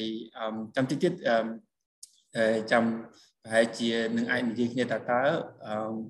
[0.75, 1.13] ចាំតិចទៀត
[2.71, 2.83] ចាំ
[3.43, 5.21] ប្រហែលជានឹងអាចនិយាយគ្នាថាតើ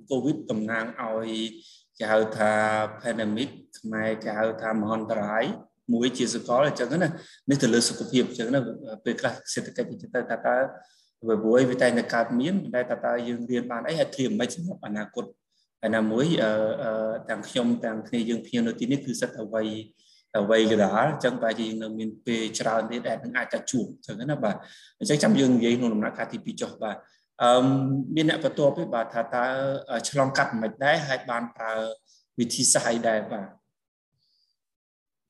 [0.09, 1.31] កូវីដតំណាងឲ្យ
[1.97, 2.51] គេហៅថា
[3.01, 5.45] pandemic ខ្មែរគេហៅថាមហន្តរាយ
[5.93, 7.09] មួយជាសកលអញ្ចឹងណា
[7.49, 8.59] នេះទៅលើសុខភាពអញ្ចឹងណា
[9.05, 10.57] ពេលខ្លះសេដ្ឋកិច្ចអញ្ចឹងទៅថាតើ
[11.27, 15.42] វាព្រួយវាតែនៅកើតមានតែតើតើយើងរៀនបានអីហើយត្រៀមមិនសម្រាប់អនាគតហើយ
[15.95, 16.25] ណាមួយ
[17.29, 19.63] ទាំងខ្ញុំទាំងគ្នាយើងភៀងនៅទីនេះគឺសិតអ្វី
[20.39, 24.55] អ្វីក៏ដល់អញ្ចឹងបែរជាយើងនៅមានពេលច្រើនទេដែលនឹងអាចតែជួបអញ្ចឹងណាបាទ
[24.99, 26.97] អញ្ចឹងចាំយើងនិយាយក្នុងដំណាក់កាលទី2ចុះបាទ
[27.41, 27.49] អឺ
[28.15, 29.45] មានអ្នកបន្ទាប់ទេបាទថាតើ
[30.09, 31.73] ឆ្លងកាត់មិនដែរហើយបានប្រើ
[32.39, 33.47] វិធីសាស្ត្រអីដែរបាទ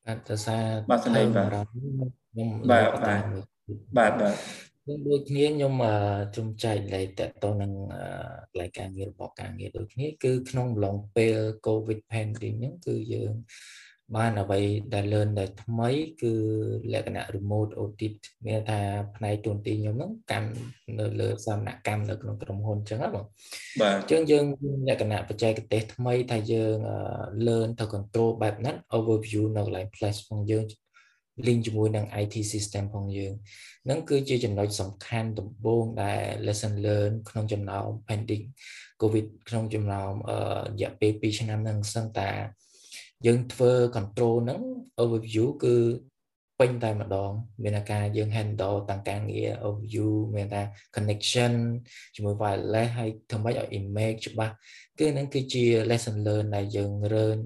[0.06, 2.86] បាទទៅសារបាទស្ដីបាទបាទ
[3.98, 4.36] បាទបាទ
[4.88, 5.74] បាទដូចគ្នាខ្ញុំ
[6.36, 7.72] ជុំចែកលេខតទៅនឹង
[8.52, 13.34] កន្លែងការងាររបស់ការងារដូចគ្នាគឺក្នុងអំឡុងពេល COVID pandemic ហ្នឹងគឺយើង
[14.16, 14.62] បានអ្វី
[14.94, 15.90] ដែល learn ដែលថ្មី
[16.22, 16.34] គឺ
[16.94, 18.16] លក្ខណៈ remote audit
[18.46, 18.80] មានថា
[19.16, 20.50] ផ្នែកទូនទីខ្ញុំហ្នឹងកាន់
[21.00, 23.26] នៅលើសមនកម្មនៅក្នុងក្រុមហ៊ុនអញ្ចឹងបង
[23.82, 24.46] បាទអញ្ចឹងយើង
[24.88, 26.76] លក្ខណៈបច្ចេកទេសថ្មីថាយើង
[27.46, 30.64] learn ទៅ control បែបហ្នឹង overview នៅកន្លែង place ផងយើង
[31.46, 33.34] link ជាមួយនឹង IT system ផងយើង
[33.90, 38.46] នឹងគឺជាចំណុចសំខាន់ដំបូងដែល lesson learn ក្នុងចំណោម pending
[39.02, 42.32] covid ក្នុងចំណោមរយៈពេល2ឆ្នាំហ្នឹងសឹងតា
[43.26, 44.62] យើងធ្វើ control ហ្នឹង
[45.04, 45.76] overview គឺ
[46.60, 47.32] ពេញតែម្ដង
[47.64, 50.62] មានការយើង handle តាំងការងារ overview មានថា
[50.96, 51.54] connection
[52.16, 54.54] ជាមួយ wireless ហើយធ្វើម៉េចឲ្យ image ច្បាស់
[55.00, 57.40] គឺហ្នឹងគឺជា lesson learn ដែលយើងរៀន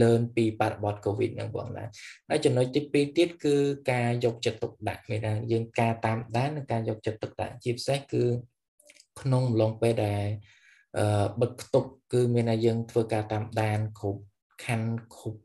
[0.00, 1.84] learn ពីបរិបទ covid ហ្នឹងបងណា
[2.28, 3.54] ហើយចំណុចទី2ទៀតគឺ
[3.90, 8.22] ការយកចិត្តទុកដាក់មានថាយើងការតាមដាននិងការយកចិត្តទុកដាក់ជាពិសេសគឺ
[9.20, 10.24] ក្នុងអំឡុងពេលដែល
[10.98, 14.22] អឺបិទខ្ទប់គឺមានថាយើងធ្វើការតាមដានគ្រប់
[14.64, 15.40] ខណ្ឌគ្រប់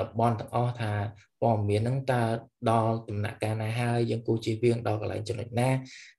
[0.00, 0.92] តំបន់ទាំងអស់ថា
[1.40, 2.22] ព័ត៌មានហ្នឹងតើ
[2.70, 5.78] ដល់ដំណាក់កាលណាហើយយើងគូជៀសវាងដល់កន្លែងចំណុចណាគឺ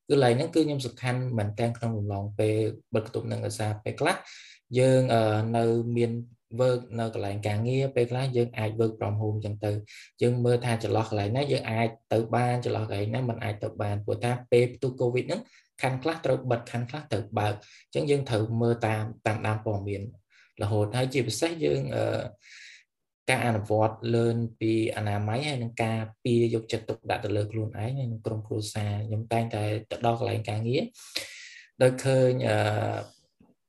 [0.10, 2.58] កន្លែងហ្នឹងគឺខ្ញុំសំខាន់មែនតើក្នុងអំឡុងពេល
[2.96, 4.16] បិទខ្ទប់នឹងអាសាពេលខ្លះ
[4.80, 5.02] យើង
[5.58, 5.64] នៅ
[5.98, 6.12] មាន
[6.60, 9.72] work នៅកន្លែងការងារពេលខ្លះយើងអាច work from home ចឹងទៅ
[10.22, 15.41] យើងមើលថាចន្លោះកន្លែងណាយើងអាចទៅបានចន្លោះកន្លែងណាមិនអាចទៅបានព្រោះថាពេលផ្ទុះ COVID ហ្នឹង
[15.82, 17.54] ខណ្ឌខ្លះត្រូវបិទខណ្ឌខ្លះត្រូវបើក
[17.86, 20.02] អញ្ចឹងយើងត្រូវមើលតាមតាមដានព័ត៌មាន
[20.62, 22.22] រហូតហើយជាពិសេសយើងអឺ
[23.30, 30.84] ការអនុវត្តលឿនពីអនាម័យហើយនឹងការពីយកចិត្តទុកដាក់ទៅលើខ្លួនឯងហើយនឹងក្រុមគ្រួសារខ្ញុំតែងតែទៅដល់កន្លែងការងារ
[31.82, 32.58] ដោយឃើញអឺ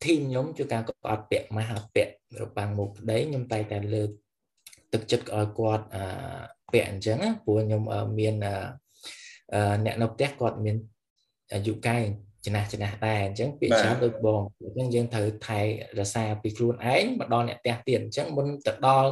[0.06, 4.10] ធីមខ្ញុំជួយការគាត់អត់ពាក់ម៉ាស់អត់ពាក់របាំងមុខប្តីខ្ញុំតែងតែលើក
[4.92, 6.04] ទឹកចិត្តឲ្យគាត់អឺ
[6.72, 7.82] ពាក់អញ្ចឹងព្រោះខ្ញុំ
[8.18, 8.34] មាន
[9.54, 10.76] អឺអ្នកនៅផ្ទះគាត់មាន
[11.52, 12.02] អាយុកាយ
[12.44, 15.60] ចំណាស់ចំណាស់ដែរអញ្ចឹងពាក្យច្រើនដូចបងអញ្ចឹងយើងត្រូវថែ
[15.98, 19.10] រក្សាពីខ្លួនឯងមកដល់អ្នកផ្ទះទៀតអញ្ចឹងមុនទៅដល់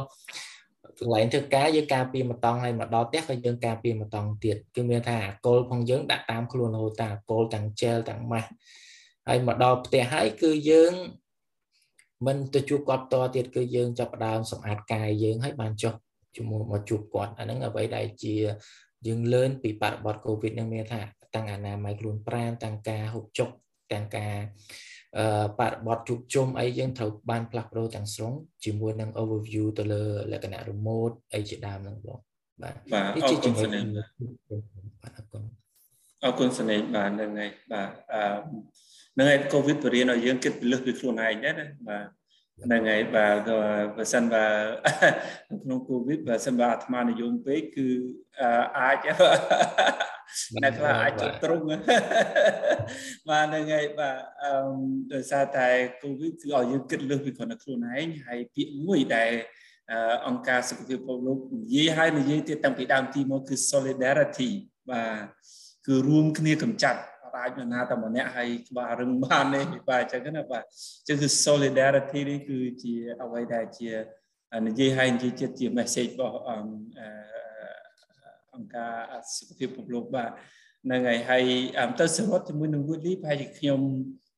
[0.99, 8.49] កន្លែងធ្វើការយើងការពារមកតង់ហើយមកដល់ផ្ទះក៏យើងការពារមកតង់ទៀតគឺមានថាអាកុលផងយើងដាក់តាមខ្លួនរហូតតាអាកុលទាំងជែលទាំងម៉ាស់
[9.31, 10.93] ហើយមកដល់ផ្ទះហើយគឺយើង
[12.27, 15.93] មិនទៅជួបគាត់តទៀតគឺយើងចាប់ផ្ដើមសម្អាតកាយយើងហើយបានចុះ
[16.35, 18.35] ជាមួយមកជួបគាត់អាហ្នឹងអ្វីដែលជា
[19.07, 21.01] យើងលឿនពីបរិបទកូវីដនឹងមានថា
[21.35, 23.49] ទាំងអនាម័យខ្លួនប្រាណទាំងការហូបចុក
[23.93, 24.35] ទាំងការ
[25.17, 28.33] អឺបរិបទជួបជុំអីយើងត្រូវបានផ្លាស់ប្ដូរទាំងស្រុង
[28.65, 32.19] ជាមួយនឹង overview ទៅលើលក្ខណៈ remote អីជាដើមហ្នឹងបង
[32.61, 32.75] បាទ
[33.15, 33.83] នេះជាចំណុច
[35.01, 35.43] បាទអរគុណ
[36.23, 38.21] អរគុណសនេហ៍បាទហ្នឹងហើយបាទអឺ
[39.15, 42.05] ហ្នឹងហើយកូវីដបរៀនឲ្យយើងគិតពីលើសពីខ្លួនឯងដែរណាបាទ
[42.63, 43.49] ហ្នឹងហើយបាទ
[43.95, 44.45] បើសិនបើ
[45.63, 47.87] ក្នុងកូវីដបើសិនបើអាត្មានិយមពេកគឺ
[48.79, 54.51] អាចអ្នកខ្លះអាចទៅត្រង់បាទហ្នឹងហើយបាទអឺ
[55.13, 55.67] ដោយសារតែ
[56.03, 59.31] កូវីដគឺឲ្យយើងគិតលើសពីគ្រាន់តែខ្លួនឯងហើយពាក្យមួយដែល
[60.27, 64.49] អង្គការសុខភាពពិភពលោកនិយាយហើយនិយាយទៀតតាំងពីដើមទីមកគឺ solidarity
[64.91, 66.99] បាទគឺរួមគ្នាកម្ចាត់
[67.41, 70.65] អាចនរណាតែម្នាក់ហើយក្បាលរឹងបានទេបាទអញ្ចឹងណាបាទអ
[71.03, 73.91] ញ្ចឹងគឺ solidarity នេះគឺជាអ្វីដែលជា
[74.67, 76.51] និយាយឲ្យនិយាយជាជា message របស់អ
[78.61, 78.93] ង្គការ
[79.35, 80.29] សុខភាពពិភពលោកបាទ
[80.85, 81.43] ហ្នឹងហើយហើយ
[81.99, 83.79] ទៅសរុបជាមួយនឹង Woodley ប្រហែលជាខ្ញុំ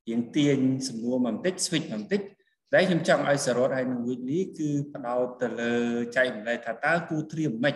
[0.08, 2.20] រៀងទាញសំណួរបន្តិច switch បន្តិច
[2.72, 5.74] តែខ្ញុំចង់ឲ្យសរុបឲ្យនឹង Woodley គឺផ្ដោតទៅលើ
[6.16, 7.74] ចែកម្លែកថាតើគូត្រៀមមិន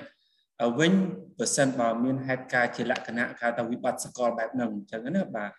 [0.78, 0.92] វិញ
[1.38, 5.50] បើសិនបើមានហេតុការណ៍ជាលក្ខណៈគេថាវិបត្តិសកលបែបហ្នឹងអញ្ចឹងណាបាទ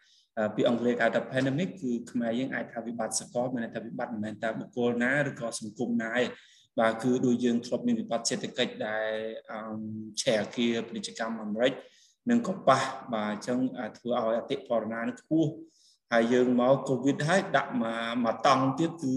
[0.56, 6.24] ពីអង់គ្លេសគេថា pandemic គឺខ្មែរយើងអាចថាវិបត្តិសកលមានតែវិបត្តិមិនមែនតែបុគ្គលណាឬក៏សង្គមណាទេ
[6.80, 9.12] បាទគឺដូចយើងធ្លាប់មានវិបត្តិសេដ្ឋកិច្ចដែល
[9.52, 9.60] អឺ
[10.22, 11.74] ឆេះអាគារពាណិជ្ជកម្មអាមេរិក
[12.30, 12.80] និងក៏ប៉ះ
[13.14, 13.60] បាទអញ្ចឹង
[13.97, 15.50] ធ្វើឲ្យអតិផរណានឹងខ្ពស់
[16.14, 19.16] ហើយយើងមកកូវីដហើយដាក់មកមកតង់ទៀតគឺ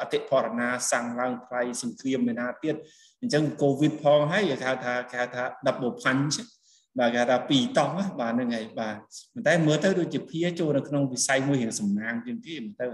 [0.00, 2.76] អតិផរណាសាំងឡើងថ្លៃសង្គ្រាមឯណាទៀត
[3.22, 6.36] អញ្ចឹងកូវីដផងហើយគេថាថាគេថា double punch
[6.98, 8.96] បាទគេថាពីរតង់បាទហ្នឹងហើយបាទ
[9.32, 12.86] ប៉ុន្តែមើលទៅដូចជាភាចូលនៅក្នុងវិស័យមួយរៀងសំណាងជាងគេមើលទៅ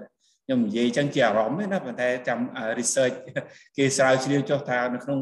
[0.47, 2.39] ខ្ញុំនិយាយអញ្ចឹងជាអារម្មណ៍ទេណាប៉ុន្តែចាំ
[2.79, 3.17] research
[3.77, 5.21] គេស្រាវជ្រាវចុះថានៅក្នុង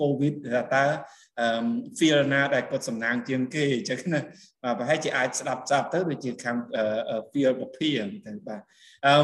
[0.00, 0.34] COVID
[0.74, 0.84] តើ
[1.98, 4.20] feel ណាដែលគាត់សំណាងជាងគេអញ្ចឹងណា
[4.62, 6.56] បាទប្រហែលជាអាចស្ដាប់ស្ដាប់ទៅដូចជាខាង
[7.32, 7.90] feel ពភា
[8.26, 8.60] ទៅបាទ
[9.06, 9.16] អឺ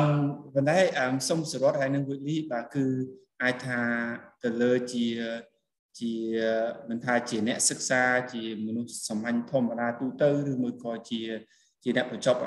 [0.55, 0.79] ប៉ុន្តែ
[1.29, 2.85] សុំសរុបហើយនឹង Whitley បាទគឺ
[3.43, 3.81] អាចថា
[4.43, 5.07] ទៅលើជា
[6.01, 6.13] ជា
[6.89, 11.21] មិនថាជាអ្នកសិក្សាជាមនុស្សសាមញ្ញធម្មតាទូទៅឬមួយក៏ជា
[11.83, 12.39] ជាអ្នកបញ្ចប់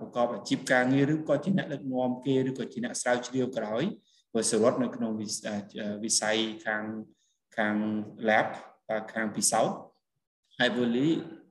[0.00, 3.82] ប្រកបអាជីពការងារឬក៏ជាអ្នកដឹកនាំគេឬក៏ជាអ្នកស្រាវជ្រាវក្រោយ
[4.34, 5.10] បើសរុបនៅក្នុង
[6.04, 6.36] វិស័យ
[6.66, 6.84] ខាង
[7.56, 7.74] ខាង
[8.28, 8.46] lab
[9.14, 9.76] ខាងពិសោធន៍
[10.58, 11.08] ហើយ bully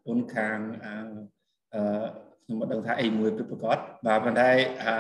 [0.07, 0.57] អូនខាង
[1.73, 1.81] អឺ
[2.47, 4.49] ខ្ញុំមិនដឹងថាអីមួយពិតប្រាកដបាទប៉ុន្តែ
[4.83, 4.93] អឺ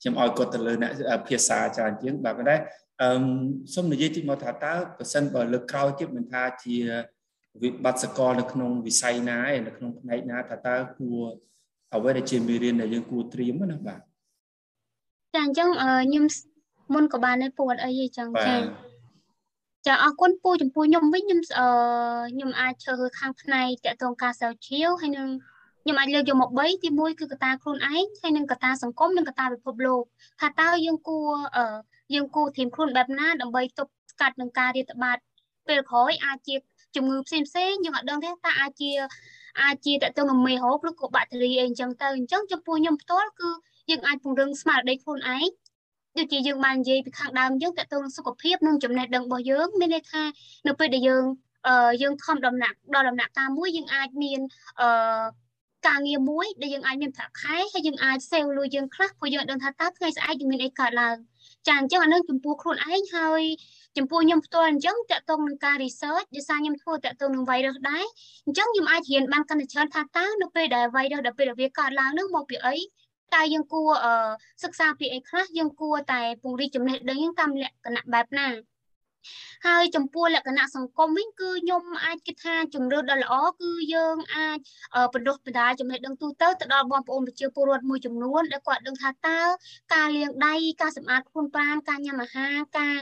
[0.00, 0.92] ខ្ញុំឲ្យគាត់ទៅលើអ្នក
[1.28, 2.56] ភាសាច្រើនជាងបាទប៉ុន្តែ
[3.02, 3.08] អឺ
[3.74, 6.76] សូមនិយាយតិចមកថាតើប្រសិនបើលើកក្រោយទៀតមិនថាជា
[7.62, 11.20] វិបត្តិសកលនៅក្នុងវិស័យណាឯនៅក្នុងផ្នែកណាថាតើគួរ
[11.94, 14.00] អ្វីដែលជាមេរៀនដែលយើងគួរត្រៀមណាបាទ
[15.34, 16.24] ចាអញ្ចឹងខ្ញុំ
[16.94, 18.56] មុនក៏បាននៅពួតអីអញ្ចឹងចា
[19.86, 21.66] ចាអរគុណពូចំពោះខ្ញុំវិញខ្ញុំអឺ
[22.32, 25.28] ខ្ញុំអាចឈើខាងផ្នែកតកតងការស្រាវជ្រាវហើយនឹង
[25.88, 30.02] ខ្ញុំអាចលើកយកមក3ទី1គឺកត្តាខ្លួនឯងហើយនឹងកត្តាសង្គមនិងកត្តាពិភពលោក
[30.40, 31.64] ថាតើយើងគួរអឺ
[32.14, 35.16] យើងគួរត្រៀមខ្លួនបែបណាដើម្បីទប់ស្កាត់នឹងការរាតត្បាត
[35.68, 36.54] ពេលក្រោយអាចជា
[36.96, 38.90] ជំងឺផ្សេងផ្សេងយើងអត់ដឹងទេតើអាចជា
[39.62, 43.50] អាចជាតទៅនឹងមេរោគឬក៏បាក់តេរីអីអញ្ចឹងទៅអញ្ចឹងចំពោះខ្ញុំផ្ទាល់គឺ
[43.90, 45.46] យើងអាចពង្រឹងស្មារតីខ្លួនឯង
[46.18, 50.22] ដូចជាយើងបាននិយាយពីខាងដើមយើងតទៅនឹងសុខភាពនិងចំណេះដឹងរបស់យើងមានន័យថា
[50.66, 51.24] នៅពេលដែលយើង
[51.66, 54.40] អឺយើងខំដំណាក់ដល់ដំណាក់កាលមួយយើងអាចមាន
[54.80, 54.88] អឺ
[55.86, 61.16] ការងារមួយដែលយើងអាចមានប្រាក់ខែហើយយើងអាចសេវលុយយើងខ្លះព្រោះយើងដឹងថាតើថ្ងៃស្អែកយើងមានអីកើតឡើង
[61.66, 63.42] ចាអញ្ចឹងអានឹងចំពោះខ្លួនឯងហើយ
[63.96, 68.04] ចំពោះខ្ញុំផ្ទាល់អញ្ចឹងតកតងនឹងការ research ដោយសារខ្ញុំធ្វើតកតងនឹង virus ដែរ
[68.46, 72.76] អញ្ចឹងខ្ញុំអាចរៀនបានកាន់តែច្រើនថាតើនៅពេលដែល virus ដល់ពេលវាកើតឡើងនឹងមកពីអី
[73.34, 73.90] តើយើងគួរ
[74.62, 78.48] សិក្សាពីអីខ្លះយើងគួរតែពង្រីកចំណេះដឹងយើងតាមលក្ខណៈបែបណា
[79.66, 84.58] ហើយចំពោះលក្ខណៈសង្គមវិញគឺខ្ញុំអាចគិតថាជំរឿនដ៏ល្អគឺយើងអាច
[85.14, 89.40] បណ្ដុះបណ្ដាលចំណេះដឹងទូទៅទៅដល់បងប្អូនប្រជាពលរដ្ឋមួយចំនួនដែលគាត់ដឹងថាតើ
[89.94, 92.96] ការលាងដៃការសម្អាតខ្លួនប្រាណការញ៉ាំអាហារការ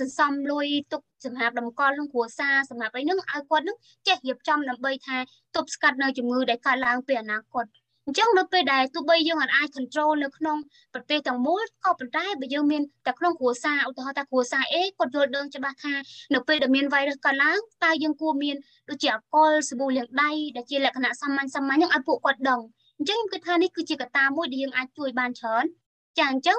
[0.00, 3.76] សន្សំលុយទុកសម្រាប់តម្កល់ក្នុងគ្រួសារសម្រាប់អីហ្នឹងឲ្យគាត់នឹង
[4.06, 5.16] ចេះរៀបចំដើម្បីថា
[5.56, 7.64] ទប់ស្កាត់នៅជំងឺដែលកើតឡើងពេលអនាគត
[8.06, 10.56] អញ្ចឹងនៅពេលដែលទោះបីយើងអាច control នៅក្នុង
[10.94, 15.94] ប្រទេសទាំងមូលក៏ប៉ុន្តែបើយើងមានតែក្នុងគ្រួសារឧទាហរណ៍ថាគ្រួសារ A គាត់យល់ដឹងច្បាស់ថា
[16.34, 18.56] នៅពេលដែលមាន virus កើតឡើងតើយើងគួរមាន
[18.90, 22.60] ដូចជាអកុលសាប៊ូលាងដៃដែលជាលក្ខណៈសាមញ្ញសាមញ្ញហ្នឹងឲ្យពួកគាត់ដឹង
[22.98, 25.64] អញ្ចឹងខ្ញុំគិតថានេះគឺជាកត្តាមួយដែលយើងអាចជួយបានច្រើន
[26.18, 26.58] ចាអញ្ចឹង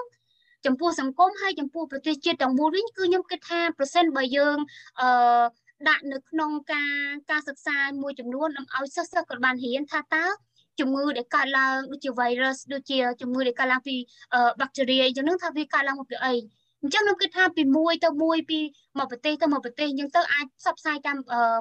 [0.66, 4.58] ចំពោះសង្គមហើយចំពោះប្រទេសជាតិទាំងមូលវិញគឺខ្ញុំគិតថាប្រសិនបើយើង
[5.02, 5.44] អឺ
[5.90, 6.94] ដាក់នៅក្នុងការ
[7.32, 10.26] ការសិក្សាមួយចំនួនឲ្យសិស្សសិស្សគាត់បានរៀនថាតើ
[10.80, 13.96] ជំងឺដែលកើតឡើងដូចជា virus ដូចជាជំងឺដែលកើតឡើងពី
[14.62, 16.34] bacteria អញ្ចឹងនឹងថាវាកើតឡើងមកពីអី
[16.84, 18.60] អញ្ចឹងខ្ញុំគិតថាពីមួយទៅមួយពី
[19.00, 21.18] មកប្រទេសទៅមកប្រទេសអញ្ចឹងទៅអាចផ្សព្វផ្សាយតាម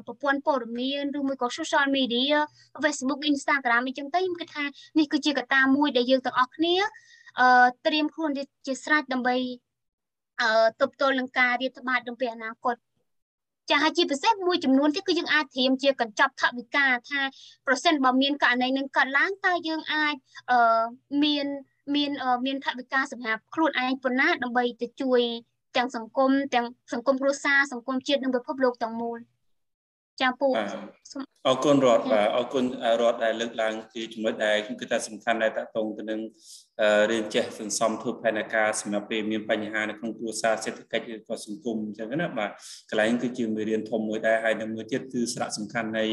[0.07, 2.37] ប្រព័ន្ធព័ត៌មានឬមួយក៏ social media
[2.85, 4.65] Facebook Instagram អញ្ចឹងទៅខ្ញុំគិតថា
[4.99, 6.75] នេះគឺជាកត្តាមួយដែលយើងទាំងអស់គ្នា
[7.41, 7.49] អឺ
[7.87, 8.31] ត្រៀមខ្លួន
[8.67, 9.37] ជាស្រេចដើម្បី
[10.41, 10.49] អឺ
[10.81, 12.77] ទប់ទល់នឹងការរាតត្បាតនៅពេលអនាគត
[13.73, 17.20] ចាហើយជាពិសេសមួយចំនួនទៀតគឺយើងអាចត្រៀមជាកញ្ចប់ថវិកាថា
[17.66, 20.14] ប្រសិនបើមានករណីនឹងកើតឡើងតើយើងអាច
[20.51, 20.83] អឺ
[21.23, 21.47] មាន
[21.95, 22.11] មាន
[22.47, 25.20] មានថវិកាសម្រាប់ខ្លួនឯងប៉ុណ្ណាដើម្បីទៅជួយ
[25.77, 29.18] ទាំងសង្គមទាំងសង្គមគ្រួសារសង្គមជាតិនិងពិភពលោកទាំងមូល
[30.21, 30.49] ចាពូ
[31.47, 32.65] អរគុណរតបាទអរគុណ
[33.01, 36.21] រតដែលលើកឡើងជាចំណុចដែលខ្ញុំគិតថាសំខាន់ដែលតកតងទៅនឹង
[37.11, 42.51] រៀនចេះសន្សំធ្វើផែនការសម្រាប់ពេលមានបញ្ហានៅក្នុងគ្រួសារសេដ្ឋកិច្ចឬក៏សង្គមអញ្ចឹងណាបាទ
[42.91, 46.05] កន្លែងគឺជាមេរៀនធំមួយដែរហើយនៅមួយទៀតគឺសារៈសំខាន់នៃ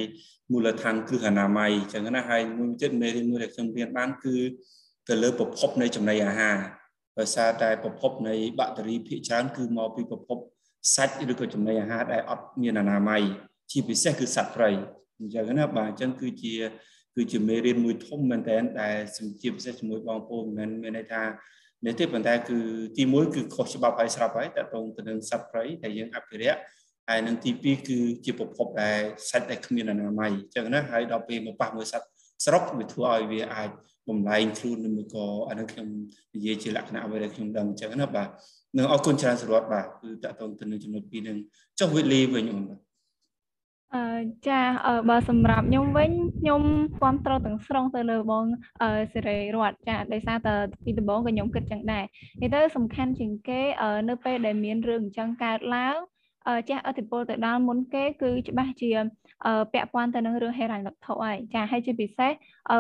[0.52, 4.36] មូលដ្ឋានគ្រឹះអនាម័យអញ្ចឹងណាហើយមួយទៀតមេរៀនមួយដែលខ្ញុំរៀនបានគឺ
[5.10, 6.58] ទៅលើប្រភពនៃចំណីអាហារ
[7.20, 10.38] ដោយសារតែប្រភពនៃបាក់តេរីភាគច្រើនគឺមកពីប្រភព
[10.96, 13.24] សាច់ឬក៏ចំណីអាហារដែលអត់មានអនាម័យ
[13.72, 14.70] ជាពិសេសគឺសត្វព្រៃ
[15.20, 16.54] អញ្ចឹងណាបាទអញ្ចឹងគឺជា
[17.16, 18.96] គឺជាមេរៀនមួយធំមែនតើដែល
[19.42, 21.22] ជាពិសេសជាមួយបងប្អូនមិនមានន័យថា
[21.86, 22.58] នេះទេប៉ុន្តែគឺ
[22.98, 26.60] ទី1គឺខុសច្បាប់ហើយស្រាប់ហើយតើតងទៅនឹងសត្វព្រៃដែលយើងអភិរក្ស
[27.10, 29.00] ហើយនឹងទី2គឺជាប្រភពដែល
[29.30, 32.08] សាច់ដែលគ្មានអនាម័យអញ្ចឹងណាហើយដល់ពេលមកប៉ះមួយសត្វ
[32.46, 33.70] ស្រុកវាធ្វើឲ្យវាអាច
[34.10, 35.88] បំលែងខ្លួនឬមួយក៏អានឹងខ្ញុំ
[36.36, 38.28] និយាយជាលក្ខណៈអ្វីដែលខ្ញុំដឹងអញ្ចឹងណាបាទ
[38.78, 41.38] នឹងអរគុណច្រើនសរុបបាទគឺតកតងទៅនឹងចំណុចពីរនឹង
[41.80, 42.80] ចុះវិលីវិញអូនបាទ
[43.96, 44.02] អឺ
[44.48, 44.62] ចា
[45.10, 46.62] បើសម្រាប់ខ្ញុំវិញខ្ញុំ
[47.00, 48.46] គាំទ្រទាំងស្រុងទៅលើបង
[49.14, 52.06] សេរីរតចាដោយសារតែពីដំបូងក៏ខ្ញុំគិតចឹងដែរ
[52.42, 53.62] នេះទៅសំខាន់ជាងគេ
[54.10, 55.98] នៅពេលដែលមានរឿងអញ្ចឹងកើតឡើង
[56.70, 58.90] ចេះអធិពលទៅដល់មុនគេគឺច្បាស់ជា
[59.74, 62.32] ពាក់ព័ន្ធទៅនឹងរឿងហេរ៉ាញ់វត្ថុហើយចាហើយជាពិសេស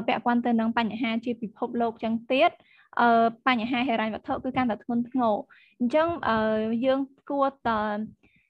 [0.07, 2.51] ពាក់ព័ន្ធទៅនឹងបញ្ហាជាពិភពលោកចឹងទៀត
[3.47, 5.35] បញ្ហាហេរ៉ាញ់វត្ថុគឺកាន់តែធ្ងន់ធ្ងរ
[5.79, 6.07] អញ្ចឹង
[6.85, 6.99] យើង
[7.29, 7.79] គួរតែ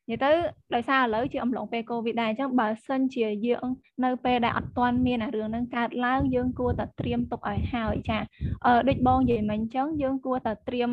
[0.10, 0.32] និយាយទៅ
[0.76, 3.68] ដោយសារឥឡូវជាអំឡុងពេលកូវីដដែរអញ្ចឹងបើសិនជាយើង
[4.06, 8.18] នៅពេលដែលអត់ទាន់មានអារឿងហ្នឹងកើតឡើងយើងគួរតែត្រៀមទុកឲ្យហើយចា
[8.66, 10.90] អឺដូចបងនិយាយមិញអញ្ចឹងយើងគួរតែត្រៀម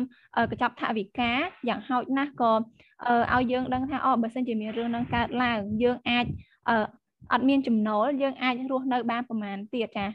[0.51, 1.31] កញ្ចប់ថវិកា
[1.67, 2.53] យ៉ាងហោចណាស់ក៏
[3.33, 6.25] ឲ្យយើងដឹងថាអូបើសិនជាមានរឿងហ្នឹងកើតឡើងយើងអាច
[7.33, 10.05] អឺអត់មានចំណូលយើងអាចរស់នៅបានប្រហែលទៀតចា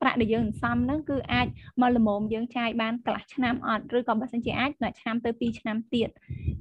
[0.00, 1.46] ប្រាក់ដែលយើងសន្សំហ្នឹងគឺអាច
[1.80, 6.08] មកល្មមយើងចាយបានកន្លះឆ្នាំអត់ឬក៏បើសិនជាអាចមួយឆ្នាំទៅ2ឆ្នាំទៀត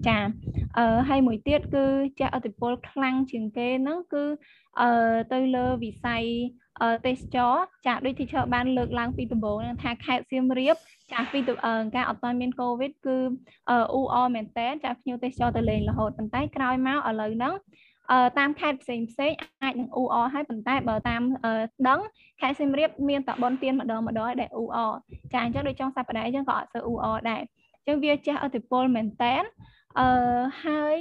[0.08, 0.18] ចា
[0.78, 1.86] អឺហើយមួយទៀតគឺ
[2.20, 4.24] ចាស់អតិពលខ្លាំងជាងគេហ្នឹងគឺ
[4.82, 4.90] អឺ
[5.34, 6.24] ទៅលើវិស័យ
[7.06, 7.54] ទេសចរ
[7.88, 10.76] ចាដូចទីឈើបានលើកឡើងពីដំបូងថាខេត្តសៀមរាប
[11.12, 11.40] ចាពី
[11.96, 13.18] ការអត់ទាន់មានកូវីដគឺ
[13.70, 17.87] អ៊ូអមែនតើចាភ្ញៀវទេសចរទៅលេងរហូតប៉ុន្តែក្រោយមកឥឡូវហ្នឹងអឺ
[18.39, 19.32] តាមខេត្តផ្សេងផ្សេង
[19.64, 21.22] អាចនឹងអ៊ូអហើយប៉ុន្តែបើតាម
[21.89, 21.99] ដឹង
[22.41, 24.78] ខេត្តសៀមរាបមានតបនទៀនម្ដងម្ដងដែលអ៊ូអ
[25.34, 29.43] ចាអញ្ចឹងដូចចុងសប្តាហ៍អញ្ចឹងក៏អត់សូវអ៊ូអដែរអញ្ចឹងវាចេះអតិពលមែនតែន
[29.99, 30.10] អឺ
[30.66, 30.97] ហើយ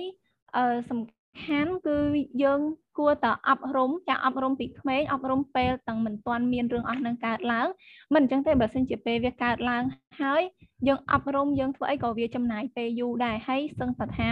[0.57, 1.01] អឺសំ
[1.43, 1.99] ខាន់គឺ
[2.43, 2.61] យើង
[2.99, 7.67] គួរតែអប់រំចាអប់រំពីក្មេងអប់រំពេលទាំងមិនទាន់មានរឿងអស់នឹងកើតឡើង
[8.15, 9.83] មិនអញ្ចឹងទេបើសិនជាពេលវាកើតឡើង
[10.21, 10.43] ហើយ
[10.89, 14.29] យើងអប់រំយើងធ្វើអីក៏វាចំណាយពេលយូរដែរហើយសឹងតែថា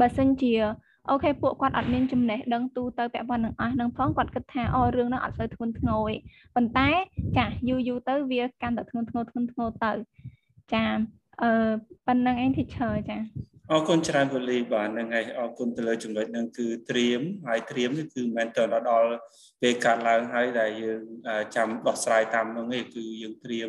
[0.00, 0.54] បើសិនជា
[1.10, 6.16] អូខេពួកគាត់អត់មានចំណេះដឹងទូទៅពាក់ព័ន្ធនឹងអស់នឹងផងគាត់គិតថាអូរឿងហ្នឹងអត់សូវធ្ងន់ធ្ងរទេ
[6.54, 6.88] ប៉ុន្តែ
[7.38, 9.92] ចាយូរយូរទៅវាកាន់តែធ្ងន់ធ្ងរធ្ងន់ធ្ងរទៅ
[10.72, 10.84] ចា
[11.42, 11.50] អឺ
[12.06, 13.18] ប៉ុណ្្នឹងឯង teacher ចា
[13.70, 19.10] អរគុណច្រើនពូលីបាទហ្នឹងហើយអរគុណទៅលើចំណុចហ្នឹងគឺត្រៀមហើយត្រៀមនេះគឺមិនមែនទៅដល់
[19.62, 21.00] ពេលកាត់ឡើងហើយដែលយើង
[21.56, 23.68] ចាំដោះស្រាយតាមនោះទេគឺយើងត្រៀម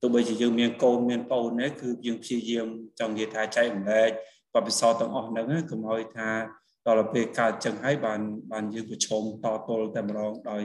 [0.00, 2.66] ទោះបីជាយើងមានកូនមានប្អូនទេគឺយើងព្យាយាម
[3.00, 4.10] ចង់និយាយថាចែកម្លែក
[4.54, 6.30] បទពិសោធន៍ទាំងអស់ហ្នឹងកុំឲ្យថា
[6.88, 8.20] ដល់ពេលកើតចឹងហើយបាន
[8.52, 10.64] បានយើងប្រឈមតទល់តែម្ដងដោយ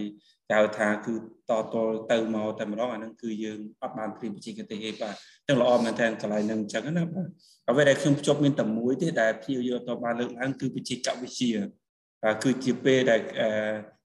[0.52, 1.14] ហៅថាគឺ
[1.50, 5.16] តទល់ទៅមកតែម្ដងអាហ្នឹងគឺយើងអត់បានព្រៀងបច្ចេកទេសទេបាទ
[5.48, 7.28] ទាំងល្អមែនតើកន្លែងហ្នឹងអញ្ចឹងណាបាទ
[7.70, 11.52] អ្វីដែលខ្ញុំភ្ជាប់មានតែមួយទេដែលភ្ញៀវយកទៅបានលើកឡើងគឺបច្ចេកវិទ្យា
[12.24, 13.22] បាទគឺជាពេលដែល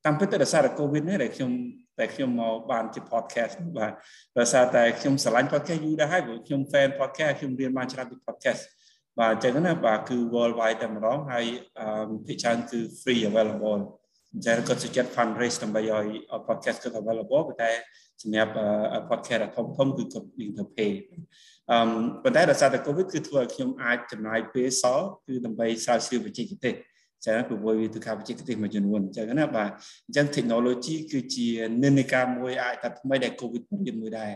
[0.05, 1.51] តាមពិតទៅដោយសារតែ COVID នេះដែលខ្ញុំ
[1.99, 3.93] តែខ្ញុំមកបានជា podcast បាទ
[4.39, 8.63] ដោយសារតែខ្ញុំស្រឡាញ់ podcast យូរដែរហើយព្រោះខ្ញុំ fan podcast ខ្ញុំរៀនបានច្រើនពី podcast
[9.19, 11.45] បាទអញ្ចឹងណាបាទគឺ worldwide តែម្ដងហើយ
[12.27, 13.81] ភាគច្រើនគឺ free available
[14.33, 16.07] អញ្ចឹងគាត់សុចិត្ត fundraise ដើម្បីឲ្យ
[16.49, 17.71] podcast គាត់ available ប៉ុន្តែ
[18.23, 18.53] សម្រាប់
[19.11, 20.93] podcast ធំធំគឺគាត់នឹងទៅ pay
[21.71, 21.79] អឺ
[22.23, 26.75] ប៉ុន្តែដោយសារតែ covid គឺធ្វើឲ្យខ្ញុំអាចចំណាយពេលសល់គឺដើម្បីស្រាវជ្រាវបច្ចេកទេស
[27.25, 29.71] ចឹងព្រោះវាទៅខាបច្ចេកទេសមួយចំនួនអញ្ចឹងណាបាទ
[30.07, 31.49] អញ្ចឹង technology គឺជា
[31.83, 34.31] និន្នាការមួយអាចថាថ្មីដែល covid រៀនមួយដែរ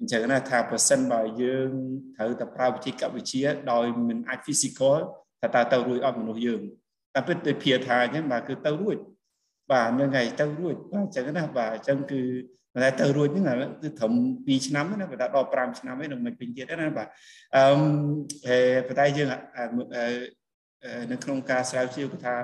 [0.00, 1.70] អញ្ចឹងណាថាប្រសិនបើយើង
[2.16, 4.98] ត្រូវតែប្រើវិធីកវិទ្យាដោយមិនអាច physical
[5.40, 6.60] ថាតើទៅរួចអត់មនុស្សយើង
[7.14, 8.96] តែពិតទៅព្រាថាអញ្ចឹងបាទគឺទៅរួច
[9.72, 12.22] បាទនឹងហើយទៅរួចបាទអញ្ចឹងណាបាទអញ្ចឹងគឺ
[12.84, 17.08] តែទៅរួចហ្នឹងគឺត្រឹម2ឆ្នាំណាបើដល់5ឆ្នាំឯងនឹងមិនពេញទៀតណាបាទ
[17.56, 19.28] អឺប៉ុន្តែយើង
[21.12, 22.36] នៅក្នុងការស្រាវជ្រាវគឺថា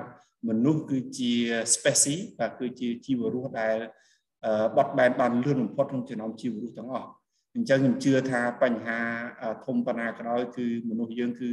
[0.49, 1.33] មនុស្សគឺជា
[1.73, 3.75] species បាទគឺជាជីវរស់ដែល
[4.77, 7.07] បត់បែនបានលឿនបំផុតក្នុងចំណោមជីវរស់ទាំងអស់
[7.55, 8.99] អញ្ចឹងខ្ញុំជឿថាបញ្ហា
[9.65, 11.51] ធំប៉ុណ្ណាក៏ដោយគឺមនុស្សយើងគឺ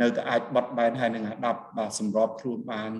[0.00, 2.90] នៅតែអាចបត់បែនហើយនឹងអាដាប់បាទសម្របខ្លួនបាន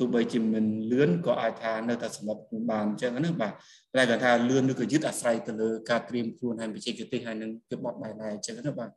[0.00, 3.52] ទោះបីជាមិនលឿនក៏អាចថានៅតែសម្របខ្លួនបានអញ្ចឹងណាបាទ
[3.96, 8.90] តែគាត់ថាលឿនឬក៏យឺតអាស្រ័យទៅលើការត្រៀមខ្លួនហើយបច្ចេកទេសហើយនឹងវាបត់បែនដែរអញ្ចឹងណាបាទ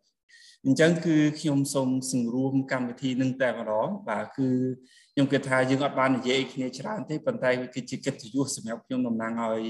[0.66, 4.50] អញ្ចឹងគឺខ្ញុំសូមសង្រួមកម្មវិធីនឹងតែម្ដងបាទគឺ
[5.14, 9.64] ខ្ញុំគិតថាយើងអត់បាននិយាយគ្នាច្រើនទេប៉ុន្តែវាគឺជាកិត្តិយសសម្រាប់ខ្ញុំតំណាងឲ្យ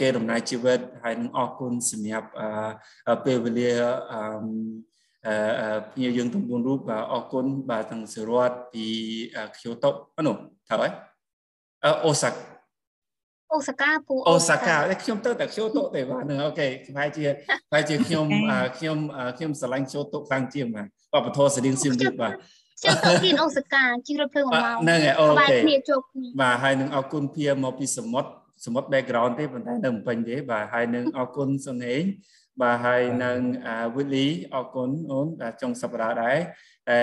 [0.00, 2.28] គេដំណើរជីវិតហើយនឹងអរគុណសម្រាប់
[3.24, 3.72] ពេលវេលា
[4.12, 8.86] អឺភ្ញៀវយើងទាំង4រូបបាទអរគុណបាទទាំងសិរតពី
[9.56, 10.92] ខ្យូតូអនុត្រូវហើយ
[12.04, 12.30] អូសា
[13.52, 17.26] អូសាកាពូអូសាកាខ្ញុំទៅតែខ្យូតូទេបាទហ្នឹងអូខេប្រហែលជា
[17.70, 18.26] ប្រហែលជាខ្ញុំ
[18.78, 18.98] ខ្ញុំ
[19.36, 22.32] ខ្ញុំស្រឡាញ់ខ្យូតូខ្លាំងជាងបាទបបធរស្តៀងសៀមរាបបាទ
[22.82, 28.30] ជិះទៅគៀនអូសាកាជិះរថភ្លើងមួយម៉ោងហ្នឹងហើយអូខេគ្នាជួបគ្នាបាទហើយនឹងអរគុណភៀមកពីសមុទ្រ
[28.66, 32.02] សមុទ្រ background ទេប៉ុន្តែនៅភ្នំពេញទេបាទហើយនឹងអរគុណសុនហេង
[32.62, 33.38] បាទហើយនឹង
[33.96, 36.38] វិលីអរគុណអូនបាទចុងសប្តាហ៍ដែរ
[36.90, 37.00] តែ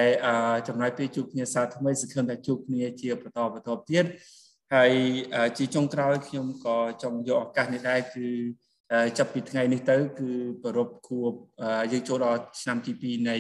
[0.68, 4.06] ចំណាយពេលជួបគ្នាសាថ្មីសង្ឃឹមថាជួបគ្នាជាបន្តបន្តទៀត
[4.74, 4.94] ហើយ
[5.58, 8.28] ជាចុងក្រោយខ្ញុំក៏ចង់យកឱកាសនេះដែរគឺ
[9.18, 10.30] ចាប់ពីថ្ងៃនេះទៅគឺ
[10.64, 11.32] ប្រពខួប
[11.92, 13.36] យើងចូលដល់ឆ្នាំទី2នៃ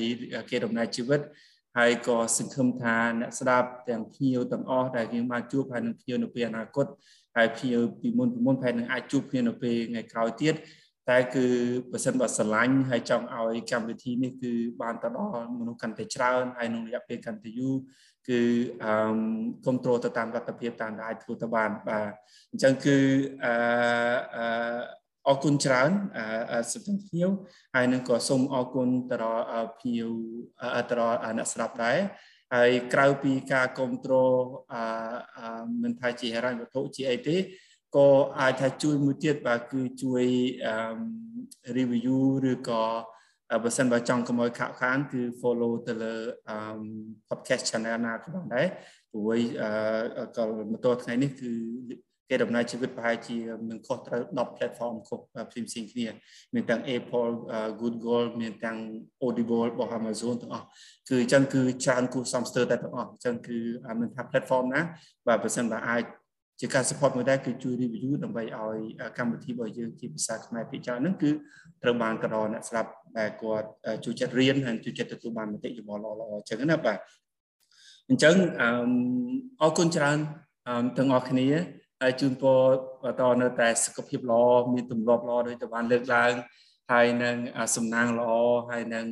[0.49, 1.21] គេដំណើរជីវិត
[1.77, 6.85] ហើយក៏សង្ឃឹមថាអ្នកស្ដាប់ទាំងភ្ញៀវទាំងអស់ដែលយើងបានជួបហើយនឹងភ្ញៀវនៅពេលអនាគត
[7.35, 10.55] ហើយភ្ញៀវពីមុនពីមុនហើយនឹងអាចជួបគ្នានៅពេលថ្ងៃក្រោយទៀត
[11.09, 11.45] តែគឺ
[11.91, 17.75] បើសិនបើស្រឡាញ់ហើយចង់ឲ្យកម្មវិធីនេះគឺបានទៅដល់មនុស្សកាន់តែច្រើនហើយក្នុងរយៈពេលកាន់តែយូរ
[18.29, 18.41] គឺ
[18.83, 18.93] អឺ
[19.63, 22.11] គ្រប់គ្រងទៅតាមលទ្ធភាពតាមដែលអាចធ្វើទៅបានបាទ
[22.51, 22.97] អញ្ចឹងគឺ
[23.43, 23.53] អឺ
[24.35, 24.45] អឺ
[25.27, 25.91] អរគុណច្រើន
[26.71, 27.29] សម្រាប់ភ្ញៀវ
[27.75, 29.43] ហើយនឹងក៏សូមអរគុណទៅដល់
[29.79, 30.11] ភ្ញៀវ
[30.89, 31.97] ទៅដល់អ្នកស្ដាប់ដែរ
[32.53, 34.41] ហើយក្រៅពីការគ្រប់គ្រង
[34.73, 37.37] អឺមិនថាជាហិរញ្ញវត្ថុជាអីទេ
[37.95, 38.09] ក៏
[38.39, 40.25] អាចថាជួយមួយទៀតបាទគឺជួយ
[41.77, 42.19] review
[42.51, 42.83] ឬក៏
[43.63, 46.13] បើសិនបើចង់កុំឲ្យខាក់ខានគឺ follow ទៅលើ
[47.29, 48.67] podcast channel ណាក៏បានដែរ
[49.11, 49.39] ព្រោះ
[50.37, 51.51] ក៏មកទល់ថ្ងៃនេះគឺ
[52.29, 53.37] គេដំណើរជីវិតប្រហែលជា
[53.69, 56.07] នឹងខុសត្រូវ10 platform ខុសផ្សេងផ្សេងគ្នា
[56.53, 57.33] មានទាំង Apple
[57.81, 58.77] Google មានទាំង
[59.25, 60.65] Audible របស់ Amazon ទាំងអស់
[61.09, 63.59] គឺអញ្ចឹងគឺច្រើនគួរសមស្ទើរតែទាំងអស់អញ្ចឹងគឺ
[63.99, 64.81] មិនថា platform ណា
[65.27, 66.03] បាទបើសិនបើអាច
[66.61, 68.77] ជាការ support មួយដែរគឺជួយ review ដើម្បីឲ្យ
[69.17, 71.31] កម្មវិធីរបស់យើងជាភាសាខ្មែរភាគច្រើនហ្នឹងគឺ
[71.83, 73.67] ត្រូវបានក៏ដល់អ្នកស្ដាប់ ដែលគាត់
[74.05, 76.97] ជួយចិត្តរៀនហើយជួយចិត្តទទួលបានមតិយោបល់ល្អៗអញ្ចឹងណាបាទ
[78.09, 78.35] អញ្ចឹង
[79.61, 80.17] អរគុណច្រើន
[80.97, 81.47] ទាំងអស់គ្នា
[82.01, 82.59] ហើយជូនពរ
[83.03, 86.33] បន្តនៅតែសុខភាពល្អមានទម្លាប់ល្អដោយតែបានលើកឡើង
[86.91, 87.35] ហើយនឹង
[87.75, 88.31] សំណាងល្អ
[88.69, 89.05] ហើយនឹង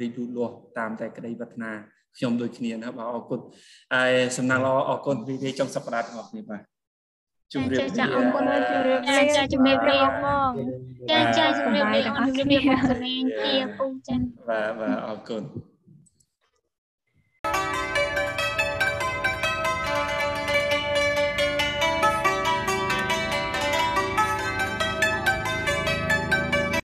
[0.00, 1.70] រីកលូតលាស់តាមតែក្តីប្រាថ្នា
[2.16, 3.40] ខ្ញុំដូចគ្នាណាបាទអរគុណ
[3.94, 6.60] ហើយសំណាងល្អអរគុណរីករាយចុងសប្តាហ៍ទាំងអស់គ្នាបាទ
[7.52, 10.52] ជម្រាបលាចាអរគុណជម្រាបលាចាជម្រាបលាបង
[11.10, 14.16] ចាចាជម្រាបលាអរគុណជំរាបលាជំនាញជាពូចា
[14.48, 15.42] បាទបាទអរគុណ